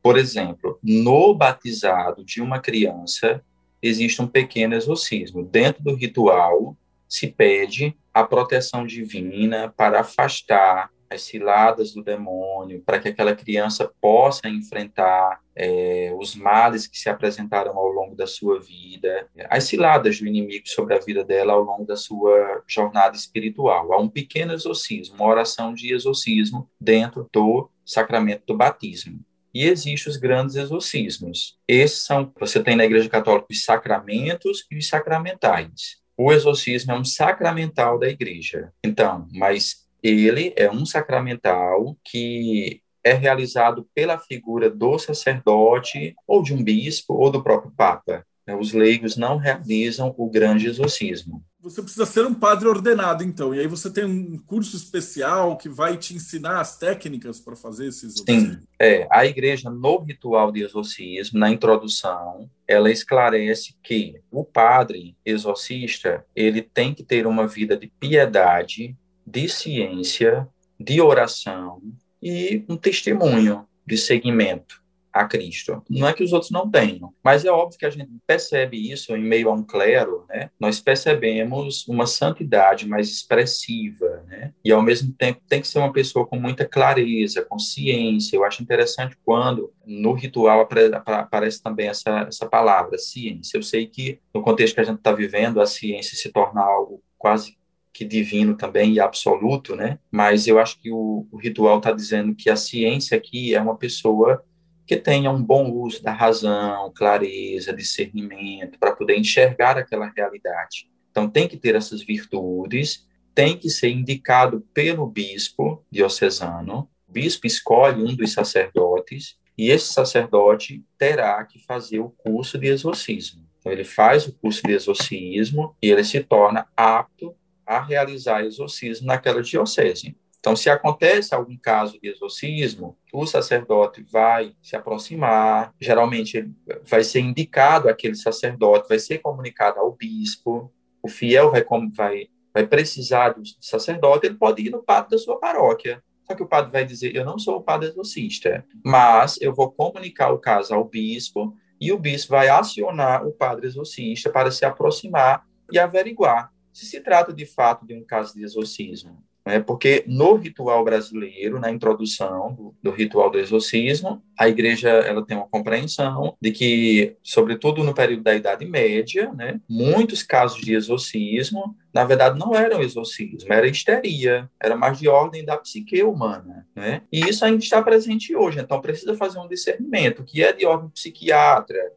Por 0.00 0.16
exemplo, 0.16 0.78
no 0.80 1.34
batizado 1.34 2.24
de 2.24 2.40
uma 2.40 2.60
criança, 2.60 3.42
existe 3.86 4.22
um 4.22 4.26
pequeno 4.26 4.74
exorcismo. 4.74 5.44
Dentro 5.44 5.82
do 5.82 5.94
ritual, 5.94 6.76
se 7.08 7.26
pede 7.28 7.96
a 8.12 8.24
proteção 8.24 8.86
divina 8.86 9.72
para 9.76 10.00
afastar 10.00 10.90
as 11.10 11.22
ciladas 11.22 11.92
do 11.92 12.02
demônio, 12.02 12.82
para 12.84 12.98
que 12.98 13.08
aquela 13.08 13.34
criança 13.34 13.90
possa 14.00 14.48
enfrentar 14.48 15.40
é, 15.54 16.12
os 16.18 16.34
males 16.34 16.86
que 16.86 16.98
se 16.98 17.08
apresentaram 17.08 17.76
ao 17.76 17.88
longo 17.88 18.16
da 18.16 18.26
sua 18.26 18.58
vida, 18.58 19.28
as 19.48 19.64
ciladas 19.64 20.18
do 20.18 20.26
inimigo 20.26 20.66
sobre 20.66 20.94
a 20.94 20.98
vida 20.98 21.22
dela 21.22 21.52
ao 21.52 21.62
longo 21.62 21.84
da 21.84 21.96
sua 21.96 22.62
jornada 22.66 23.16
espiritual. 23.16 23.92
Há 23.92 24.00
um 24.00 24.08
pequeno 24.08 24.52
exorcismo, 24.52 25.16
uma 25.16 25.26
oração 25.26 25.72
de 25.72 25.94
exorcismo 25.94 26.68
dentro 26.80 27.28
do 27.32 27.70
sacramento 27.84 28.42
do 28.46 28.56
batismo. 28.56 29.20
E 29.54 29.66
existem 29.66 30.10
os 30.12 30.16
grandes 30.16 30.56
exorcismos. 30.56 31.56
Esses 31.68 32.02
são, 32.02 32.32
você 32.38 32.62
tem 32.62 32.74
na 32.74 32.84
Igreja 32.84 33.08
Católica 33.08 33.46
os 33.50 33.64
sacramentos 33.64 34.66
e 34.70 34.76
os 34.76 34.88
sacramentais. 34.88 36.02
O 36.16 36.32
exorcismo 36.32 36.92
é 36.92 36.98
um 36.98 37.04
sacramental 37.04 37.98
da 37.98 38.08
Igreja. 38.08 38.72
Então, 38.84 39.28
mas 39.32 39.84
ele 40.02 40.52
é 40.56 40.70
um 40.70 40.84
sacramental 40.84 41.96
que 42.04 42.82
é 43.02 43.12
realizado 43.12 43.86
pela 43.94 44.18
figura 44.18 44.70
do 44.70 44.98
sacerdote, 44.98 46.14
ou 46.26 46.42
de 46.42 46.54
um 46.54 46.62
bispo, 46.62 47.14
ou 47.14 47.30
do 47.30 47.42
próprio 47.42 47.72
Papa. 47.76 48.26
Os 48.58 48.72
leigos 48.72 49.16
não 49.16 49.36
realizam 49.36 50.14
o 50.16 50.28
grande 50.28 50.66
exorcismo. 50.66 51.44
Você 51.64 51.80
precisa 51.80 52.04
ser 52.04 52.26
um 52.26 52.34
padre 52.34 52.68
ordenado, 52.68 53.24
então, 53.24 53.54
e 53.54 53.58
aí 53.58 53.66
você 53.66 53.90
tem 53.90 54.04
um 54.04 54.36
curso 54.36 54.76
especial 54.76 55.56
que 55.56 55.66
vai 55.66 55.96
te 55.96 56.14
ensinar 56.14 56.60
as 56.60 56.76
técnicas 56.76 57.40
para 57.40 57.56
fazer 57.56 57.86
esses 57.86 58.16
exorcismos. 58.16 58.56
Sim, 58.56 58.68
é. 58.78 59.08
A 59.10 59.24
igreja, 59.24 59.70
no 59.70 59.96
ritual 59.96 60.52
de 60.52 60.62
exorcismo, 60.62 61.38
na 61.38 61.48
introdução, 61.48 62.50
ela 62.68 62.90
esclarece 62.90 63.74
que 63.82 64.20
o 64.30 64.44
padre 64.44 65.16
exorcista, 65.24 66.26
ele 66.36 66.60
tem 66.60 66.92
que 66.92 67.02
ter 67.02 67.26
uma 67.26 67.46
vida 67.46 67.78
de 67.78 67.90
piedade, 67.98 68.94
de 69.26 69.48
ciência, 69.48 70.46
de 70.78 71.00
oração, 71.00 71.80
e 72.22 72.62
um 72.68 72.76
testemunho 72.76 73.66
de 73.86 73.96
seguimento 73.96 74.83
a 75.14 75.24
Cristo. 75.24 75.80
Não 75.88 76.08
é 76.08 76.12
que 76.12 76.24
os 76.24 76.32
outros 76.32 76.50
não 76.50 76.68
tenham, 76.68 77.14
mas 77.22 77.44
é 77.44 77.50
óbvio 77.50 77.78
que 77.78 77.86
a 77.86 77.90
gente 77.90 78.10
percebe 78.26 78.90
isso 78.90 79.14
em 79.14 79.22
meio 79.22 79.48
a 79.48 79.52
um 79.52 79.62
clero, 79.62 80.24
né? 80.28 80.50
Nós 80.58 80.80
percebemos 80.80 81.86
uma 81.86 82.04
santidade 82.04 82.88
mais 82.88 83.08
expressiva, 83.08 84.24
né? 84.26 84.52
E 84.64 84.72
ao 84.72 84.82
mesmo 84.82 85.12
tempo 85.12 85.40
tem 85.48 85.60
que 85.60 85.68
ser 85.68 85.78
uma 85.78 85.92
pessoa 85.92 86.26
com 86.26 86.36
muita 86.36 86.66
clareza, 86.66 87.46
consciência. 87.48 88.36
Eu 88.36 88.44
acho 88.44 88.60
interessante 88.60 89.16
quando 89.24 89.72
no 89.86 90.12
ritual 90.12 90.68
aparece 91.06 91.62
também 91.62 91.86
essa, 91.86 92.26
essa 92.26 92.46
palavra, 92.46 92.98
ciência. 92.98 93.56
Eu 93.56 93.62
sei 93.62 93.86
que 93.86 94.18
no 94.34 94.42
contexto 94.42 94.74
que 94.74 94.80
a 94.80 94.84
gente 94.84 94.98
está 94.98 95.12
vivendo, 95.12 95.60
a 95.60 95.66
ciência 95.66 96.18
se 96.18 96.32
torna 96.32 96.60
algo 96.60 97.00
quase 97.16 97.56
que 97.92 98.04
divino 98.04 98.56
também 98.56 98.94
e 98.94 99.00
absoluto, 99.00 99.76
né? 99.76 100.00
Mas 100.10 100.48
eu 100.48 100.58
acho 100.58 100.80
que 100.80 100.90
o, 100.90 101.28
o 101.30 101.36
ritual 101.36 101.78
está 101.78 101.92
dizendo 101.92 102.34
que 102.34 102.50
a 102.50 102.56
ciência 102.56 103.16
aqui 103.16 103.54
é 103.54 103.60
uma 103.60 103.76
pessoa 103.76 104.44
que 104.86 104.96
tenha 104.96 105.30
um 105.30 105.42
bom 105.42 105.70
uso 105.70 106.02
da 106.02 106.12
razão, 106.12 106.92
clareza, 106.94 107.72
discernimento, 107.72 108.78
para 108.78 108.94
poder 108.94 109.16
enxergar 109.16 109.78
aquela 109.78 110.12
realidade. 110.14 110.88
Então, 111.10 111.28
tem 111.28 111.48
que 111.48 111.56
ter 111.56 111.74
essas 111.74 112.02
virtudes, 112.02 113.06
tem 113.34 113.56
que 113.56 113.70
ser 113.70 113.88
indicado 113.90 114.60
pelo 114.74 115.06
bispo 115.06 115.84
diocesano. 115.90 116.88
O 117.08 117.12
bispo 117.12 117.46
escolhe 117.46 118.02
um 118.02 118.14
dos 118.14 118.32
sacerdotes 118.32 119.36
e 119.56 119.70
esse 119.70 119.92
sacerdote 119.92 120.84
terá 120.98 121.42
que 121.44 121.58
fazer 121.64 122.00
o 122.00 122.10
curso 122.10 122.58
de 122.58 122.66
exorcismo. 122.66 123.44
Então, 123.58 123.72
ele 123.72 123.84
faz 123.84 124.26
o 124.26 124.32
curso 124.32 124.62
de 124.62 124.72
exorcismo 124.72 125.74
e 125.80 125.90
ele 125.90 126.04
se 126.04 126.20
torna 126.20 126.66
apto 126.76 127.34
a 127.64 127.80
realizar 127.80 128.44
exorcismo 128.44 129.06
naquela 129.06 129.42
diocese. 129.42 130.16
Então, 130.44 130.54
se 130.54 130.68
acontece 130.68 131.34
algum 131.34 131.56
caso 131.56 131.98
de 131.98 132.06
exorcismo, 132.06 132.98
o 133.10 133.24
sacerdote 133.24 134.02
vai 134.02 134.54
se 134.60 134.76
aproximar, 134.76 135.72
geralmente 135.80 136.52
vai 136.86 137.02
ser 137.02 137.20
indicado 137.20 137.88
aquele 137.88 138.14
sacerdote, 138.14 138.86
vai 138.86 138.98
ser 138.98 139.20
comunicado 139.20 139.80
ao 139.80 139.90
bispo, 139.92 140.70
o 141.02 141.08
fiel 141.08 141.50
vai, 141.50 141.64
vai, 141.96 142.28
vai 142.52 142.66
precisar 142.66 143.30
do 143.30 143.42
sacerdote, 143.58 144.26
ele 144.26 144.34
pode 144.34 144.60
ir 144.60 144.68
no 144.68 144.82
padre 144.82 145.12
da 145.12 145.18
sua 145.18 145.38
paróquia. 145.40 146.04
Só 146.26 146.34
que 146.34 146.42
o 146.42 146.46
padre 146.46 146.70
vai 146.70 146.84
dizer: 146.84 147.16
Eu 147.16 147.24
não 147.24 147.38
sou 147.38 147.56
o 147.56 147.62
padre 147.62 147.88
exorcista, 147.88 148.66
mas 148.84 149.40
eu 149.40 149.54
vou 149.54 149.72
comunicar 149.72 150.30
o 150.30 150.38
caso 150.38 150.74
ao 150.74 150.84
bispo, 150.84 151.56
e 151.80 151.90
o 151.90 151.98
bispo 151.98 152.32
vai 152.32 152.50
acionar 152.50 153.26
o 153.26 153.32
padre 153.32 153.66
exorcista 153.66 154.28
para 154.28 154.50
se 154.50 154.66
aproximar 154.66 155.42
e 155.72 155.78
averiguar 155.78 156.52
se 156.70 156.84
se 156.84 157.00
trata 157.00 157.32
de 157.32 157.46
fato 157.46 157.86
de 157.86 157.94
um 157.94 158.04
caso 158.04 158.34
de 158.34 158.42
exorcismo. 158.42 159.24
Né? 159.46 159.60
Porque 159.60 160.04
no 160.06 160.34
ritual 160.36 160.82
brasileiro, 160.84 161.60
na 161.60 161.70
introdução 161.70 162.54
do, 162.54 162.74
do, 162.82 162.90
ritual 162.90 163.30
do 163.30 163.38
exorcismo, 163.38 164.22
a 164.38 164.48
igreja 164.48 164.88
ela 164.88 165.24
tem 165.24 165.36
uma 165.36 165.48
compreensão 165.48 166.36
de 166.40 166.50
que, 166.50 167.16
sobretudo 167.22 167.84
no 167.84 167.94
período 167.94 168.22
da 168.22 168.34
Idade 168.34 168.64
Média, 168.64 169.30
né, 169.34 169.60
muitos 169.68 170.22
casos 170.22 170.60
de 170.62 170.74
exorcismo, 170.74 171.76
na 171.92 172.04
verdade, 172.04 172.38
não 172.38 172.54
eram 172.54 172.80
exorcismo, 172.80 173.52
era 173.52 173.68
histeria, 173.68 174.50
era 174.58 174.76
mais 174.76 174.98
de 174.98 175.08
ordem 175.08 175.44
da 175.44 175.56
psique 175.58 176.02
humana. 176.02 176.66
Né? 176.74 177.02
E 177.12 177.20
isso 177.20 177.44
ainda 177.44 177.62
está 177.62 177.82
presente 177.82 178.34
hoje, 178.34 178.60
então 178.60 178.80
precisa 178.80 179.14
fazer 179.14 179.38
um 179.38 179.48
discernimento, 179.48 180.20
o 180.20 180.24
que 180.24 180.42
é 180.42 180.52
de 180.52 180.64
ordem 180.64 180.88
psiquiatra, 180.88 181.92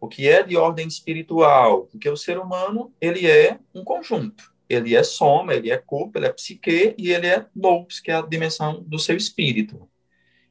o 0.00 0.08
que 0.08 0.28
é 0.28 0.42
de 0.42 0.56
ordem 0.56 0.86
espiritual, 0.86 1.86
porque 1.86 2.08
o 2.08 2.16
ser 2.16 2.38
humano 2.38 2.92
ele 3.00 3.26
é 3.26 3.58
um 3.74 3.82
conjunto. 3.82 4.55
Ele 4.68 4.96
é 4.96 5.02
soma, 5.02 5.54
ele 5.54 5.70
é 5.70 5.76
corpo, 5.76 6.18
ele 6.18 6.26
é 6.26 6.32
psique 6.32 6.94
e 6.98 7.10
ele 7.10 7.26
é 7.26 7.46
nous, 7.54 8.00
que 8.00 8.10
é 8.10 8.14
a 8.14 8.22
dimensão 8.22 8.82
do 8.86 8.98
seu 8.98 9.16
espírito. 9.16 9.88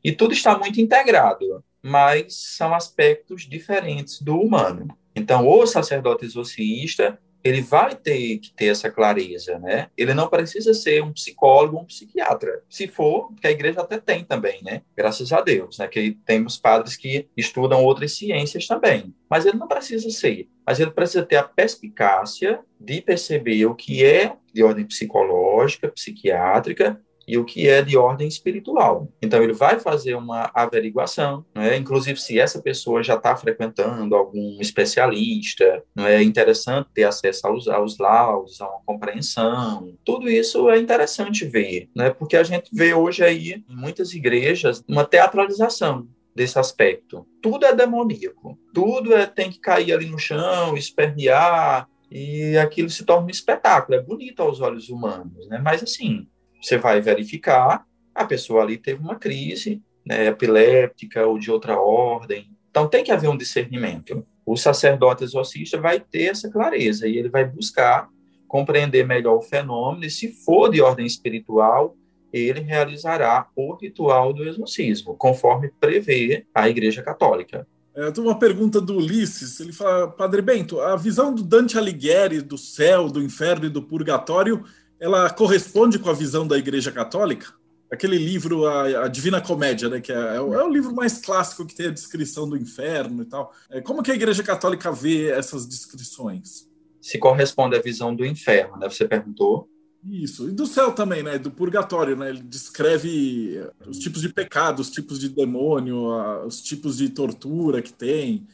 E 0.04 0.12
tudo 0.12 0.34
está 0.34 0.58
muito 0.58 0.80
integrado, 0.80 1.64
mas 1.82 2.34
são 2.56 2.74
aspectos 2.74 3.48
diferentes 3.48 4.22
do 4.22 4.40
humano. 4.40 4.88
Então, 5.16 5.48
o 5.48 5.66
sacerdote 5.66 6.26
exorcista, 6.26 7.20
ele 7.44 7.62
vai 7.62 7.96
ter 7.96 8.40
que 8.40 8.52
ter 8.54 8.66
essa 8.66 8.90
clareza, 8.90 9.60
né? 9.60 9.88
Ele 9.96 10.16
não 10.16 10.28
precisa 10.28 10.74
ser 10.74 11.04
um 11.04 11.14
psicólogo, 11.14 11.78
um 11.78 11.86
psiquiatra. 11.86 12.64
Se 12.68 12.88
for, 12.88 13.32
que 13.40 13.46
a 13.46 13.52
igreja 13.52 13.82
até 13.82 14.00
tem 14.00 14.24
também, 14.24 14.64
né? 14.64 14.82
Graças 14.98 15.32
a 15.32 15.42
Deus, 15.42 15.78
né? 15.78 15.88
Que 15.88 16.18
temos 16.26 16.58
padres 16.58 16.98
que 16.98 17.28
estudam 17.38 17.84
outras 17.84 18.14
ciências 18.14 18.66
também. 18.66 19.14
Mas 19.30 19.46
ele 19.46 19.58
não 19.58 19.68
precisa 19.68 20.10
ser. 20.10 20.50
Mas 20.66 20.80
ele 20.80 20.92
precisa 20.92 21.24
ter 21.24 21.38
a 21.38 21.44
perspicácia 21.44 22.60
de 22.80 23.02
perceber 23.02 23.66
o 23.66 23.76
que 23.76 24.04
é 24.04 24.36
de 24.54 24.64
ordem 24.64 24.86
psicológica, 24.86 25.90
psiquiátrica 25.90 27.00
e 27.28 27.38
o 27.38 27.46
que 27.46 27.68
é 27.68 27.82
de 27.82 27.98
ordem 27.98 28.28
espiritual. 28.28 29.12
Então, 29.22 29.42
ele 29.44 29.54
vai 29.54 29.80
fazer 29.80 30.16
uma 30.16 30.52
averiguação, 30.54 31.46
né? 31.56 31.76
inclusive 31.76 32.20
se 32.20 32.40
essa 32.40 32.62
pessoa 32.62 33.04
já 33.04 33.16
está 33.16 33.36
frequentando 33.36 34.16
algum 34.16 34.60
especialista, 34.62 35.84
não 35.96 36.06
é 36.06 36.22
interessante 36.22 36.90
ter 36.94 37.04
acesso 37.04 37.48
aos, 37.48 37.68
aos 37.68 37.98
laudos, 37.98 38.62
a 38.62 38.70
uma 38.70 38.82
compreensão. 38.86 39.94
Tudo 40.04 40.30
isso 40.30 40.70
é 40.70 40.80
interessante 40.80 41.46
ver, 41.46 41.90
né? 41.96 42.10
porque 42.12 42.38
a 42.38 42.44
gente 42.44 42.70
vê 42.72 42.94
hoje 42.94 43.24
aí, 43.24 43.64
em 43.68 43.76
muitas 43.76 44.14
igrejas, 44.14 44.84
uma 44.88 45.06
teatralização 45.06 46.08
desse 46.36 46.60
aspecto. 46.60 47.26
Tudo 47.42 47.66
é 47.66 47.74
demoníaco, 47.74 48.60
tudo 48.74 49.14
é, 49.14 49.26
tem 49.26 49.50
que 49.50 49.60
cair 49.60 49.94
ali 49.94 50.06
no 50.08 50.20
chão, 50.20 50.76
espernear, 50.76 51.88
e 52.12 52.58
aquilo 52.58 52.90
se 52.90 53.06
torna 53.06 53.28
um 53.28 53.30
espetáculo. 53.30 53.98
É 53.98 54.02
bonito 54.02 54.42
aos 54.42 54.60
olhos 54.60 54.90
humanos, 54.90 55.48
né? 55.48 55.60
mas 55.60 55.82
assim, 55.82 56.28
você 56.62 56.78
vai 56.78 57.00
verificar, 57.00 57.86
a 58.14 58.26
pessoa 58.26 58.64
ali 58.64 58.78
teve 58.78 59.02
uma 59.02 59.16
crise 59.16 59.82
né, 60.06 60.28
epiléptica 60.28 61.26
ou 61.26 61.40
de 61.40 61.50
outra 61.50 61.80
ordem. 61.80 62.50
Então 62.70 62.88
tem 62.88 63.04
que 63.04 63.12
haver 63.12 63.30
um 63.30 63.38
discernimento. 63.38 64.26
O 64.46 64.58
sacerdote 64.58 65.24
exorcista 65.24 65.80
vai 65.80 66.00
ter 66.00 66.26
essa 66.26 66.52
clareza 66.52 67.08
e 67.08 67.18
ele 67.18 67.30
vai 67.30 67.46
buscar 67.46 68.10
compreender 68.48 69.06
melhor 69.06 69.38
o 69.38 69.42
fenômeno 69.42 70.06
e, 70.06 70.10
se 70.10 70.32
for 70.32 70.70
de 70.70 70.82
ordem 70.82 71.06
espiritual, 71.06 71.96
ele 72.38 72.62
realizará 72.62 73.48
o 73.56 73.74
ritual 73.76 74.34
do 74.34 74.48
exorcismo, 74.48 75.16
conforme 75.16 75.72
prevê 75.80 76.46
a 76.54 76.70
Igreja 76.70 77.02
Católica. 77.02 77.68
É, 77.96 78.12
tem 78.12 78.24
uma 78.24 78.38
pergunta 78.38 78.82
do 78.82 78.98
Ulisses. 78.98 79.60
Ele 79.60 79.72
fala, 79.72 80.08
Padre 80.08 80.42
Bento, 80.42 80.82
a 80.82 80.96
visão 80.96 81.34
do 81.34 81.44
Dante 81.44 81.78
Alighieri 81.78 82.42
do 82.42 82.58
céu, 82.58 83.10
do 83.10 83.24
inferno 83.24 83.66
e 83.66 83.70
do 83.70 83.82
purgatório 83.82 84.66
ela 85.00 85.30
corresponde 85.30 86.00
com 86.00 86.10
a 86.10 86.14
visão 86.14 86.48
da 86.48 86.58
Igreja 86.58 86.92
Católica? 86.92 87.54
Aquele 87.92 88.18
livro, 88.18 88.66
a, 88.66 89.06
a 89.06 89.08
Divina 89.08 89.40
Comédia, 89.40 89.90
né, 89.90 90.02
que 90.02 90.12
é, 90.12 90.16
é, 90.16 90.42
o, 90.42 90.54
é, 90.54 90.64
o, 90.64 90.70
livro 90.70 90.94
mais 90.94 91.20
clássico 91.20 91.66
que 91.66 91.76
tem 91.76 91.88
a 91.88 91.92
descrição 91.92 92.50
do 92.50 92.58
inferno 92.58 93.22
e 93.22 93.26
tal. 93.26 93.54
É, 93.70 93.80
como 93.82 94.02
que 94.02 94.12
a 94.12 94.16
Igreja 94.16 94.42
Católica 94.42 94.92
vê 94.92 95.30
essas 95.30 95.68
descrições? 95.68 96.68
Se 97.00 97.20
corresponde 97.20 97.76
à 97.76 97.82
visão 97.82 98.16
do 98.16 98.26
inferno, 98.26 98.78
né? 98.78 98.90
Você 98.90 99.08
perguntou. 99.08 99.70
Isso, 100.08 100.48
e 100.48 100.52
do 100.52 100.68
céu 100.68 100.92
também, 100.92 101.24
né? 101.24 101.40
Do 101.40 101.50
purgatório, 101.50 102.16
né? 102.16 102.30
Ele 102.30 102.44
descreve 102.44 103.60
os 103.88 103.98
tipos 103.98 104.22
de 104.22 104.30
pecado, 104.30 104.80
os 104.80 104.92
tipos 104.92 105.20
de 105.20 105.30
demônio, 105.30 106.46
os 106.46 106.62
tipos 106.62 106.98
de 106.98 107.10
tortura 107.10 107.82
que 107.82 107.92
tem. 107.92 108.46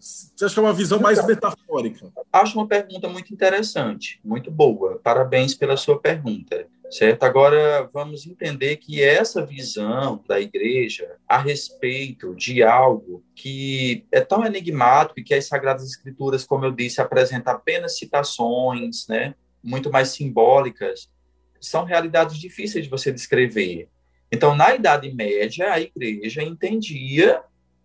Você 0.00 0.44
acha 0.44 0.54
que 0.54 0.60
é 0.60 0.62
uma 0.62 0.72
visão 0.72 0.98
mais 0.98 1.18
então, 1.18 1.28
metafórica? 1.28 2.12
Acho 2.32 2.58
uma 2.58 2.66
pergunta 2.66 3.08
muito 3.08 3.32
interessante, 3.32 4.20
muito 4.24 4.50
boa. 4.50 4.98
Parabéns 5.02 5.54
pela 5.54 5.76
sua 5.76 6.00
pergunta. 6.00 6.66
certo? 6.90 7.24
Agora, 7.24 7.88
vamos 7.92 8.26
entender 8.26 8.76
que 8.76 9.02
essa 9.02 9.44
visão 9.44 10.22
da 10.26 10.40
igreja 10.40 11.16
a 11.28 11.38
respeito 11.38 12.34
de 12.34 12.62
algo 12.62 13.22
que 13.34 14.06
é 14.12 14.20
tão 14.20 14.44
enigmático 14.44 15.20
e 15.20 15.24
que 15.24 15.34
as 15.34 15.46
Sagradas 15.46 15.88
Escrituras, 15.88 16.44
como 16.44 16.64
eu 16.64 16.70
disse, 16.70 17.00
apresentam 17.00 17.52
apenas 17.52 17.98
citações, 17.98 19.06
né? 19.08 19.34
Muito 19.64 19.90
mais 19.90 20.10
simbólicas, 20.10 21.10
são 21.60 21.84
realidades 21.84 22.38
difíceis 22.38 22.84
de 22.84 22.90
você 22.90 23.10
descrever. 23.10 23.88
Então, 24.30 24.54
na 24.54 24.74
Idade 24.74 25.12
Média, 25.14 25.72
a 25.72 25.80
igreja 25.80 26.42
entendia 26.42 27.42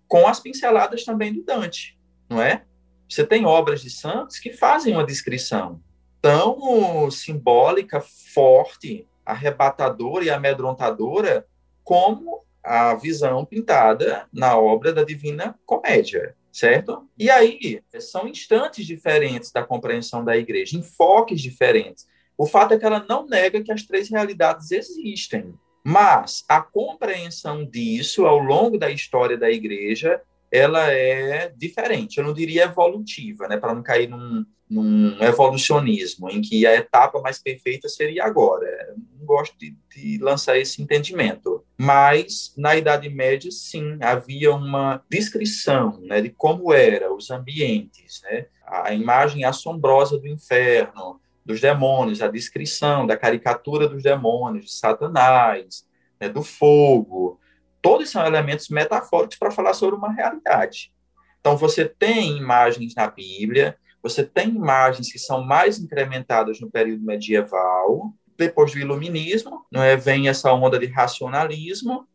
com 0.08 0.28
as 0.28 0.40
pinceladas 0.40 1.06
também 1.06 1.34
do 1.34 1.44
Dante, 1.44 1.98
não 2.28 2.42
é? 2.42 2.66
Você 3.08 3.26
tem 3.26 3.46
obras 3.46 3.82
de 3.82 3.90
santos 3.90 4.38
que 4.40 4.52
fazem 4.52 4.94
uma 4.94 5.06
descrição 5.06 5.82
tão 6.22 7.10
simbólica, 7.10 8.02
forte, 8.02 9.08
arrebatadora 9.26 10.26
e 10.26 10.30
amedrontadora 10.30 11.46
como 11.84 12.44
a 12.64 12.94
visão 12.96 13.46
pintada 13.46 14.28
na 14.34 14.58
obra 14.58 14.92
da 14.92 15.04
Divina 15.04 15.58
Comédia, 15.66 16.36
certo? 16.52 17.08
E 17.18 17.30
aí, 17.30 17.82
são 18.00 18.28
instantes 18.28 18.86
diferentes 18.86 19.52
da 19.52 19.64
compreensão 19.64 20.24
da 20.24 20.38
igreja, 20.38 20.78
enfoques 20.78 21.42
diferentes. 21.42 22.08
O 22.38 22.46
fato 22.46 22.74
é 22.74 22.80
que 22.80 22.86
ela 22.86 23.06
não 23.08 23.26
nega 23.26 23.62
que 23.62 23.72
as 23.72 23.84
três 23.84 24.10
realidades 24.10 24.72
existem, 24.72 25.54
mas 25.84 26.44
a 26.48 26.62
compreensão 26.62 27.66
disso 27.66 28.26
ao 28.26 28.38
longo 28.38 28.78
da 28.78 28.90
história 28.90 29.38
da 29.38 29.50
igreja 29.50 30.22
ela 30.52 30.92
é 30.92 31.54
diferente. 31.56 32.18
Eu 32.18 32.24
não 32.24 32.34
diria 32.34 32.64
evolutiva, 32.64 33.48
né, 33.48 33.58
para 33.58 33.74
não 33.74 33.84
cair 33.84 34.08
num, 34.08 34.46
num, 34.70 35.22
evolucionismo, 35.22 36.30
em 36.30 36.42
que 36.42 36.66
a 36.66 36.76
etapa 36.76 37.20
mais 37.22 37.40
perfeita 37.40 37.90
seria 37.90 38.26
agora. 38.26 38.66
Eu 38.90 38.96
não 39.20 39.26
gosto 39.26 39.58
de, 39.58 39.76
de, 39.96 40.18
lançar 40.20 40.58
esse 40.58 40.82
entendimento. 40.82 41.64
Mas, 41.78 42.54
na 42.58 42.76
Idade 42.76 43.10
Média, 43.10 43.52
sim, 43.52 43.98
havia 44.02 44.54
uma 44.54 45.04
descrição 45.10 46.00
né, 46.02 46.22
de 46.22 46.30
como 46.30 46.74
eram 46.74 47.16
os 47.16 47.32
ambientes, 47.32 48.22
né, 48.24 48.46
a 48.66 48.94
imagem 48.94 49.44
assombrosa 49.44 50.20
do 50.20 50.28
inferno, 50.28 51.20
dos 51.44 51.60
demônios, 51.60 52.22
a 52.22 52.28
descrição 52.28 53.08
da 53.08 53.18
caricatura 53.18 53.88
dos 53.88 54.04
demônios, 54.04 54.66
de 54.66 54.72
Satanás, 54.74 55.84
né, 56.20 56.30
do 56.30 56.44
fogo, 56.44 57.39
todos 57.82 58.10
são 58.10 58.26
elementos 58.26 58.70
metafóricos 58.70 59.38
para 59.38 59.52
falar 59.52 59.74
sobre 59.74 59.96
uma 59.96 60.12
realidade. 60.12 60.92
Então, 61.40 61.58
você 61.58 61.86
tem 61.86 62.38
imagens 62.38 62.94
na 62.96 63.08
Bíblia, 63.08 63.78
você 64.02 64.24
tem 64.24 64.50
imagens 64.50 65.12
que 65.12 65.20
são 65.20 65.44
mais 65.44 65.80
incrementadas 65.80 66.60
no 66.60 66.70
período 66.70 67.04
medieval, 67.04 68.14
depois 68.38 68.72
do 68.72 68.80
iluminismo, 68.80 69.66
não 69.72 69.84
é? 69.84 69.98
vem 69.98 70.30
essa 70.30 70.54
onda 70.54 70.80
de 70.80 70.86
racionalismo, 70.86 72.08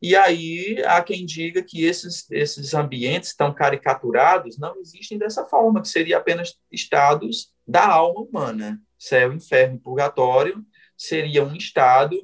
e 0.00 0.16
aí 0.16 0.82
há 0.84 1.00
quem 1.00 1.24
diga 1.24 1.62
que 1.62 1.84
esses, 1.84 2.28
esses 2.30 2.74
ambientes 2.74 3.30
estão 3.30 3.54
caricaturados 3.54 4.58
não 4.58 4.76
existem 4.80 5.16
dessa 5.16 5.46
forma, 5.46 5.80
que 5.80 5.88
seria 5.88 6.18
apenas 6.18 6.58
estados 6.72 7.52
da 7.66 7.86
alma 7.86 8.22
humana. 8.22 8.80
Céu, 8.98 9.32
inferno 9.32 9.76
e 9.76 9.78
purgatório 9.78 10.64
seria 10.96 11.44
um 11.44 11.54
estado 11.54 12.16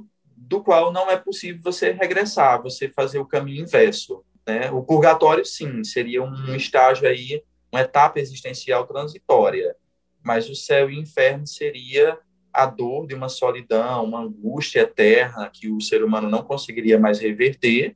do 0.49 0.63
qual 0.63 0.91
não 0.91 1.11
é 1.11 1.17
possível 1.17 1.61
você 1.63 1.93
regressar, 1.93 2.63
você 2.63 2.89
fazer 2.89 3.19
o 3.19 3.27
caminho 3.27 3.63
inverso. 3.63 4.25
Né? 4.47 4.71
O 4.71 4.83
purgatório, 4.83 5.45
sim, 5.45 5.85
seria 5.85 6.23
um 6.23 6.55
estágio 6.57 7.07
aí, 7.07 7.45
uma 7.71 7.83
etapa 7.83 8.19
existencial 8.19 8.87
transitória, 8.87 9.77
mas 10.25 10.49
o 10.49 10.55
céu 10.55 10.91
e 10.91 10.97
o 10.97 11.01
inferno 11.03 11.47
seria 11.47 12.19
a 12.51 12.65
dor 12.65 13.07
de 13.07 13.15
uma 13.15 13.29
solidão, 13.29 14.05
uma 14.05 14.23
angústia 14.23 14.81
eterna 14.81 15.51
que 15.53 15.71
o 15.71 15.81
ser 15.83 16.03
humano 16.03 16.31
não 16.31 16.43
conseguiria 16.43 16.99
mais 16.99 17.21
reverter, 17.21 17.95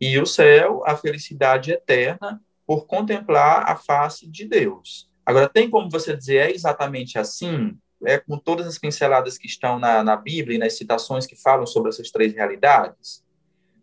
e 0.00 0.18
o 0.18 0.26
céu, 0.26 0.82
a 0.84 0.96
felicidade 0.96 1.70
eterna 1.70 2.42
por 2.66 2.86
contemplar 2.86 3.70
a 3.70 3.76
face 3.76 4.28
de 4.28 4.46
Deus. 4.46 5.08
Agora, 5.24 5.48
tem 5.48 5.70
como 5.70 5.88
você 5.88 6.16
dizer 6.16 6.36
é 6.36 6.50
exatamente 6.50 7.18
assim? 7.18 7.78
É, 8.06 8.18
com 8.18 8.38
todas 8.38 8.66
as 8.66 8.78
pinceladas 8.78 9.38
que 9.38 9.46
estão 9.46 9.78
na, 9.78 10.02
na 10.02 10.16
Bíblia 10.16 10.56
e 10.56 10.58
nas 10.58 10.76
citações 10.76 11.26
que 11.26 11.36
falam 11.36 11.66
sobre 11.66 11.90
essas 11.90 12.10
três 12.10 12.34
realidades? 12.34 13.24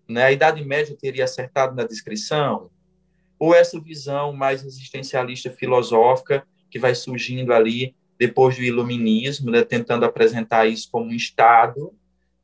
Né? 0.07 0.23
A 0.23 0.31
Idade 0.31 0.63
Média 0.63 0.95
teria 0.99 1.23
acertado 1.23 1.75
na 1.75 1.83
descrição? 1.83 2.69
Ou 3.39 3.55
essa 3.55 3.79
visão 3.79 4.33
mais 4.33 4.63
existencialista 4.63 5.49
filosófica 5.49 6.45
que 6.69 6.77
vai 6.77 6.93
surgindo 6.93 7.53
ali 7.53 7.95
depois 8.19 8.55
do 8.55 8.61
iluminismo, 8.61 9.49
né, 9.49 9.63
tentando 9.63 10.05
apresentar 10.05 10.67
isso 10.67 10.89
como 10.91 11.07
um 11.07 11.13
estado, 11.13 11.91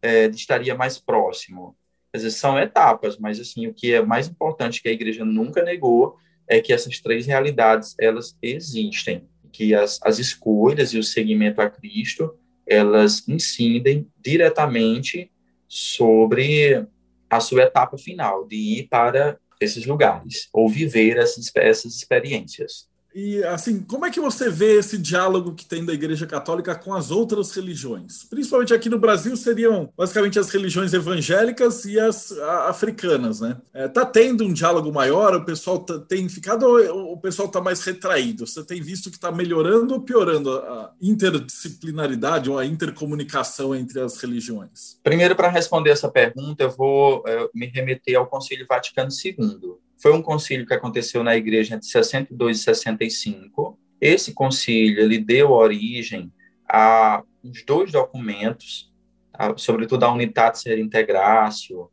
é, 0.01 0.25
estaria 0.25 0.73
mais 0.73 0.97
próximo? 0.97 1.77
Quer 2.11 2.17
dizer, 2.17 2.31
são 2.31 2.57
etapas, 2.57 3.17
mas 3.17 3.39
assim 3.39 3.67
o 3.67 3.73
que 3.73 3.93
é 3.93 4.01
mais 4.01 4.27
importante 4.27 4.81
que 4.81 4.89
a 4.89 4.91
igreja 4.91 5.23
nunca 5.23 5.61
negou 5.61 6.17
é 6.47 6.59
que 6.61 6.73
essas 6.73 6.99
três 6.99 7.27
realidades 7.27 7.93
elas 7.99 8.35
existem 8.41 9.27
que 9.51 9.73
as, 9.73 9.99
as 10.03 10.19
escolhas 10.19 10.93
e 10.93 10.97
o 10.97 11.03
seguimento 11.03 11.61
a 11.61 11.69
Cristo, 11.69 12.35
elas 12.65 13.27
incidem 13.27 14.07
diretamente 14.21 15.31
sobre 15.67 16.85
a 17.29 17.39
sua 17.39 17.63
etapa 17.63 17.97
final, 17.97 18.45
de 18.47 18.55
ir 18.55 18.87
para 18.87 19.39
esses 19.59 19.85
lugares, 19.85 20.47
ou 20.53 20.69
viver 20.69 21.17
essas, 21.17 21.51
essas 21.55 21.95
experiências. 21.95 22.86
E 23.19 23.43
assim, 23.45 23.79
como 23.79 24.05
é 24.05 24.11
que 24.11 24.19
você 24.19 24.47
vê 24.47 24.77
esse 24.77 24.95
diálogo 24.95 25.55
que 25.55 25.65
tem 25.65 25.83
da 25.83 25.91
Igreja 25.91 26.27
Católica 26.27 26.75
com 26.75 26.93
as 26.93 27.09
outras 27.09 27.49
religiões? 27.49 28.23
Principalmente 28.25 28.75
aqui 28.75 28.89
no 28.89 28.99
Brasil 28.99 29.35
seriam 29.35 29.91
basicamente 29.97 30.37
as 30.37 30.51
religiões 30.51 30.93
evangélicas 30.93 31.83
e 31.85 31.99
as 31.99 32.31
africanas, 32.67 33.41
né? 33.41 33.57
É, 33.73 33.87
tá 33.87 34.05
tendo 34.05 34.43
um 34.43 34.53
diálogo 34.53 34.93
maior? 34.93 35.33
O 35.33 35.43
pessoal 35.43 35.79
tá, 35.79 35.97
tem 35.97 36.29
ficado 36.29 36.67
ou 36.67 37.13
o 37.13 37.17
pessoal 37.17 37.47
está 37.47 37.59
mais 37.59 37.83
retraído? 37.83 38.45
Você 38.45 38.63
tem 38.63 38.79
visto 38.83 39.09
que 39.09 39.15
está 39.17 39.31
melhorando 39.31 39.95
ou 39.95 40.01
piorando 40.01 40.55
a 40.55 40.93
interdisciplinaridade 41.01 42.51
ou 42.51 42.59
a 42.59 42.67
intercomunicação 42.67 43.73
entre 43.73 43.99
as 43.99 44.21
religiões? 44.21 44.99
Primeiro, 45.01 45.35
para 45.35 45.49
responder 45.49 45.89
essa 45.89 46.07
pergunta, 46.07 46.65
eu 46.65 46.69
vou 46.69 47.23
é, 47.25 47.49
me 47.51 47.65
remeter 47.65 48.15
ao 48.15 48.27
Concílio 48.27 48.67
Vaticano 48.69 49.09
II 49.09 49.79
foi 49.97 50.13
um 50.13 50.21
concílio 50.21 50.65
que 50.65 50.73
aconteceu 50.73 51.23
na 51.23 51.35
igreja 51.35 51.75
entre 51.75 51.87
62 51.87 52.59
e 52.59 52.63
65. 52.63 53.77
Esse 53.99 54.33
concílio 54.33 55.01
ele 55.01 55.17
deu 55.17 55.51
origem 55.51 56.31
a 56.69 57.23
uns 57.43 57.63
dois 57.65 57.91
documentos, 57.91 58.93
a, 59.33 59.57
sobretudo 59.57 60.03
a 60.03 60.11
Unitatio 60.11 60.77
Integratio, 60.77 61.89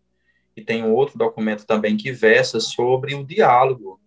e 0.56 0.62
tem 0.62 0.84
outro 0.84 1.18
documento 1.18 1.66
também 1.66 1.96
que 1.96 2.12
versa 2.12 2.60
sobre 2.60 3.14
o 3.14 3.24
diálogo 3.24 4.00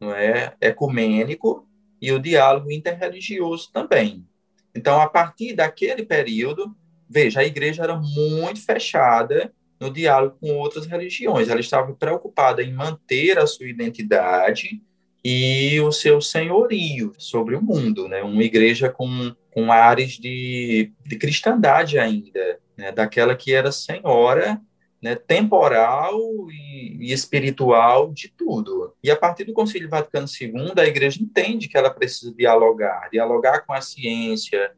não 0.00 0.14
é, 0.14 0.54
ecumênico 0.60 1.66
e 2.00 2.12
o 2.12 2.18
diálogo 2.18 2.70
interreligioso 2.70 3.70
também. 3.72 4.26
Então, 4.74 5.00
a 5.00 5.08
partir 5.08 5.54
daquele 5.54 6.04
período, 6.04 6.74
veja, 7.08 7.40
a 7.40 7.44
igreja 7.44 7.82
era 7.82 7.96
muito 7.96 8.64
fechada 8.64 9.52
no 9.84 9.92
diálogo 9.92 10.36
com 10.40 10.56
outras 10.56 10.86
religiões. 10.86 11.48
Ela 11.48 11.60
estava 11.60 11.92
preocupada 11.94 12.62
em 12.62 12.72
manter 12.72 13.38
a 13.38 13.46
sua 13.46 13.68
identidade 13.68 14.82
e 15.24 15.80
o 15.80 15.92
seu 15.92 16.20
senhorio 16.20 17.12
sobre 17.18 17.54
o 17.54 17.62
mundo, 17.62 18.08
né? 18.08 18.22
Uma 18.22 18.42
igreja 18.42 18.90
com, 18.90 19.34
com 19.50 19.72
ares 19.72 20.12
de, 20.12 20.92
de 21.04 21.16
cristandade 21.16 21.98
ainda, 21.98 22.58
né? 22.76 22.92
daquela 22.92 23.34
que 23.34 23.52
era 23.52 23.72
senhora 23.72 24.60
né, 25.00 25.14
temporal 25.14 26.18
e, 26.50 26.96
e, 26.98 27.12
espiritual 27.12 28.10
de 28.10 28.28
tudo. 28.28 28.94
E 29.02 29.10
a 29.10 29.16
partir 29.16 29.44
do 29.44 29.52
Concílio 29.52 29.88
Vaticano 29.88 30.26
II, 30.26 30.72
a 30.78 30.86
Igreja 30.86 31.22
entende 31.22 31.68
que 31.68 31.76
ela 31.76 31.90
precisa 31.90 32.34
dialogar, 32.34 33.10
dialogar 33.10 33.66
com 33.66 33.74
a 33.74 33.82
ciência, 33.82 34.72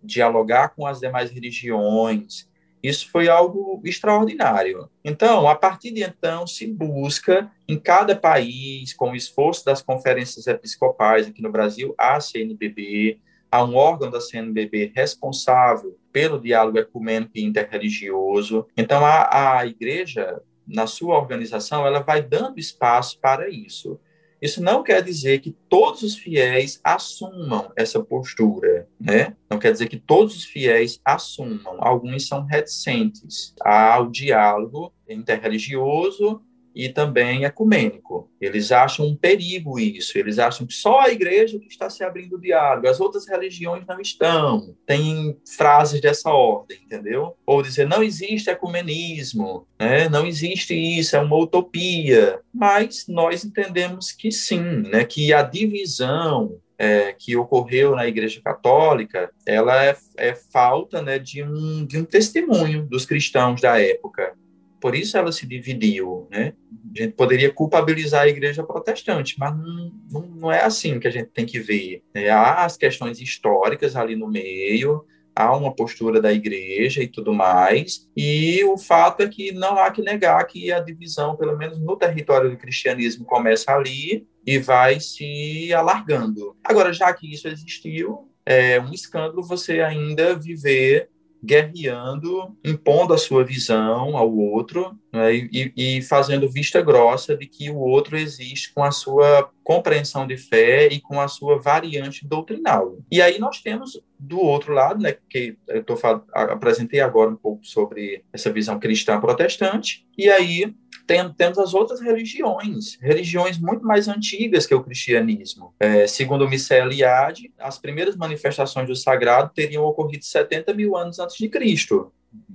dialogar 0.00 0.68
com 0.68 0.86
as 0.86 1.00
demais 1.00 1.32
religiões, 1.32 2.48
isso 2.82 3.10
foi 3.10 3.28
algo 3.28 3.80
extraordinário. 3.84 4.88
Então, 5.04 5.48
a 5.48 5.54
partir 5.54 5.92
de 5.92 6.02
então, 6.02 6.46
se 6.46 6.66
busca 6.66 7.50
em 7.68 7.78
cada 7.78 8.16
país, 8.16 8.92
com 8.92 9.12
o 9.12 9.16
esforço 9.16 9.64
das 9.64 9.80
conferências 9.80 10.46
episcopais 10.46 11.28
aqui 11.28 11.40
no 11.40 11.52
Brasil, 11.52 11.94
a 11.96 12.18
CNBB, 12.18 13.20
há 13.50 13.62
um 13.64 13.76
órgão 13.76 14.10
da 14.10 14.20
CNBB 14.20 14.92
responsável 14.96 15.96
pelo 16.10 16.40
diálogo 16.40 16.78
ecumênico 16.78 17.32
e 17.36 17.44
interreligioso. 17.44 18.66
Então, 18.76 19.04
a, 19.04 19.58
a 19.58 19.66
igreja, 19.66 20.40
na 20.66 20.86
sua 20.86 21.16
organização, 21.16 21.86
ela 21.86 22.00
vai 22.00 22.20
dando 22.20 22.58
espaço 22.58 23.20
para 23.20 23.48
isso. 23.48 24.00
Isso 24.42 24.60
não 24.60 24.82
quer 24.82 25.00
dizer 25.04 25.38
que 25.38 25.52
todos 25.68 26.02
os 26.02 26.16
fiéis 26.16 26.80
assumam 26.82 27.70
essa 27.76 28.02
postura, 28.02 28.88
né? 29.00 29.36
Não 29.48 29.56
quer 29.56 29.70
dizer 29.70 29.88
que 29.88 29.96
todos 29.96 30.36
os 30.36 30.44
fiéis 30.44 31.00
assumam. 31.04 31.76
Alguns 31.78 32.26
são 32.26 32.44
reticentes 32.44 33.54
ao 33.60 34.10
diálogo 34.10 34.92
interreligioso 35.08 36.42
e 36.74 36.88
também 36.88 37.44
ecumênico. 37.44 38.30
Eles 38.40 38.72
acham 38.72 39.06
um 39.06 39.16
perigo 39.16 39.78
isso, 39.78 40.18
eles 40.18 40.38
acham 40.38 40.66
que 40.66 40.74
só 40.74 41.00
a 41.00 41.10
igreja 41.10 41.58
que 41.58 41.66
está 41.66 41.88
se 41.88 42.02
abrindo 42.02 42.36
o 42.36 42.40
diálogo, 42.40 42.88
as 42.88 43.00
outras 43.00 43.28
religiões 43.28 43.86
não 43.86 44.00
estão. 44.00 44.74
Tem 44.86 45.36
frases 45.56 46.00
dessa 46.00 46.30
ordem, 46.30 46.78
entendeu? 46.84 47.36
Ou 47.46 47.62
dizer, 47.62 47.86
não 47.86 48.02
existe 48.02 48.50
ecumenismo, 48.50 49.66
né? 49.78 50.08
não 50.08 50.26
existe 50.26 50.74
isso, 50.74 51.16
é 51.16 51.20
uma 51.20 51.36
utopia. 51.36 52.40
Mas 52.52 53.06
nós 53.06 53.44
entendemos 53.44 54.12
que 54.12 54.30
sim, 54.30 54.60
né? 54.90 55.04
que 55.04 55.32
a 55.32 55.42
divisão 55.42 56.58
é, 56.82 57.12
que 57.12 57.36
ocorreu 57.36 57.94
na 57.94 58.08
Igreja 58.08 58.40
Católica, 58.42 59.30
ela 59.46 59.84
é, 59.84 59.96
é 60.16 60.34
falta 60.34 61.00
né, 61.00 61.16
de, 61.16 61.40
um, 61.40 61.86
de 61.86 61.96
um 61.96 62.04
testemunho 62.04 62.82
dos 62.82 63.06
cristãos 63.06 63.60
da 63.60 63.80
época. 63.80 64.34
Por 64.82 64.96
isso 64.96 65.16
ela 65.16 65.30
se 65.30 65.46
dividiu, 65.46 66.26
né? 66.28 66.54
A 66.92 67.02
gente 67.02 67.14
poderia 67.14 67.52
culpabilizar 67.52 68.22
a 68.22 68.28
igreja 68.28 68.64
protestante, 68.64 69.36
mas 69.38 69.56
não, 69.56 69.92
não, 70.26 70.50
é 70.50 70.64
assim 70.64 70.98
que 70.98 71.06
a 71.06 71.10
gente 71.10 71.28
tem 71.28 71.46
que 71.46 71.60
ver. 71.60 72.02
Né? 72.12 72.28
Há 72.28 72.64
as 72.64 72.76
questões 72.76 73.20
históricas 73.20 73.94
ali 73.94 74.16
no 74.16 74.26
meio, 74.26 75.06
há 75.36 75.56
uma 75.56 75.72
postura 75.72 76.20
da 76.20 76.32
igreja 76.32 77.00
e 77.00 77.06
tudo 77.06 77.32
mais, 77.32 78.10
e 78.16 78.64
o 78.64 78.76
fato 78.76 79.22
é 79.22 79.28
que 79.28 79.52
não 79.52 79.78
há 79.78 79.88
que 79.92 80.02
negar 80.02 80.44
que 80.48 80.72
a 80.72 80.80
divisão, 80.80 81.36
pelo 81.36 81.56
menos 81.56 81.78
no 81.78 81.96
território 81.96 82.50
do 82.50 82.56
cristianismo, 82.56 83.24
começa 83.24 83.70
ali 83.70 84.26
e 84.44 84.58
vai 84.58 84.98
se 84.98 85.72
alargando. 85.72 86.56
Agora, 86.64 86.92
já 86.92 87.14
que 87.14 87.32
isso 87.32 87.46
existiu, 87.46 88.28
é 88.44 88.80
um 88.80 88.92
escândalo 88.92 89.44
você 89.44 89.80
ainda 89.80 90.34
viver 90.34 91.08
guerreando, 91.42 92.56
impondo 92.64 93.12
a 93.12 93.18
sua 93.18 93.44
visão 93.44 94.16
ao 94.16 94.32
outro 94.32 94.96
né, 95.12 95.34
e, 95.34 95.72
e, 95.76 96.02
fazendo 96.02 96.48
vista 96.48 96.80
grossa 96.80 97.36
de 97.36 97.46
que 97.46 97.68
o 97.68 97.78
outro 97.78 98.16
existe 98.16 98.72
com 98.72 98.84
a 98.84 98.92
sua 98.92 99.50
compreensão 99.64 100.26
de 100.26 100.36
fé 100.36 100.86
e 100.86 101.00
com 101.00 101.20
a 101.20 101.28
sua 101.28 101.60
variante 101.60 102.26
doutrinal. 102.26 102.98
E 103.10 103.20
aí 103.20 103.38
nós 103.38 103.60
temos 103.60 104.00
do 104.18 104.38
outro 104.40 104.72
lado, 104.72 105.02
né, 105.02 105.16
que 105.28 105.56
eu 105.68 105.82
tô, 105.82 105.98
apresentei 106.32 107.00
agora 107.00 107.30
um 107.30 107.36
pouco 107.36 107.66
sobre 107.66 108.24
essa 108.32 108.52
visão 108.52 108.78
cristã 108.78 109.20
protestante, 109.20 110.06
e 110.16 110.30
aí 110.30 110.72
tem, 111.06 111.32
temos 111.32 111.58
as 111.58 111.74
outras 111.74 112.00
religiões, 112.00 112.98
religiões 113.00 113.58
muito 113.58 113.84
mais 113.84 114.08
antigas 114.08 114.66
que 114.66 114.74
o 114.74 114.82
cristianismo. 114.82 115.74
É, 115.78 116.06
segundo 116.06 116.48
Michel 116.48 116.86
Eliade, 116.86 117.52
as 117.58 117.78
primeiras 117.78 118.16
manifestações 118.16 118.86
do 118.86 118.96
sagrado 118.96 119.52
teriam 119.54 119.84
ocorrido 119.84 120.24
70 120.24 120.74
mil 120.74 120.96
anos 120.96 121.18
antes 121.18 121.36
de 121.36 121.48
Cristo. 121.48 122.12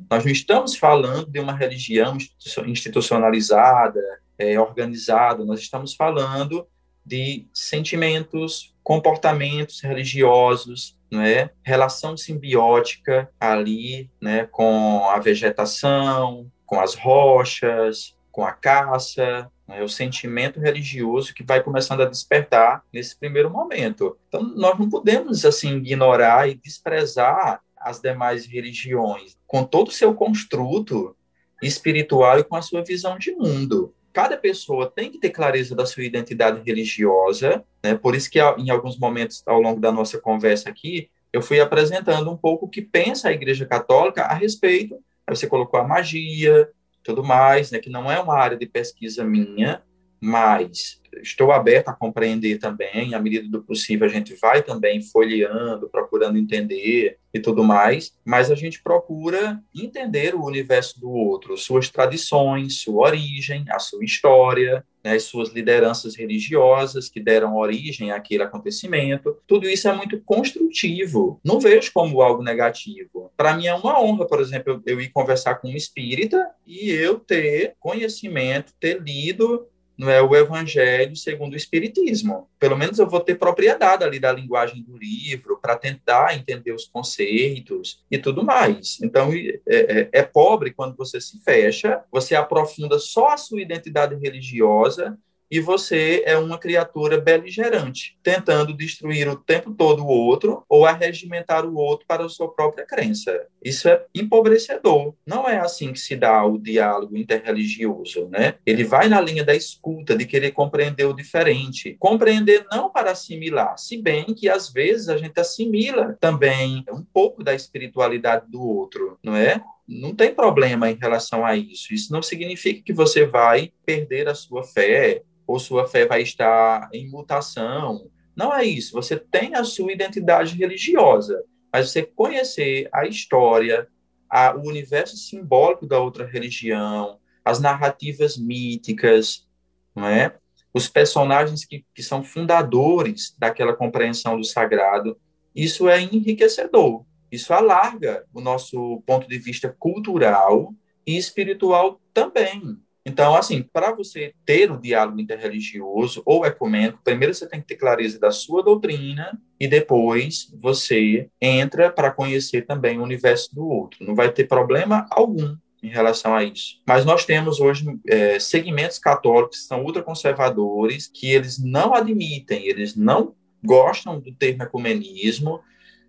Nós 0.10 0.26
não 0.26 0.32
estamos 0.32 0.76
falando 0.76 1.30
de 1.30 1.40
uma 1.40 1.54
religião 1.54 2.18
institucionalizada, 2.66 4.02
é, 4.38 4.60
organizada, 4.60 5.46
nós 5.46 5.60
estamos 5.60 5.94
falando 5.94 6.68
de 7.06 7.48
sentimentos, 7.54 8.74
comportamentos 8.84 9.82
religiosos, 9.82 10.98
não 11.10 11.22
é? 11.22 11.52
relação 11.64 12.18
simbiótica 12.18 13.30
ali 13.40 14.10
né, 14.22 14.46
com 14.46 15.08
a 15.10 15.20
vegetação, 15.20 16.52
com 16.66 16.80
as 16.82 16.96
rochas, 16.96 18.17
com 18.38 18.46
a 18.46 18.52
caça, 18.52 19.52
né, 19.68 19.82
o 19.82 19.90
sentimento 19.90 20.60
religioso 20.60 21.34
que 21.34 21.44
vai 21.44 21.64
começando 21.64 22.02
a 22.02 22.06
despertar 22.06 22.84
nesse 22.94 23.18
primeiro 23.18 23.50
momento. 23.50 24.16
Então, 24.28 24.44
nós 24.56 24.78
não 24.78 24.88
podemos 24.88 25.44
assim 25.44 25.78
ignorar 25.78 26.48
e 26.48 26.54
desprezar 26.54 27.64
as 27.76 28.00
demais 28.00 28.46
religiões, 28.46 29.36
com 29.48 29.64
todo 29.64 29.88
o 29.88 29.92
seu 29.92 30.14
construto 30.14 31.16
espiritual 31.64 32.38
e 32.38 32.44
com 32.44 32.56
a 32.56 32.62
sua 32.62 32.84
visão 32.84 33.18
de 33.18 33.32
mundo. 33.32 33.92
Cada 34.14 34.38
pessoa 34.38 34.86
tem 34.88 35.10
que 35.10 35.18
ter 35.18 35.32
clareza 35.32 35.74
da 35.74 35.88
sua 35.88 36.04
identidade 36.04 36.62
religiosa, 36.64 37.66
né? 37.84 37.96
por 37.96 38.14
isso 38.14 38.30
que 38.30 38.40
em 38.40 38.70
alguns 38.70 39.00
momentos 39.00 39.42
ao 39.48 39.60
longo 39.60 39.82
da 39.82 39.92
nossa 39.92 40.20
conversa 40.20 40.70
aqui, 40.70 41.10
eu 41.34 41.42
fui 41.42 41.60
apresentando 41.60 42.30
um 42.30 42.38
pouco 42.38 42.68
o 42.68 42.70
que 42.70 42.84
pensa 42.84 43.30
a 43.30 43.34
Igreja 43.34 43.66
Católica 43.66 44.26
a 44.26 44.36
respeito. 44.36 44.94
Aí 45.26 45.36
você 45.36 45.48
colocou 45.48 45.80
a 45.80 45.88
magia, 45.88 46.70
tudo 47.08 47.24
mais, 47.24 47.72
né, 47.72 47.80
que 47.80 47.90
não 47.90 48.12
é 48.12 48.20
uma 48.20 48.38
área 48.38 48.58
de 48.58 48.66
pesquisa 48.66 49.24
minha, 49.24 49.82
mas 50.20 51.02
estou 51.22 51.52
aberto 51.52 51.90
a 51.90 51.94
compreender 51.94 52.58
também, 52.60 53.14
à 53.14 53.20
medida 53.20 53.48
do 53.48 53.64
possível 53.64 54.08
a 54.08 54.10
gente 54.10 54.36
vai 54.36 54.62
também 54.64 55.02
folheando, 55.02 55.90
procurando 55.90 56.38
entender 56.38 57.18
e 57.34 57.40
tudo 57.40 57.64
mais, 57.64 58.14
mas 58.26 58.50
a 58.50 58.56
gente 58.56 58.82
procura 58.82 59.62
entender 59.76 60.34
o 60.34 60.46
universo 60.46 61.00
do 61.00 61.10
outro, 61.10 61.58
suas 61.58 61.90
tradições, 61.90 62.82
sua 62.82 63.08
origem, 63.08 63.66
a 63.70 63.80
sua 63.80 64.04
história, 64.04 64.84
né, 65.04 65.16
as 65.16 65.24
suas 65.24 65.50
lideranças 65.50 66.16
religiosas 66.16 67.10
que 67.10 67.20
deram 67.20 67.56
origem 67.56 68.12
àquele 68.12 68.44
acontecimento. 68.44 69.38
Tudo 69.48 69.70
isso 69.70 69.88
é 69.88 69.94
muito 69.94 70.20
construtivo. 70.22 71.40
Não 71.44 71.60
vejo 71.60 71.92
como 71.94 72.22
algo 72.22 72.44
negativo. 72.44 73.32
Para 73.38 73.56
mim 73.56 73.68
é 73.68 73.74
uma 73.74 74.02
honra, 74.02 74.28
por 74.28 74.42
exemplo, 74.42 74.82
eu, 74.86 74.96
eu 74.96 75.02
ir 75.02 75.10
conversar 75.10 75.56
com 75.56 75.70
um 75.70 75.76
espírita 75.76 76.46
e 76.66 76.90
eu 76.90 77.20
ter 77.20 77.76
conhecimento, 77.80 78.74
ter 78.80 79.02
lido 79.02 79.68
não 79.98 80.10
é 80.10 80.22
o 80.22 80.36
evangelho 80.36 81.16
segundo 81.16 81.54
o 81.54 81.58
espiritismo. 81.58 82.48
Pelo 82.60 82.78
menos 82.78 83.00
eu 83.00 83.10
vou 83.10 83.20
ter 83.20 83.36
propriedade 83.36 84.04
ali 84.04 84.20
da 84.20 84.32
linguagem 84.32 84.84
do 84.84 84.96
livro 84.96 85.58
para 85.62 85.76
tentar 85.76 86.36
entender 86.36 86.72
os 86.72 86.86
conceitos 86.86 88.04
e 88.10 88.18
tudo 88.18 88.44
mais. 88.44 89.00
Então 89.02 89.32
é, 89.34 89.60
é, 89.68 90.10
é 90.12 90.24
pobre 90.24 90.72
quando 90.72 90.96
você 90.96 91.20
se 91.20 91.40
fecha, 91.44 92.04
você 92.12 92.36
aprofunda 92.36 93.00
só 93.00 93.30
a 93.30 93.38
sua 93.38 93.62
identidade 93.62 94.16
religiosa 94.16 95.18
e 95.50 95.60
você 95.60 96.24
é 96.26 96.38
uma 96.38 96.58
criatura 96.58 97.20
beligerante, 97.20 98.18
tentando 98.22 98.74
destruir 98.74 99.28
o 99.30 99.36
tempo 99.36 99.74
todo 99.74 100.04
o 100.04 100.08
outro 100.08 100.64
ou 100.68 100.86
arregimentar 100.86 101.66
o 101.66 101.76
outro 101.76 102.06
para 102.08 102.26
a 102.26 102.30
sua 102.30 102.52
própria 102.52 102.86
crença. 102.86 103.46
Isso 103.64 103.88
é 103.88 104.06
empobrecedor. 104.14 105.14
Não 105.26 105.48
é 105.48 105.58
assim 105.58 105.92
que 105.94 106.00
se 106.00 106.16
dá 106.16 106.46
o 106.46 106.58
diálogo 106.58 107.18
interreligioso, 107.18 108.28
né? 108.30 108.56
Ele 108.66 108.84
vai 108.84 109.08
na 109.08 109.22
linha 109.22 109.44
da 109.44 109.56
escuta, 109.56 110.16
de 110.16 110.26
querer 110.26 110.52
compreender 110.52 111.06
o 111.06 111.14
diferente. 111.14 111.96
Compreender 112.00 112.66
não 112.72 112.90
para 112.90 113.12
assimilar, 113.12 113.78
se 113.78 113.98
bem 113.98 114.26
que 114.26 114.50
às 114.50 114.72
vezes 114.72 115.10
a 115.10 115.18
gente 115.18 115.40
assimila 115.40 116.18
também 116.20 116.84
um 116.92 117.04
pouco 117.04 117.44
da 117.44 117.54
espiritualidade 117.54 118.46
do 118.50 118.62
outro, 118.62 119.18
não 119.24 119.36
é? 119.36 119.62
não 119.88 120.14
tem 120.14 120.34
problema 120.34 120.92
em 120.92 120.96
relação 120.96 121.46
a 121.46 121.56
isso. 121.56 121.94
Isso 121.94 122.12
não 122.12 122.22
significa 122.22 122.82
que 122.84 122.92
você 122.92 123.26
vai 123.26 123.72
perder 123.86 124.28
a 124.28 124.36
sua 124.36 124.64
fé 124.64 125.24
ou 125.48 125.58
sua 125.58 125.88
fé 125.88 126.06
vai 126.06 126.22
estar 126.22 126.90
em 126.94 127.10
mutação. 127.10 128.12
Não 128.36 128.54
é 128.54 128.66
isso. 128.66 128.94
Você 128.94 129.18
tem 129.18 129.56
a 129.56 129.64
sua 129.64 129.92
identidade 129.92 130.56
religiosa, 130.56 131.42
mas 131.72 131.90
você 131.90 132.04
conhecer 132.04 132.90
a 132.94 133.08
história, 133.08 133.88
a, 134.30 134.56
o 134.56 134.68
universo 134.68 135.16
simbólico 135.16 135.88
da 135.88 136.00
outra 136.00 136.26
religião, 136.26 137.18
as 137.44 137.60
narrativas 137.60 138.38
míticas, 138.38 139.48
não 139.96 140.06
é? 140.06 140.36
os 140.74 140.88
personagens 140.88 141.66
que, 141.66 141.86
que 141.94 142.04
são 142.04 142.24
fundadores 142.24 143.36
daquela 143.38 143.74
compreensão 143.74 144.38
do 144.38 144.44
sagrado, 144.44 145.18
isso 145.56 145.90
é 145.90 146.00
enriquecedor. 146.02 147.04
Isso 147.32 147.54
alarga 147.54 148.26
o 148.34 148.40
nosso 148.40 149.02
ponto 149.06 149.28
de 149.28 149.38
vista 149.38 149.76
cultural 149.80 150.74
e 151.06 151.18
espiritual 151.18 152.00
também. 152.14 152.78
Então, 153.08 153.34
assim, 153.38 153.64
para 153.64 153.96
você 153.96 154.34
ter 154.46 154.70
o 154.70 154.78
diálogo 154.78 155.22
interreligioso 155.22 156.22
ou 156.26 156.46
ecumênico, 156.46 157.00
primeiro 157.02 157.34
você 157.34 157.48
tem 157.48 157.62
que 157.62 157.68
ter 157.68 157.78
clareza 157.78 158.20
da 158.20 158.32
sua 158.32 158.62
doutrina 158.62 159.40
e 159.58 159.66
depois 159.66 160.54
você 160.60 161.30
entra 161.42 161.90
para 161.90 162.12
conhecer 162.12 162.66
também 162.66 163.00
o 163.00 163.04
universo 163.04 163.56
do 163.56 163.66
outro. 163.66 164.06
Não 164.06 164.14
vai 164.14 164.30
ter 164.30 164.46
problema 164.46 165.08
algum 165.10 165.56
em 165.82 165.88
relação 165.88 166.36
a 166.36 166.44
isso. 166.44 166.82
Mas 166.86 167.06
nós 167.06 167.24
temos 167.24 167.62
hoje 167.62 167.86
é, 168.06 168.40
segmentos 168.40 169.00
católicos 169.00 169.60
que 169.60 169.68
são 169.68 169.86
ultraconservadores, 169.86 171.08
que 171.08 171.32
eles 171.32 171.58
não 171.58 171.96
admitem, 171.96 172.68
eles 172.68 172.94
não 172.94 173.34
gostam 173.64 174.20
do 174.20 174.34
termo 174.34 174.64
ecumenismo, 174.64 175.62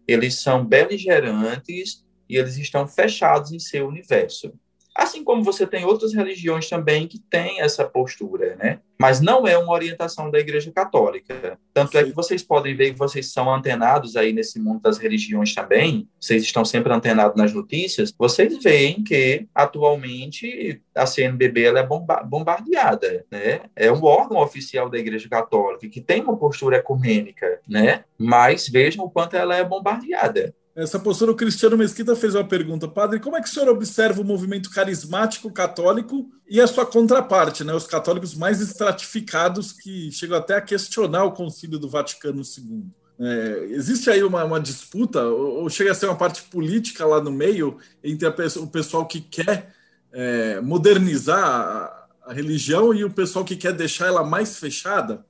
eles 0.05 0.41
são 0.41 0.67
beligerantes 0.67 2.05
e 2.29 2.37
eles 2.37 2.57
estão 2.57 2.89
fechados 2.89 3.53
em 3.53 3.61
seu 3.61 3.87
universo. 3.87 4.53
Assim 4.99 5.23
como 5.23 5.45
você 5.45 5.65
tem 5.65 5.85
outras 5.85 6.13
religiões 6.13 6.69
também 6.69 7.07
que 7.07 7.21
têm 7.21 7.61
essa 7.61 7.85
postura, 7.85 8.57
né? 8.57 8.81
Mas 9.01 9.21
não 9.21 9.47
é 9.47 9.57
uma 9.57 9.73
orientação 9.73 10.29
da 10.29 10.41
Igreja 10.41 10.73
Católica. 10.73 11.57
Tanto 11.73 11.93
Sim. 11.93 11.99
é 11.99 12.05
que 12.05 12.11
vocês 12.11 12.43
podem 12.43 12.75
ver 12.75 12.91
que 12.91 12.99
vocês 12.99 13.33
são 13.33 13.49
antenados 13.49 14.17
aí 14.17 14.33
nesse 14.33 14.59
mundo 14.59 14.81
das 14.81 14.99
religiões 14.99 15.55
também, 15.55 16.09
vocês 16.21 16.43
estão 16.43 16.65
sempre 16.65 16.93
antenados 16.93 17.37
nas 17.37 17.53
notícias, 17.53 18.13
vocês 18.19 18.61
veem 18.61 19.05
que 19.05 19.47
atualmente 19.55 20.83
a 20.93 21.07
CNBB 21.07 21.63
ela 21.63 21.79
é 21.79 21.87
bombardeada, 22.27 23.25
né? 23.31 23.61
É 23.77 23.93
um 23.93 24.03
órgão 24.03 24.39
oficial 24.39 24.91
da 24.91 24.99
Igreja 24.99 25.29
Católica 25.29 25.89
que 25.89 26.01
tem 26.01 26.21
uma 26.23 26.37
postura 26.37 26.79
ecumênica, 26.79 27.61
né? 27.69 28.03
Mas 28.19 28.69
vejam 28.69 29.05
o 29.05 29.11
quanto 29.11 29.37
ela 29.37 29.55
é 29.55 29.63
bombardeada. 29.63 30.53
Essa 30.79 30.97
postura, 30.97 31.33
o 31.33 31.35
Cristiano 31.35 31.77
Mesquita 31.77 32.15
fez 32.15 32.37
uma 32.37 32.45
pergunta, 32.45 32.87
padre, 32.87 33.19
como 33.19 33.37
é 33.37 33.43
que 33.43 33.49
o 33.49 33.53
senhor 33.53 33.69
observa 33.69 34.21
o 34.21 34.25
movimento 34.25 34.71
carismático 34.71 35.51
católico 35.51 36.31
e 36.49 36.61
a 36.61 36.69
sua 36.69 36.87
contraparte, 36.87 37.65
né, 37.65 37.75
os 37.75 37.85
católicos 37.85 38.33
mais 38.37 38.61
estratificados 38.61 39.73
que 39.73 40.13
chegam 40.13 40.39
até 40.39 40.55
a 40.55 40.61
questionar 40.61 41.25
o 41.25 41.33
concílio 41.33 41.81
do 41.81 41.89
Vaticano 41.89 42.43
II? 42.43 42.85
É, 43.19 43.67
existe 43.71 44.09
aí 44.09 44.23
uma, 44.23 44.45
uma 44.45 44.61
disputa, 44.61 45.25
ou, 45.25 45.63
ou, 45.63 45.69
chega 45.69 45.91
a 45.91 45.95
ser 45.97 46.07
uma 46.07 46.15
parte 46.15 46.43
política 46.45 47.05
lá 47.05 47.21
no 47.21 47.33
meio, 47.33 47.79
entre 48.05 48.29
o 48.29 48.67
pessoal 48.69 49.05
que 49.05 49.21
quer 49.21 49.75
é, 50.13 50.61
modernizar 50.61 51.45
a, 51.45 52.07
a 52.27 52.33
religião 52.33 52.95
e 52.95 53.03
o 53.05 53.11
pessoal 53.11 53.45
que 53.45 53.57
quer 53.57 53.73
deixar 53.73 54.07
ela 54.07 54.23
mais 54.23 54.61
fechada? 54.61 55.27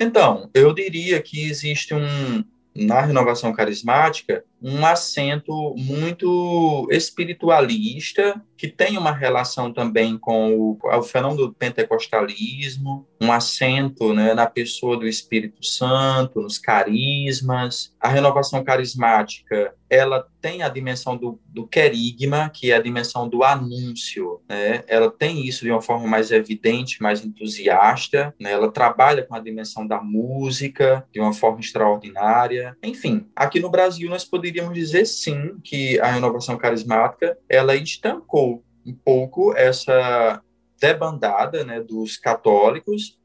Então, 0.00 0.48
eu 0.54 0.72
diria 0.72 1.20
que 1.20 1.50
existe 1.50 1.92
um, 1.92 2.42
na 2.74 3.02
renovação 3.02 3.52
carismática, 3.52 4.42
um 4.62 4.84
acento 4.84 5.74
muito 5.76 6.86
espiritualista, 6.90 8.40
que 8.56 8.68
tem 8.68 8.98
uma 8.98 9.12
relação 9.12 9.72
também 9.72 10.18
com 10.18 10.54
o, 10.54 10.78
o 10.82 11.02
fenômeno 11.02 11.46
do 11.46 11.54
pentecostalismo, 11.54 13.06
um 13.20 13.32
acento 13.32 14.12
né, 14.12 14.34
na 14.34 14.46
pessoa 14.46 14.96
do 14.96 15.06
Espírito 15.06 15.64
Santo, 15.64 16.40
nos 16.40 16.58
carismas. 16.58 17.94
A 18.00 18.08
renovação 18.08 18.62
carismática 18.62 19.74
ela 19.90 20.24
tem 20.40 20.62
a 20.62 20.68
dimensão 20.68 21.16
do, 21.16 21.40
do 21.48 21.66
querigma, 21.66 22.48
que 22.48 22.70
é 22.70 22.76
a 22.76 22.80
dimensão 22.80 23.28
do 23.28 23.42
anúncio. 23.42 24.40
Né? 24.48 24.84
Ela 24.86 25.10
tem 25.10 25.44
isso 25.44 25.64
de 25.64 25.70
uma 25.70 25.82
forma 25.82 26.06
mais 26.06 26.30
evidente, 26.30 27.02
mais 27.02 27.24
entusiasta. 27.24 28.32
Né? 28.40 28.52
Ela 28.52 28.70
trabalha 28.70 29.24
com 29.24 29.34
a 29.34 29.40
dimensão 29.40 29.84
da 29.84 30.00
música 30.00 31.04
de 31.12 31.20
uma 31.20 31.32
forma 31.32 31.58
extraordinária. 31.58 32.76
Enfim, 32.82 33.26
aqui 33.34 33.58
no 33.58 33.68
Brasil 33.68 34.08
nós 34.08 34.24
poderíamos 34.24 34.49
poderíamos 34.50 34.74
dizer 34.74 35.06
sim 35.06 35.58
que 35.62 36.00
a 36.00 36.10
renovação 36.10 36.58
carismática 36.58 37.38
ela 37.48 37.76
estancou 37.76 38.64
um 38.84 38.92
pouco 38.92 39.54
essa 39.56 40.42
debandada 40.80 41.64
né, 41.64 41.80
dos 41.80 42.16
católicos 42.16 43.18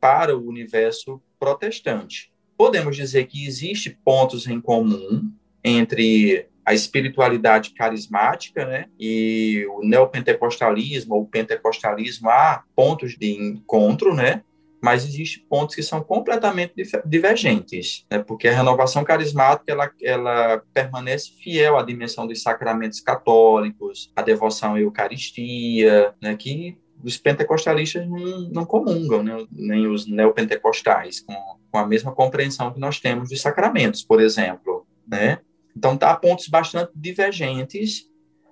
para 0.00 0.36
o 0.36 0.48
universo 0.48 1.22
protestante. 1.38 2.32
Podemos 2.56 2.96
dizer 2.96 3.26
que 3.26 3.46
existe 3.46 3.90
pontos 4.04 4.48
em 4.48 4.60
comum 4.60 5.30
entre 5.62 6.48
a 6.64 6.74
espiritualidade 6.74 7.70
carismática 7.70 8.66
né, 8.66 8.86
e 8.98 9.64
o 9.70 9.86
neopentecostalismo 9.86 11.14
ou 11.14 11.26
pentecostalismo 11.26 12.28
há 12.28 12.64
pontos 12.74 13.16
de 13.16 13.30
encontro, 13.32 14.14
né, 14.14 14.42
mas 14.82 15.04
existem 15.04 15.44
pontos 15.48 15.76
que 15.76 15.82
são 15.82 16.02
completamente 16.02 16.74
divergentes, 17.06 18.04
né? 18.10 18.18
porque 18.18 18.48
a 18.48 18.52
renovação 18.52 19.04
carismática 19.04 19.70
ela, 19.70 19.92
ela 20.02 20.62
permanece 20.74 21.30
fiel 21.40 21.78
à 21.78 21.84
dimensão 21.84 22.26
dos 22.26 22.42
sacramentos 22.42 22.98
católicos, 22.98 24.10
à 24.16 24.22
devoção 24.22 24.74
à 24.74 24.80
Eucaristia, 24.80 26.12
né? 26.20 26.34
que 26.34 26.76
os 27.02 27.16
pentecostalistas 27.16 28.08
não, 28.08 28.40
não 28.50 28.64
comungam, 28.64 29.22
né? 29.22 29.46
nem 29.52 29.86
os 29.86 30.08
neopentecostais, 30.08 31.20
com, 31.20 31.34
com 31.70 31.78
a 31.78 31.86
mesma 31.86 32.10
compreensão 32.10 32.72
que 32.72 32.80
nós 32.80 32.98
temos 32.98 33.28
dos 33.28 33.40
sacramentos, 33.40 34.02
por 34.02 34.20
exemplo. 34.20 34.84
Né? 35.06 35.38
Então, 35.76 35.96
tá 35.96 36.12
pontos 36.16 36.48
bastante 36.48 36.90
divergentes, 36.96 38.08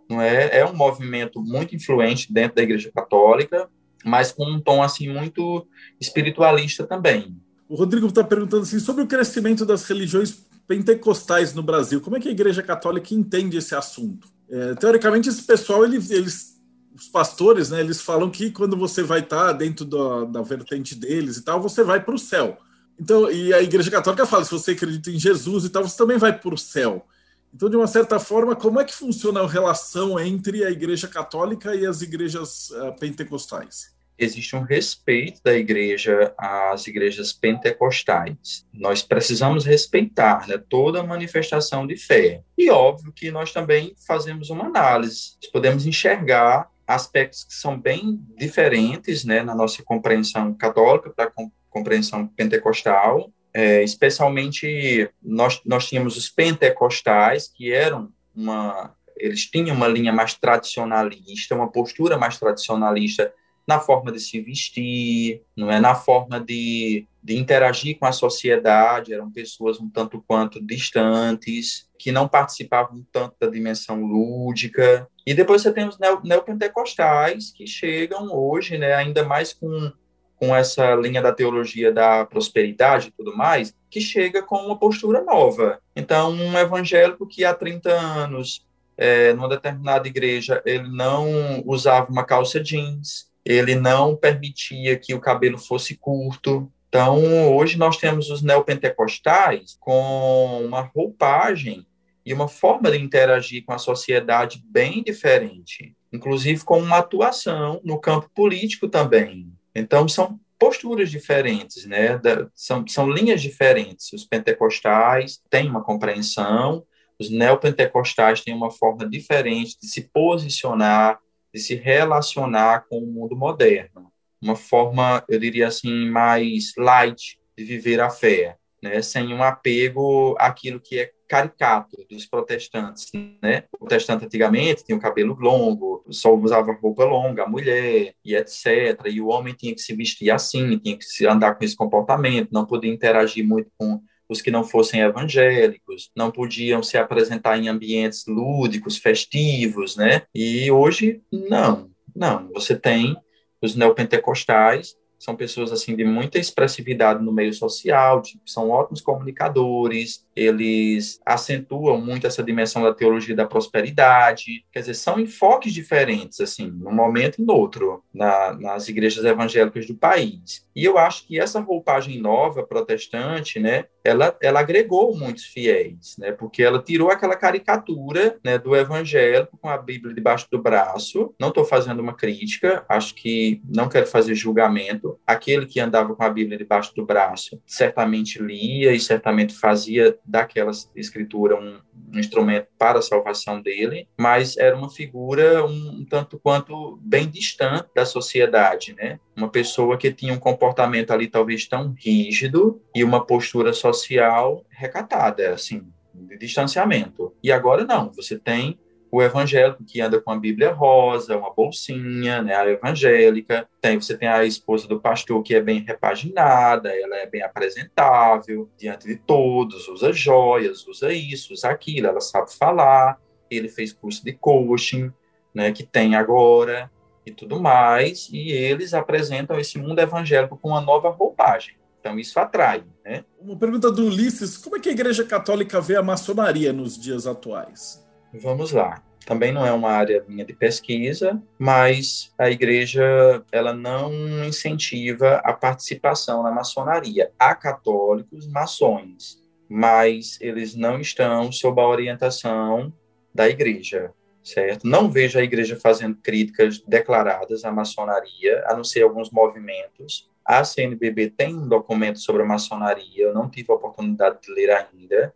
não 0.08 0.22
é? 0.22 0.58
É 0.58 0.64
um 0.64 0.74
movimento 0.74 1.40
muito 1.40 1.74
influente 1.74 2.32
dentro 2.32 2.54
da 2.56 2.62
Igreja 2.62 2.90
Católica, 2.94 3.68
mas 4.04 4.32
com 4.32 4.44
um 4.44 4.60
tom 4.60 4.82
assim 4.82 5.08
muito 5.08 5.66
espiritualista 6.00 6.86
também. 6.86 7.36
O 7.68 7.74
Rodrigo 7.74 8.06
está 8.06 8.24
perguntando 8.24 8.62
assim 8.62 8.78
sobre 8.78 9.02
o 9.04 9.06
crescimento 9.06 9.64
das 9.64 9.84
religiões 9.84 10.44
pentecostais 10.66 11.54
no 11.54 11.62
Brasil. 11.62 12.00
Como 12.00 12.16
é 12.16 12.20
que 12.20 12.28
a 12.28 12.32
Igreja 12.32 12.62
Católica 12.62 13.14
entende 13.14 13.56
esse 13.56 13.74
assunto? 13.74 14.28
É, 14.48 14.74
teoricamente, 14.74 15.28
esse 15.28 15.42
pessoal, 15.42 15.84
eles, 15.84 16.10
eles, 16.10 16.60
os 16.94 17.08
pastores, 17.08 17.70
né, 17.70 17.80
eles 17.80 18.00
falam 18.00 18.30
que 18.30 18.50
quando 18.50 18.76
você 18.76 19.02
vai 19.02 19.20
estar 19.20 19.46
tá 19.46 19.52
dentro 19.52 19.84
da, 19.84 20.24
da 20.24 20.42
vertente 20.42 20.94
deles 20.94 21.36
e 21.36 21.44
tal, 21.44 21.60
você 21.60 21.84
vai 21.84 22.00
para 22.02 22.14
o 22.14 22.18
céu. 22.18 22.58
Então, 23.00 23.30
e 23.30 23.54
a 23.54 23.62
Igreja 23.62 23.90
Católica 23.90 24.26
fala: 24.26 24.44
se 24.44 24.50
você 24.50 24.72
acredita 24.72 25.10
em 25.10 25.18
Jesus 25.18 25.64
e 25.64 25.70
tal, 25.70 25.82
você 25.82 25.96
também 25.96 26.18
vai 26.18 26.36
para 26.36 26.54
o 26.54 26.58
céu. 26.58 27.06
Então, 27.54 27.68
de 27.68 27.76
uma 27.76 27.86
certa 27.86 28.18
forma, 28.18 28.54
como 28.54 28.80
é 28.80 28.84
que 28.84 28.94
funciona 28.94 29.40
a 29.40 29.46
relação 29.46 30.18
entre 30.20 30.64
a 30.64 30.70
Igreja 30.70 31.08
Católica 31.08 31.74
e 31.74 31.84
as 31.84 32.00
igrejas 32.00 32.70
uh, 32.70 32.94
pentecostais? 32.98 33.94
Existe 34.16 34.54
um 34.54 34.60
respeito 34.60 35.40
da 35.42 35.54
igreja 35.54 36.34
às 36.36 36.86
igrejas 36.86 37.32
pentecostais. 37.32 38.66
Nós 38.70 39.02
precisamos 39.02 39.64
respeitar 39.64 40.46
né, 40.46 40.62
toda 40.68 41.02
manifestação 41.02 41.86
de 41.86 41.96
fé. 41.96 42.42
E 42.56 42.70
óbvio 42.70 43.12
que 43.12 43.30
nós 43.30 43.50
também 43.50 43.94
fazemos 44.06 44.50
uma 44.50 44.66
análise. 44.66 45.36
Nós 45.42 45.50
podemos 45.50 45.86
enxergar 45.86 46.70
aspectos 46.86 47.44
que 47.44 47.54
são 47.54 47.80
bem 47.80 48.20
diferentes 48.36 49.24
né, 49.24 49.42
na 49.42 49.54
nossa 49.54 49.82
compreensão 49.82 50.52
católica 50.52 51.08
para 51.08 51.32
a 51.34 51.46
compreensão 51.70 52.26
pentecostal 52.26 53.32
é, 53.52 53.82
especialmente 53.82 55.10
nós, 55.22 55.60
nós 55.64 55.88
tínhamos 55.88 56.16
os 56.16 56.28
pentecostais, 56.28 57.48
que 57.48 57.72
eram 57.72 58.12
uma. 58.34 58.94
Eles 59.16 59.44
tinham 59.46 59.76
uma 59.76 59.88
linha 59.88 60.12
mais 60.12 60.34
tradicionalista, 60.34 61.54
uma 61.54 61.70
postura 61.70 62.16
mais 62.16 62.38
tradicionalista 62.38 63.32
na 63.66 63.78
forma 63.78 64.10
de 64.10 64.18
se 64.18 64.40
vestir, 64.40 65.42
não 65.56 65.70
é 65.70 65.78
na 65.78 65.94
forma 65.94 66.40
de, 66.40 67.06
de 67.22 67.36
interagir 67.36 67.98
com 67.98 68.06
a 68.06 68.12
sociedade, 68.12 69.12
eram 69.12 69.30
pessoas 69.30 69.78
um 69.78 69.88
tanto 69.88 70.20
quanto 70.26 70.64
distantes, 70.64 71.88
que 71.98 72.10
não 72.10 72.26
participavam 72.26 73.06
tanto 73.12 73.36
da 73.38 73.46
dimensão 73.46 74.02
lúdica. 74.02 75.06
E 75.24 75.34
depois 75.34 75.62
você 75.62 75.72
tem 75.72 75.86
os 75.86 75.98
neopentecostais, 76.24 77.52
que 77.52 77.66
chegam 77.66 78.32
hoje, 78.32 78.76
né, 78.76 78.94
ainda 78.94 79.22
mais 79.22 79.52
com 79.52 79.92
com 80.40 80.56
essa 80.56 80.94
linha 80.94 81.20
da 81.20 81.32
teologia 81.32 81.92
da 81.92 82.24
prosperidade 82.24 83.08
e 83.08 83.10
tudo 83.10 83.36
mais, 83.36 83.74
que 83.90 84.00
chega 84.00 84.42
com 84.42 84.56
uma 84.56 84.78
postura 84.78 85.22
nova. 85.22 85.78
Então, 85.94 86.32
um 86.32 86.56
evangélico 86.56 87.26
que 87.26 87.44
há 87.44 87.52
30 87.52 87.90
anos, 87.90 88.66
é, 88.96 89.34
numa 89.34 89.50
determinada 89.50 90.08
igreja, 90.08 90.62
ele 90.64 90.88
não 90.88 91.62
usava 91.66 92.10
uma 92.10 92.24
calça 92.24 92.58
jeans, 92.58 93.28
ele 93.44 93.74
não 93.74 94.16
permitia 94.16 94.96
que 94.96 95.12
o 95.12 95.20
cabelo 95.20 95.58
fosse 95.58 95.94
curto. 95.94 96.72
Então, 96.88 97.54
hoje 97.54 97.76
nós 97.76 97.98
temos 97.98 98.30
os 98.30 98.40
neopentecostais 98.40 99.76
com 99.78 100.64
uma 100.64 100.80
roupagem 100.80 101.86
e 102.24 102.32
uma 102.32 102.48
forma 102.48 102.90
de 102.90 102.96
interagir 102.98 103.62
com 103.66 103.74
a 103.74 103.78
sociedade 103.78 104.62
bem 104.64 105.02
diferente, 105.02 105.94
inclusive 106.10 106.64
com 106.64 106.78
uma 106.78 106.98
atuação 106.98 107.78
no 107.84 108.00
campo 108.00 108.30
político 108.34 108.88
também. 108.88 109.59
Então, 109.74 110.08
são 110.08 110.38
posturas 110.58 111.10
diferentes, 111.10 111.86
né? 111.86 112.18
Da, 112.18 112.48
são, 112.54 112.86
são 112.86 113.10
linhas 113.10 113.40
diferentes. 113.40 114.12
Os 114.12 114.24
pentecostais 114.24 115.40
têm 115.48 115.68
uma 115.68 115.82
compreensão, 115.82 116.84
os 117.18 117.30
neopentecostais 117.30 118.42
têm 118.42 118.54
uma 118.54 118.70
forma 118.70 119.08
diferente 119.08 119.78
de 119.80 119.86
se 119.86 120.02
posicionar, 120.12 121.18
de 121.52 121.60
se 121.60 121.74
relacionar 121.74 122.86
com 122.88 122.98
o 122.98 123.06
mundo 123.06 123.36
moderno. 123.36 124.12
Uma 124.40 124.56
forma, 124.56 125.24
eu 125.28 125.38
diria 125.38 125.68
assim, 125.68 126.08
mais 126.08 126.72
light 126.76 127.38
de 127.56 127.64
viver 127.64 128.00
a 128.00 128.10
fé, 128.10 128.56
né? 128.82 129.00
Sem 129.02 129.32
um 129.32 129.42
apego 129.42 130.34
àquilo 130.38 130.80
que 130.80 130.98
é 130.98 131.10
caricato 131.30 131.96
dos 132.10 132.26
protestantes, 132.26 133.08
né? 133.40 133.62
O 133.72 133.78
protestante 133.78 134.24
antigamente 134.24 134.82
tinha 134.82 134.98
o 134.98 135.00
cabelo 135.00 135.36
longo, 135.38 136.04
só 136.10 136.34
usava 136.34 136.72
roupa 136.72 137.04
longa, 137.04 137.44
a 137.44 137.48
mulher 137.48 138.14
e 138.24 138.34
etc. 138.34 139.00
E 139.06 139.20
o 139.20 139.28
homem 139.28 139.54
tinha 139.54 139.72
que 139.72 139.80
se 139.80 139.94
vestir 139.94 140.28
assim, 140.32 140.76
tinha 140.78 140.98
que 140.98 141.04
se 141.04 141.24
andar 141.28 141.54
com 141.54 141.64
esse 141.64 141.76
comportamento, 141.76 142.50
não 142.50 142.66
podia 142.66 142.92
interagir 142.92 143.46
muito 143.46 143.70
com 143.78 144.02
os 144.28 144.42
que 144.42 144.50
não 144.50 144.64
fossem 144.64 145.02
evangélicos, 145.02 146.10
não 146.16 146.32
podiam 146.32 146.82
se 146.82 146.98
apresentar 146.98 147.56
em 147.58 147.68
ambientes 147.68 148.24
lúdicos, 148.26 148.98
festivos, 148.98 149.96
né? 149.96 150.22
E 150.34 150.68
hoje 150.68 151.22
não, 151.32 151.92
não. 152.14 152.50
Você 152.54 152.74
tem 152.74 153.16
os 153.62 153.76
neopentecostais 153.76 154.96
são 155.20 155.36
pessoas 155.36 155.70
assim 155.70 155.94
de 155.94 156.02
muita 156.02 156.38
expressividade 156.38 157.22
no 157.22 157.30
meio 157.30 157.52
social, 157.52 158.22
são 158.46 158.70
ótimos 158.70 159.02
comunicadores, 159.02 160.26
eles 160.34 161.20
acentuam 161.26 162.00
muito 162.00 162.26
essa 162.26 162.42
dimensão 162.42 162.82
da 162.82 162.94
teologia 162.94 163.36
da 163.36 163.44
prosperidade, 163.44 164.64
quer 164.72 164.80
dizer, 164.80 164.94
são 164.94 165.20
enfoques 165.20 165.74
diferentes, 165.74 166.40
assim, 166.40 166.70
num 166.70 166.94
momento 166.94 167.40
e 167.40 167.44
no 167.44 167.52
outro, 167.52 168.02
na, 168.14 168.54
nas 168.54 168.88
igrejas 168.88 169.22
evangélicas 169.22 169.86
do 169.86 169.94
país. 169.94 170.66
E 170.74 170.84
eu 170.84 170.96
acho 170.96 171.26
que 171.26 171.38
essa 171.38 171.60
roupagem 171.60 172.18
nova, 172.18 172.62
protestante, 172.62 173.60
né, 173.60 173.84
ela, 174.04 174.36
ela 174.42 174.60
agregou 174.60 175.16
muitos 175.16 175.44
fiéis, 175.44 176.16
né? 176.18 176.32
Porque 176.32 176.62
ela 176.62 176.82
tirou 176.82 177.10
aquela 177.10 177.36
caricatura 177.36 178.38
né, 178.44 178.58
do 178.58 178.74
evangélico 178.74 179.58
com 179.58 179.68
a 179.68 179.78
Bíblia 179.78 180.14
debaixo 180.14 180.46
do 180.50 180.60
braço. 180.60 181.34
Não 181.38 181.48
estou 181.48 181.64
fazendo 181.64 182.00
uma 182.00 182.14
crítica, 182.14 182.84
acho 182.88 183.14
que 183.14 183.60
não 183.68 183.88
quero 183.88 184.06
fazer 184.06 184.34
julgamento. 184.34 185.18
Aquele 185.26 185.66
que 185.66 185.80
andava 185.80 186.14
com 186.14 186.22
a 186.22 186.30
Bíblia 186.30 186.58
debaixo 186.58 186.94
do 186.94 187.04
braço 187.04 187.60
certamente 187.66 188.42
lia 188.42 188.92
e 188.92 189.00
certamente 189.00 189.54
fazia 189.54 190.18
daquela 190.24 190.70
escritura 190.94 191.56
um, 191.56 191.78
um 192.12 192.18
instrumento 192.18 192.66
para 192.78 192.98
a 192.98 193.02
salvação 193.02 193.60
dele, 193.60 194.08
mas 194.18 194.56
era 194.56 194.76
uma 194.76 194.90
figura 194.90 195.64
um, 195.64 196.00
um 196.00 196.04
tanto 196.04 196.38
quanto 196.38 196.98
bem 197.02 197.28
distante 197.28 197.88
da 197.94 198.04
sociedade, 198.04 198.94
né? 198.94 199.18
Uma 199.36 199.48
pessoa 199.48 199.96
que 199.96 200.12
tinha 200.12 200.34
um 200.34 200.38
comportamento 200.38 201.12
ali 201.12 201.28
talvez 201.28 201.66
tão 201.66 201.94
rígido 201.96 202.80
e 202.94 203.04
uma 203.04 203.24
postura 203.24 203.72
social 203.72 204.64
recatada, 204.68 205.52
assim, 205.52 205.86
de 206.14 206.38
distanciamento. 206.38 207.34
E 207.42 207.52
agora 207.52 207.84
não, 207.84 208.12
você 208.12 208.38
tem 208.38 208.78
o 209.10 209.20
evangélico 209.20 209.84
que 209.84 210.00
anda 210.00 210.20
com 210.20 210.30
a 210.30 210.38
Bíblia 210.38 210.72
rosa, 210.72 211.36
uma 211.36 211.52
bolsinha, 211.52 212.42
né, 212.42 212.54
a 212.54 212.68
evangélica. 212.68 213.68
Tem, 213.80 214.00
você 214.00 214.16
tem 214.16 214.28
a 214.28 214.44
esposa 214.44 214.86
do 214.86 215.00
pastor 215.00 215.42
que 215.42 215.54
é 215.54 215.60
bem 215.60 215.80
repaginada, 215.80 216.94
ela 216.94 217.16
é 217.16 217.26
bem 217.26 217.42
apresentável 217.42 218.70
diante 218.78 219.06
de 219.06 219.16
todos, 219.16 219.88
usa 219.88 220.12
joias, 220.12 220.86
usa 220.86 221.12
isso, 221.12 221.52
usa 221.52 221.68
aquilo, 221.68 222.06
ela 222.06 222.20
sabe 222.20 222.52
falar. 222.54 223.18
Ele 223.50 223.68
fez 223.68 223.92
curso 223.92 224.24
de 224.24 224.32
coaching, 224.32 225.12
né, 225.52 225.72
que 225.72 225.82
tem 225.82 226.14
agora 226.14 226.90
e 227.26 227.32
tudo 227.32 227.60
mais, 227.60 228.28
e 228.32 228.52
eles 228.52 228.94
apresentam 228.94 229.58
esse 229.58 229.76
mundo 229.76 229.98
evangélico 229.98 230.56
com 230.56 230.68
uma 230.68 230.80
nova 230.80 231.10
roupagem. 231.10 231.74
Então, 231.98 232.18
isso 232.18 232.40
atrai. 232.40 232.82
Né? 233.04 233.24
Uma 233.38 233.56
pergunta 233.56 233.90
do 233.90 234.06
Ulisses: 234.06 234.56
como 234.56 234.76
é 234.76 234.80
que 234.80 234.88
a 234.88 234.92
Igreja 234.92 235.22
Católica 235.22 235.80
vê 235.80 235.96
a 235.96 236.02
maçonaria 236.02 236.72
nos 236.72 236.98
dias 236.98 237.26
atuais? 237.26 238.08
Vamos 238.32 238.72
lá. 238.72 239.02
Também 239.26 239.52
não 239.52 239.64
é 239.64 239.72
uma 239.72 239.90
área 239.90 240.24
minha 240.26 240.44
de 240.44 240.52
pesquisa, 240.52 241.40
mas 241.58 242.32
a 242.38 242.50
igreja 242.50 243.44
ela 243.52 243.72
não 243.72 244.12
incentiva 244.44 245.40
a 245.44 245.52
participação 245.52 246.42
na 246.42 246.50
maçonaria. 246.50 247.30
Há 247.38 247.54
católicos 247.54 248.46
maçons, 248.48 249.40
mas 249.68 250.38
eles 250.40 250.74
não 250.74 251.00
estão 251.00 251.52
sob 251.52 251.80
a 251.80 251.86
orientação 251.86 252.92
da 253.32 253.48
igreja, 253.48 254.12
certo? 254.42 254.86
Não 254.86 255.10
vejo 255.10 255.38
a 255.38 255.42
igreja 255.42 255.76
fazendo 255.76 256.16
críticas 256.16 256.80
declaradas 256.80 257.64
à 257.64 257.70
maçonaria, 257.70 258.64
a 258.66 258.74
não 258.74 258.82
ser 258.82 259.02
alguns 259.02 259.30
movimentos. 259.30 260.28
A 260.44 260.64
CNBB 260.64 261.30
tem 261.30 261.54
um 261.54 261.68
documento 261.68 262.18
sobre 262.18 262.42
a 262.42 262.46
maçonaria, 262.46 263.24
eu 263.24 263.34
não 263.34 263.48
tive 263.48 263.70
a 263.70 263.76
oportunidade 263.76 264.38
de 264.42 264.52
ler 264.52 264.70
ainda, 264.70 265.32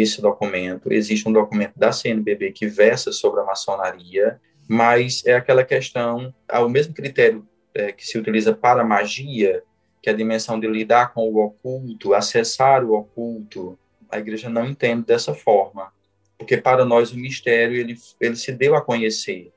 esse 0.00 0.20
documento. 0.20 0.92
Existe 0.92 1.28
um 1.28 1.32
documento 1.32 1.72
da 1.76 1.92
CNBB 1.92 2.52
que 2.52 2.66
versa 2.66 3.12
sobre 3.12 3.40
a 3.40 3.44
maçonaria, 3.44 4.40
mas 4.68 5.24
é 5.26 5.34
aquela 5.34 5.64
questão, 5.64 6.34
ao 6.48 6.68
mesmo 6.68 6.94
critério 6.94 7.46
é, 7.74 7.92
que 7.92 8.06
se 8.06 8.18
utiliza 8.18 8.54
para 8.54 8.82
a 8.82 8.84
magia, 8.84 9.62
que 10.02 10.10
é 10.10 10.12
a 10.12 10.16
dimensão 10.16 10.58
de 10.58 10.66
lidar 10.66 11.12
com 11.12 11.28
o 11.28 11.44
oculto, 11.44 12.14
acessar 12.14 12.84
o 12.84 12.94
oculto, 12.94 13.78
a 14.10 14.18
igreja 14.18 14.48
não 14.48 14.64
entende 14.64 15.04
dessa 15.04 15.34
forma, 15.34 15.92
porque 16.38 16.56
para 16.56 16.84
nós 16.84 17.12
o 17.12 17.16
mistério 17.16 17.76
ele, 17.76 17.96
ele 18.20 18.36
se 18.36 18.52
deu 18.52 18.74
a 18.74 18.80
conhecer. 18.80 19.52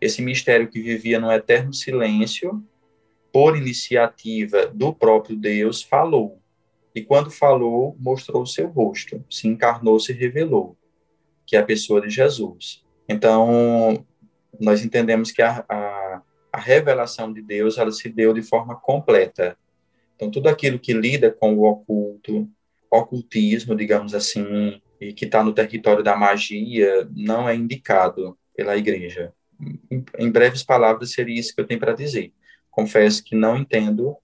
Esse 0.00 0.20
mistério 0.20 0.68
que 0.68 0.82
vivia 0.82 1.18
no 1.20 1.30
eterno 1.30 1.72
silêncio, 1.72 2.62
por 3.32 3.56
iniciativa 3.56 4.66
do 4.66 4.92
próprio 4.92 5.36
Deus, 5.36 5.82
falou. 5.82 6.40
E 6.94 7.02
quando 7.02 7.30
falou, 7.30 7.96
mostrou 7.98 8.42
o 8.42 8.46
seu 8.46 8.68
rosto, 8.68 9.24
se 9.28 9.48
encarnou, 9.48 9.98
se 9.98 10.12
revelou, 10.12 10.76
que 11.44 11.56
é 11.56 11.58
a 11.58 11.64
pessoa 11.64 12.00
de 12.00 12.08
Jesus. 12.08 12.84
Então, 13.08 14.06
nós 14.60 14.84
entendemos 14.84 15.32
que 15.32 15.42
a, 15.42 15.64
a, 15.68 16.22
a 16.52 16.60
revelação 16.60 17.32
de 17.32 17.42
Deus, 17.42 17.78
ela 17.78 17.90
se 17.90 18.08
deu 18.08 18.32
de 18.32 18.42
forma 18.42 18.76
completa. 18.76 19.58
Então, 20.14 20.30
tudo 20.30 20.48
aquilo 20.48 20.78
que 20.78 20.92
lida 20.92 21.32
com 21.32 21.54
o 21.54 21.64
oculto, 21.64 22.48
ocultismo, 22.88 23.74
digamos 23.74 24.14
assim, 24.14 24.80
e 25.00 25.12
que 25.12 25.24
está 25.24 25.42
no 25.42 25.52
território 25.52 26.04
da 26.04 26.14
magia, 26.14 27.08
não 27.14 27.48
é 27.48 27.56
indicado 27.56 28.38
pela 28.56 28.76
igreja. 28.76 29.32
Em, 29.90 30.04
em 30.18 30.30
breves 30.30 30.62
palavras, 30.62 31.12
seria 31.12 31.38
isso 31.38 31.52
que 31.52 31.60
eu 31.60 31.66
tenho 31.66 31.80
para 31.80 31.92
dizer. 31.92 32.32
Confesso 32.70 33.24
que 33.24 33.34
não 33.34 33.56
entendo 33.56 34.16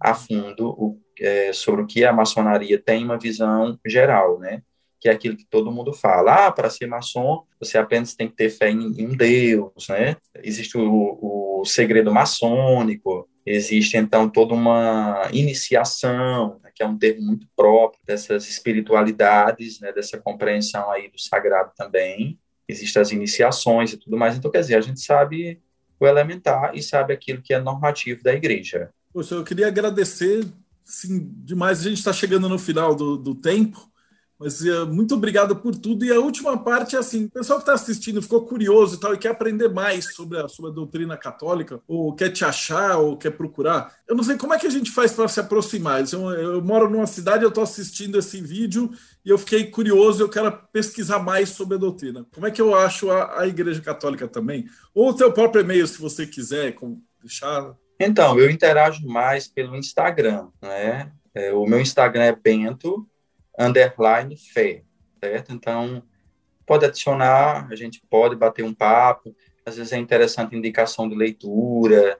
a 0.00 0.14
fundo 0.14 0.70
o, 0.70 0.98
é, 1.20 1.52
sobre 1.52 1.82
o 1.82 1.86
que 1.86 2.04
a 2.04 2.12
maçonaria 2.12 2.78
tem 2.78 3.04
uma 3.04 3.18
visão 3.18 3.78
geral, 3.86 4.38
né? 4.38 4.62
Que 5.00 5.08
é 5.08 5.12
aquilo 5.12 5.36
que 5.36 5.46
todo 5.46 5.70
mundo 5.70 5.92
fala. 5.92 6.46
Ah, 6.46 6.52
para 6.52 6.70
ser 6.70 6.86
maçom, 6.86 7.44
você 7.60 7.78
apenas 7.78 8.14
tem 8.14 8.28
que 8.28 8.36
ter 8.36 8.50
fé 8.50 8.70
em, 8.70 9.00
em 9.00 9.16
Deus, 9.16 9.88
né? 9.88 10.16
Existe 10.42 10.76
o, 10.78 11.60
o 11.60 11.64
segredo 11.64 12.12
maçônico, 12.12 13.28
existe 13.46 13.96
então 13.96 14.28
toda 14.28 14.54
uma 14.54 15.28
iniciação, 15.32 16.58
né, 16.62 16.70
que 16.74 16.82
é 16.82 16.86
um 16.86 16.98
termo 16.98 17.22
muito 17.22 17.46
próprio 17.54 18.00
dessas 18.04 18.48
espiritualidades, 18.48 19.80
né, 19.80 19.92
dessa 19.92 20.18
compreensão 20.18 20.90
aí 20.90 21.08
do 21.08 21.18
sagrado 21.18 21.70
também. 21.76 22.38
Existem 22.68 23.00
as 23.00 23.12
iniciações 23.12 23.92
e 23.92 23.96
tudo 23.96 24.16
mais. 24.16 24.36
Então, 24.36 24.50
quer 24.50 24.60
dizer, 24.60 24.76
a 24.76 24.80
gente 24.80 25.00
sabe 25.00 25.60
o 26.00 26.06
elementar 26.06 26.72
e 26.74 26.82
sabe 26.82 27.14
aquilo 27.14 27.40
que 27.40 27.54
é 27.54 27.60
normativo 27.60 28.22
da 28.24 28.34
igreja. 28.34 28.90
Poxa, 29.12 29.36
eu 29.36 29.44
queria 29.44 29.68
agradecer 29.68 30.44
sim, 30.86 31.32
demais. 31.44 31.80
A 31.80 31.82
gente 31.82 31.98
está 31.98 32.12
chegando 32.12 32.48
no 32.48 32.58
final 32.58 32.94
do, 32.94 33.16
do 33.16 33.34
tempo, 33.34 33.90
mas 34.38 34.60
uh, 34.60 34.86
muito 34.86 35.14
obrigado 35.14 35.56
por 35.56 35.74
tudo. 35.74 36.04
E 36.04 36.12
a 36.12 36.20
última 36.20 36.56
parte 36.62 36.94
é 36.94 36.98
assim: 36.98 37.24
o 37.24 37.30
pessoal 37.30 37.58
que 37.58 37.64
está 37.64 37.72
assistindo 37.72 38.22
ficou 38.22 38.44
curioso 38.44 38.94
e 38.94 39.00
tal, 39.00 39.12
e 39.14 39.18
quer 39.18 39.30
aprender 39.30 39.68
mais 39.68 40.14
sobre 40.14 40.38
a, 40.38 40.46
sobre 40.46 40.70
a 40.70 40.74
doutrina 40.74 41.16
católica, 41.16 41.82
ou 41.88 42.14
quer 42.14 42.30
te 42.30 42.44
achar, 42.44 42.98
ou 42.98 43.16
quer 43.16 43.30
procurar. 43.30 43.94
Eu 44.06 44.14
não 44.14 44.22
sei 44.22 44.36
como 44.36 44.54
é 44.54 44.58
que 44.58 44.66
a 44.66 44.70
gente 44.70 44.90
faz 44.90 45.12
para 45.12 45.26
se 45.26 45.40
aproximar. 45.40 46.04
Eu, 46.12 46.30
eu, 46.30 46.62
moro 46.62 46.88
numa 46.88 47.06
cidade, 47.06 47.42
eu 47.42 47.48
estou 47.48 47.64
assistindo 47.64 48.18
esse 48.18 48.40
vídeo 48.40 48.90
e 49.24 49.30
eu 49.30 49.38
fiquei 49.38 49.70
curioso, 49.70 50.22
eu 50.22 50.28
quero 50.28 50.52
pesquisar 50.72 51.18
mais 51.18 51.48
sobre 51.48 51.74
a 51.74 51.80
doutrina. 51.80 52.24
Como 52.32 52.46
é 52.46 52.50
que 52.50 52.60
eu 52.62 52.74
acho 52.74 53.10
a, 53.10 53.40
a 53.40 53.46
Igreja 53.48 53.80
Católica 53.80 54.28
também? 54.28 54.66
Ou 54.94 55.10
o 55.10 55.14
teu 55.14 55.32
próprio 55.32 55.62
e-mail, 55.62 55.86
se 55.86 56.00
você 56.00 56.26
quiser, 56.26 56.76
deixar. 57.20 57.74
Então, 57.98 58.38
eu 58.38 58.50
interajo 58.50 59.06
mais 59.06 59.48
pelo 59.48 59.76
Instagram, 59.76 60.48
né? 60.60 61.12
É, 61.34 61.52
o 61.52 61.64
meu 61.66 61.80
Instagram 61.80 62.24
é 62.24 62.36
bento, 62.36 63.06
underline 63.58 64.36
fé, 64.36 64.82
certo? 65.22 65.52
Então, 65.52 66.02
pode 66.66 66.84
adicionar, 66.84 67.68
a 67.70 67.76
gente 67.76 68.02
pode 68.10 68.36
bater 68.36 68.64
um 68.64 68.74
papo, 68.74 69.34
às 69.64 69.76
vezes 69.76 69.92
é 69.92 69.96
interessante 69.96 70.54
indicação 70.54 71.08
de 71.08 71.14
leitura, 71.14 72.18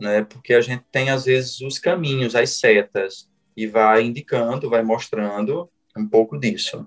né? 0.00 0.22
Porque 0.24 0.54
a 0.54 0.60
gente 0.60 0.84
tem, 0.92 1.10
às 1.10 1.24
vezes, 1.24 1.60
os 1.60 1.78
caminhos, 1.78 2.34
as 2.34 2.50
setas, 2.58 3.28
e 3.56 3.66
vai 3.66 4.02
indicando, 4.02 4.68
vai 4.68 4.82
mostrando 4.82 5.70
um 5.96 6.06
pouco 6.06 6.38
disso. 6.38 6.86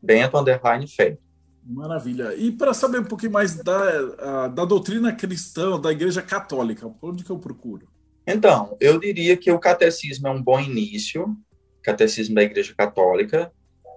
Bento, 0.00 0.38
underline 0.38 0.86
fé. 0.86 1.18
Maravilha. 1.64 2.34
E 2.34 2.50
para 2.50 2.74
saber 2.74 3.00
um 3.00 3.04
pouquinho 3.04 3.32
mais 3.32 3.54
da, 3.54 4.48
da 4.48 4.64
doutrina 4.64 5.12
cristã, 5.12 5.80
da 5.80 5.92
Igreja 5.92 6.20
Católica, 6.20 6.92
onde 7.00 7.22
que 7.22 7.30
eu 7.30 7.38
procuro? 7.38 7.86
Então, 8.26 8.76
eu 8.80 8.98
diria 8.98 9.36
que 9.36 9.50
o 9.50 9.58
catecismo 9.58 10.28
é 10.28 10.30
um 10.30 10.42
bom 10.42 10.60
início, 10.60 11.36
catecismo 11.82 12.34
da 12.34 12.42
Igreja 12.42 12.74
Católica. 12.76 13.52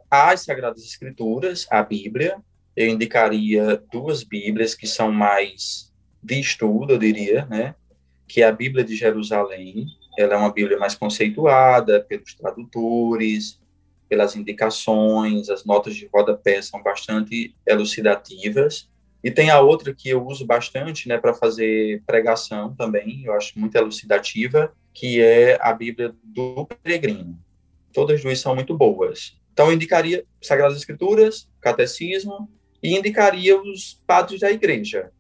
As 0.10 0.42
Sagradas 0.42 0.84
Escrituras, 0.84 1.68
a 1.70 1.82
Bíblia. 1.84 2.38
Eu 2.76 2.88
indicaria 2.88 3.82
duas 3.92 4.24
Bíblias 4.24 4.76
que 4.76 4.88
são 4.88 5.12
mais 5.12 5.94
de 6.22 6.40
estudo, 6.40 6.94
eu 6.94 6.98
diria, 6.98 7.46
né? 7.46 7.76
Que 8.28 8.42
é 8.42 8.48
a 8.48 8.52
Bíblia 8.52 8.84
de 8.84 8.96
Jerusalém. 8.96 9.88
Ela 10.18 10.34
é 10.34 10.38
uma 10.38 10.52
Bíblia 10.52 10.78
mais 10.78 10.96
conceituada 10.96 12.02
pelos 12.02 12.34
tradutores, 12.36 13.60
pelas 14.08 14.36
indicações, 14.36 15.50
as 15.50 15.66
notas 15.66 15.96
de 15.96 16.10
rodapé 16.14 16.62
são 16.62 16.82
bastante 16.82 17.56
elucidativas. 17.66 18.90
E 19.24 19.32
tem 19.32 19.50
a 19.50 19.60
outra 19.60 19.94
que 19.94 20.10
eu 20.10 20.26
uso 20.26 20.46
bastante, 20.46 21.08
né, 21.08 21.18
para 21.18 21.34
fazer 21.34 22.04
pregação 22.06 22.76
também, 22.76 23.24
eu 23.26 23.34
acho 23.34 23.58
muito 23.60 23.76
elucidativa, 23.76 24.72
que 24.94 25.20
é 25.20 25.58
a 25.60 25.74
Bíblia 25.74 26.14
do 26.24 26.68
Peregrino. 26.84 27.40
Todas 27.92 28.22
duas 28.22 28.40
são 28.40 28.54
muito 28.54 28.78
boas. 28.78 29.36
Então, 29.52 29.68
eu 29.68 29.74
indicaria 29.74 30.26
Sagradas 30.42 30.78
Escrituras, 30.78 31.50
Catecismo, 31.60 32.50
e 32.84 32.96
indicaria 32.96 33.60
os 33.60 34.00
padres 34.06 34.42
da 34.42 34.52
igreja. 34.52 35.12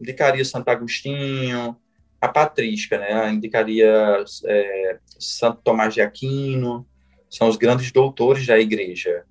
Indicaria 0.00 0.44
Santo 0.44 0.68
Agostinho, 0.68 1.76
a 2.20 2.28
Patrística, 2.28 2.98
né? 2.98 3.32
Indicaria 3.32 4.24
é, 4.44 4.98
Santo 5.18 5.60
Tomás 5.64 5.94
de 5.94 6.00
Aquino, 6.00 6.86
são 7.32 7.48
os 7.48 7.56
grandes 7.56 7.90
doutores 7.90 8.46
da 8.46 8.58
igreja. 8.58 9.24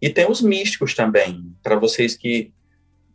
E 0.00 0.10
tem 0.10 0.30
os 0.30 0.42
místicos 0.42 0.94
também, 0.94 1.54
para 1.62 1.74
vocês 1.74 2.14
que 2.14 2.52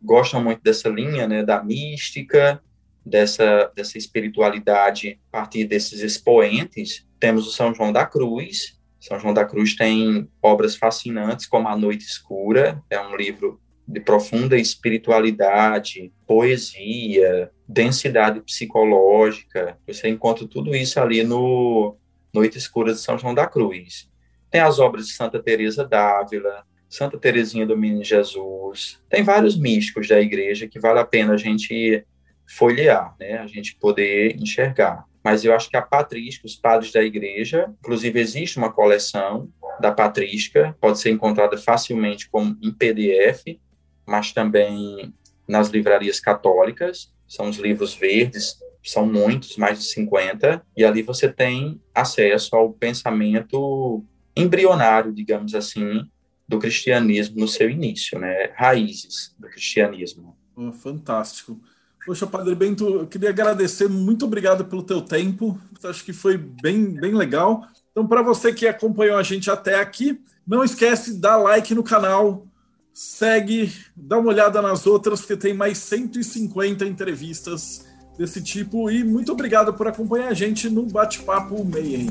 gostam 0.02 0.42
muito 0.42 0.60
dessa 0.62 0.88
linha, 0.88 1.28
né, 1.28 1.44
da 1.44 1.62
mística, 1.62 2.60
dessa, 3.06 3.70
dessa 3.74 3.96
espiritualidade 3.96 5.20
a 5.28 5.38
partir 5.38 5.64
desses 5.64 6.00
expoentes, 6.00 7.06
temos 7.20 7.46
o 7.46 7.52
São 7.52 7.72
João 7.72 7.92
da 7.92 8.04
Cruz, 8.04 8.76
São 9.00 9.18
João 9.20 9.32
da 9.32 9.44
Cruz 9.44 9.76
tem 9.76 10.28
obras 10.42 10.74
fascinantes, 10.74 11.46
como 11.46 11.68
A 11.68 11.76
Noite 11.76 12.04
Escura, 12.04 12.82
é 12.90 13.00
um 13.00 13.14
livro 13.14 13.60
de 13.86 14.00
profunda 14.00 14.56
espiritualidade, 14.56 16.12
poesia, 16.26 17.50
densidade 17.68 18.40
psicológica. 18.40 19.78
Você 19.86 20.08
encontra 20.08 20.48
tudo 20.48 20.74
isso 20.74 20.98
ali 20.98 21.22
no 21.22 21.96
Noite 22.34 22.58
Escura 22.58 22.92
de 22.92 22.98
São 22.98 23.16
João 23.16 23.34
da 23.34 23.46
Cruz. 23.46 24.10
Tem 24.52 24.60
as 24.60 24.78
obras 24.78 25.06
de 25.06 25.14
Santa 25.14 25.42
Teresa 25.42 25.82
d'Ávila, 25.82 26.66
Santa 26.86 27.18
Teresinha 27.18 27.66
do 27.66 27.74
Menino 27.74 28.04
Jesus. 28.04 29.00
Tem 29.08 29.22
vários 29.22 29.56
místicos 29.56 30.06
da 30.06 30.20
igreja 30.20 30.68
que 30.68 30.78
vale 30.78 30.98
a 30.98 31.06
pena 31.06 31.32
a 31.32 31.38
gente 31.38 32.04
folhear, 32.46 33.16
né? 33.18 33.38
A 33.38 33.46
gente 33.46 33.74
poder 33.76 34.36
enxergar. 34.36 35.06
Mas 35.24 35.42
eu 35.42 35.54
acho 35.54 35.70
que 35.70 35.76
a 35.76 35.80
patrística, 35.80 36.46
os 36.46 36.54
padres 36.54 36.92
da 36.92 37.02
igreja, 37.02 37.72
inclusive 37.80 38.20
existe 38.20 38.58
uma 38.58 38.70
coleção 38.70 39.48
da 39.80 39.90
patrística, 39.90 40.76
pode 40.78 40.98
ser 40.98 41.10
encontrada 41.10 41.56
facilmente 41.56 42.28
como 42.28 42.54
em 42.60 42.70
PDF, 42.70 43.58
mas 44.06 44.32
também 44.32 45.14
nas 45.48 45.68
livrarias 45.70 46.20
católicas. 46.20 47.10
São 47.26 47.48
os 47.48 47.56
livros 47.56 47.94
verdes, 47.94 48.58
são 48.84 49.06
muitos, 49.06 49.56
mais 49.56 49.78
de 49.78 49.84
50, 49.84 50.62
e 50.76 50.84
ali 50.84 51.00
você 51.00 51.32
tem 51.32 51.80
acesso 51.94 52.54
ao 52.54 52.70
pensamento 52.70 54.04
embrionário, 54.36 55.12
digamos 55.12 55.54
assim, 55.54 56.02
do 56.48 56.58
cristianismo 56.58 57.40
no 57.40 57.48
seu 57.48 57.70
início, 57.70 58.18
né? 58.18 58.52
Raízes 58.56 59.34
do 59.38 59.48
cristianismo. 59.48 60.36
Oh, 60.56 60.72
fantástico. 60.72 61.60
Poxa, 62.04 62.26
Padre 62.26 62.54
Bento, 62.54 62.86
eu 62.86 63.06
queria 63.06 63.30
agradecer, 63.30 63.88
muito 63.88 64.24
obrigado 64.24 64.64
pelo 64.64 64.82
teu 64.82 65.00
tempo, 65.00 65.58
acho 65.84 66.04
que 66.04 66.12
foi 66.12 66.36
bem, 66.36 66.94
bem 66.94 67.14
legal. 67.14 67.64
Então, 67.92 68.06
para 68.06 68.22
você 68.22 68.52
que 68.52 68.66
acompanhou 68.66 69.16
a 69.16 69.22
gente 69.22 69.50
até 69.50 69.76
aqui, 69.78 70.20
não 70.46 70.64
esquece 70.64 71.14
de 71.14 71.20
dar 71.20 71.36
like 71.36 71.74
no 71.74 71.82
canal, 71.82 72.46
segue, 72.92 73.72
dá 73.94 74.18
uma 74.18 74.30
olhada 74.30 74.60
nas 74.60 74.86
outras, 74.86 75.20
porque 75.20 75.36
tem 75.36 75.54
mais 75.54 75.78
150 75.78 76.84
entrevistas 76.84 77.86
desse 78.18 78.42
tipo. 78.42 78.90
E 78.90 79.04
muito 79.04 79.32
obrigado 79.32 79.72
por 79.74 79.86
acompanhar 79.86 80.28
a 80.28 80.34
gente 80.34 80.68
no 80.68 80.84
Bate-Papo 80.86 81.64
Mayhem. 81.64 82.08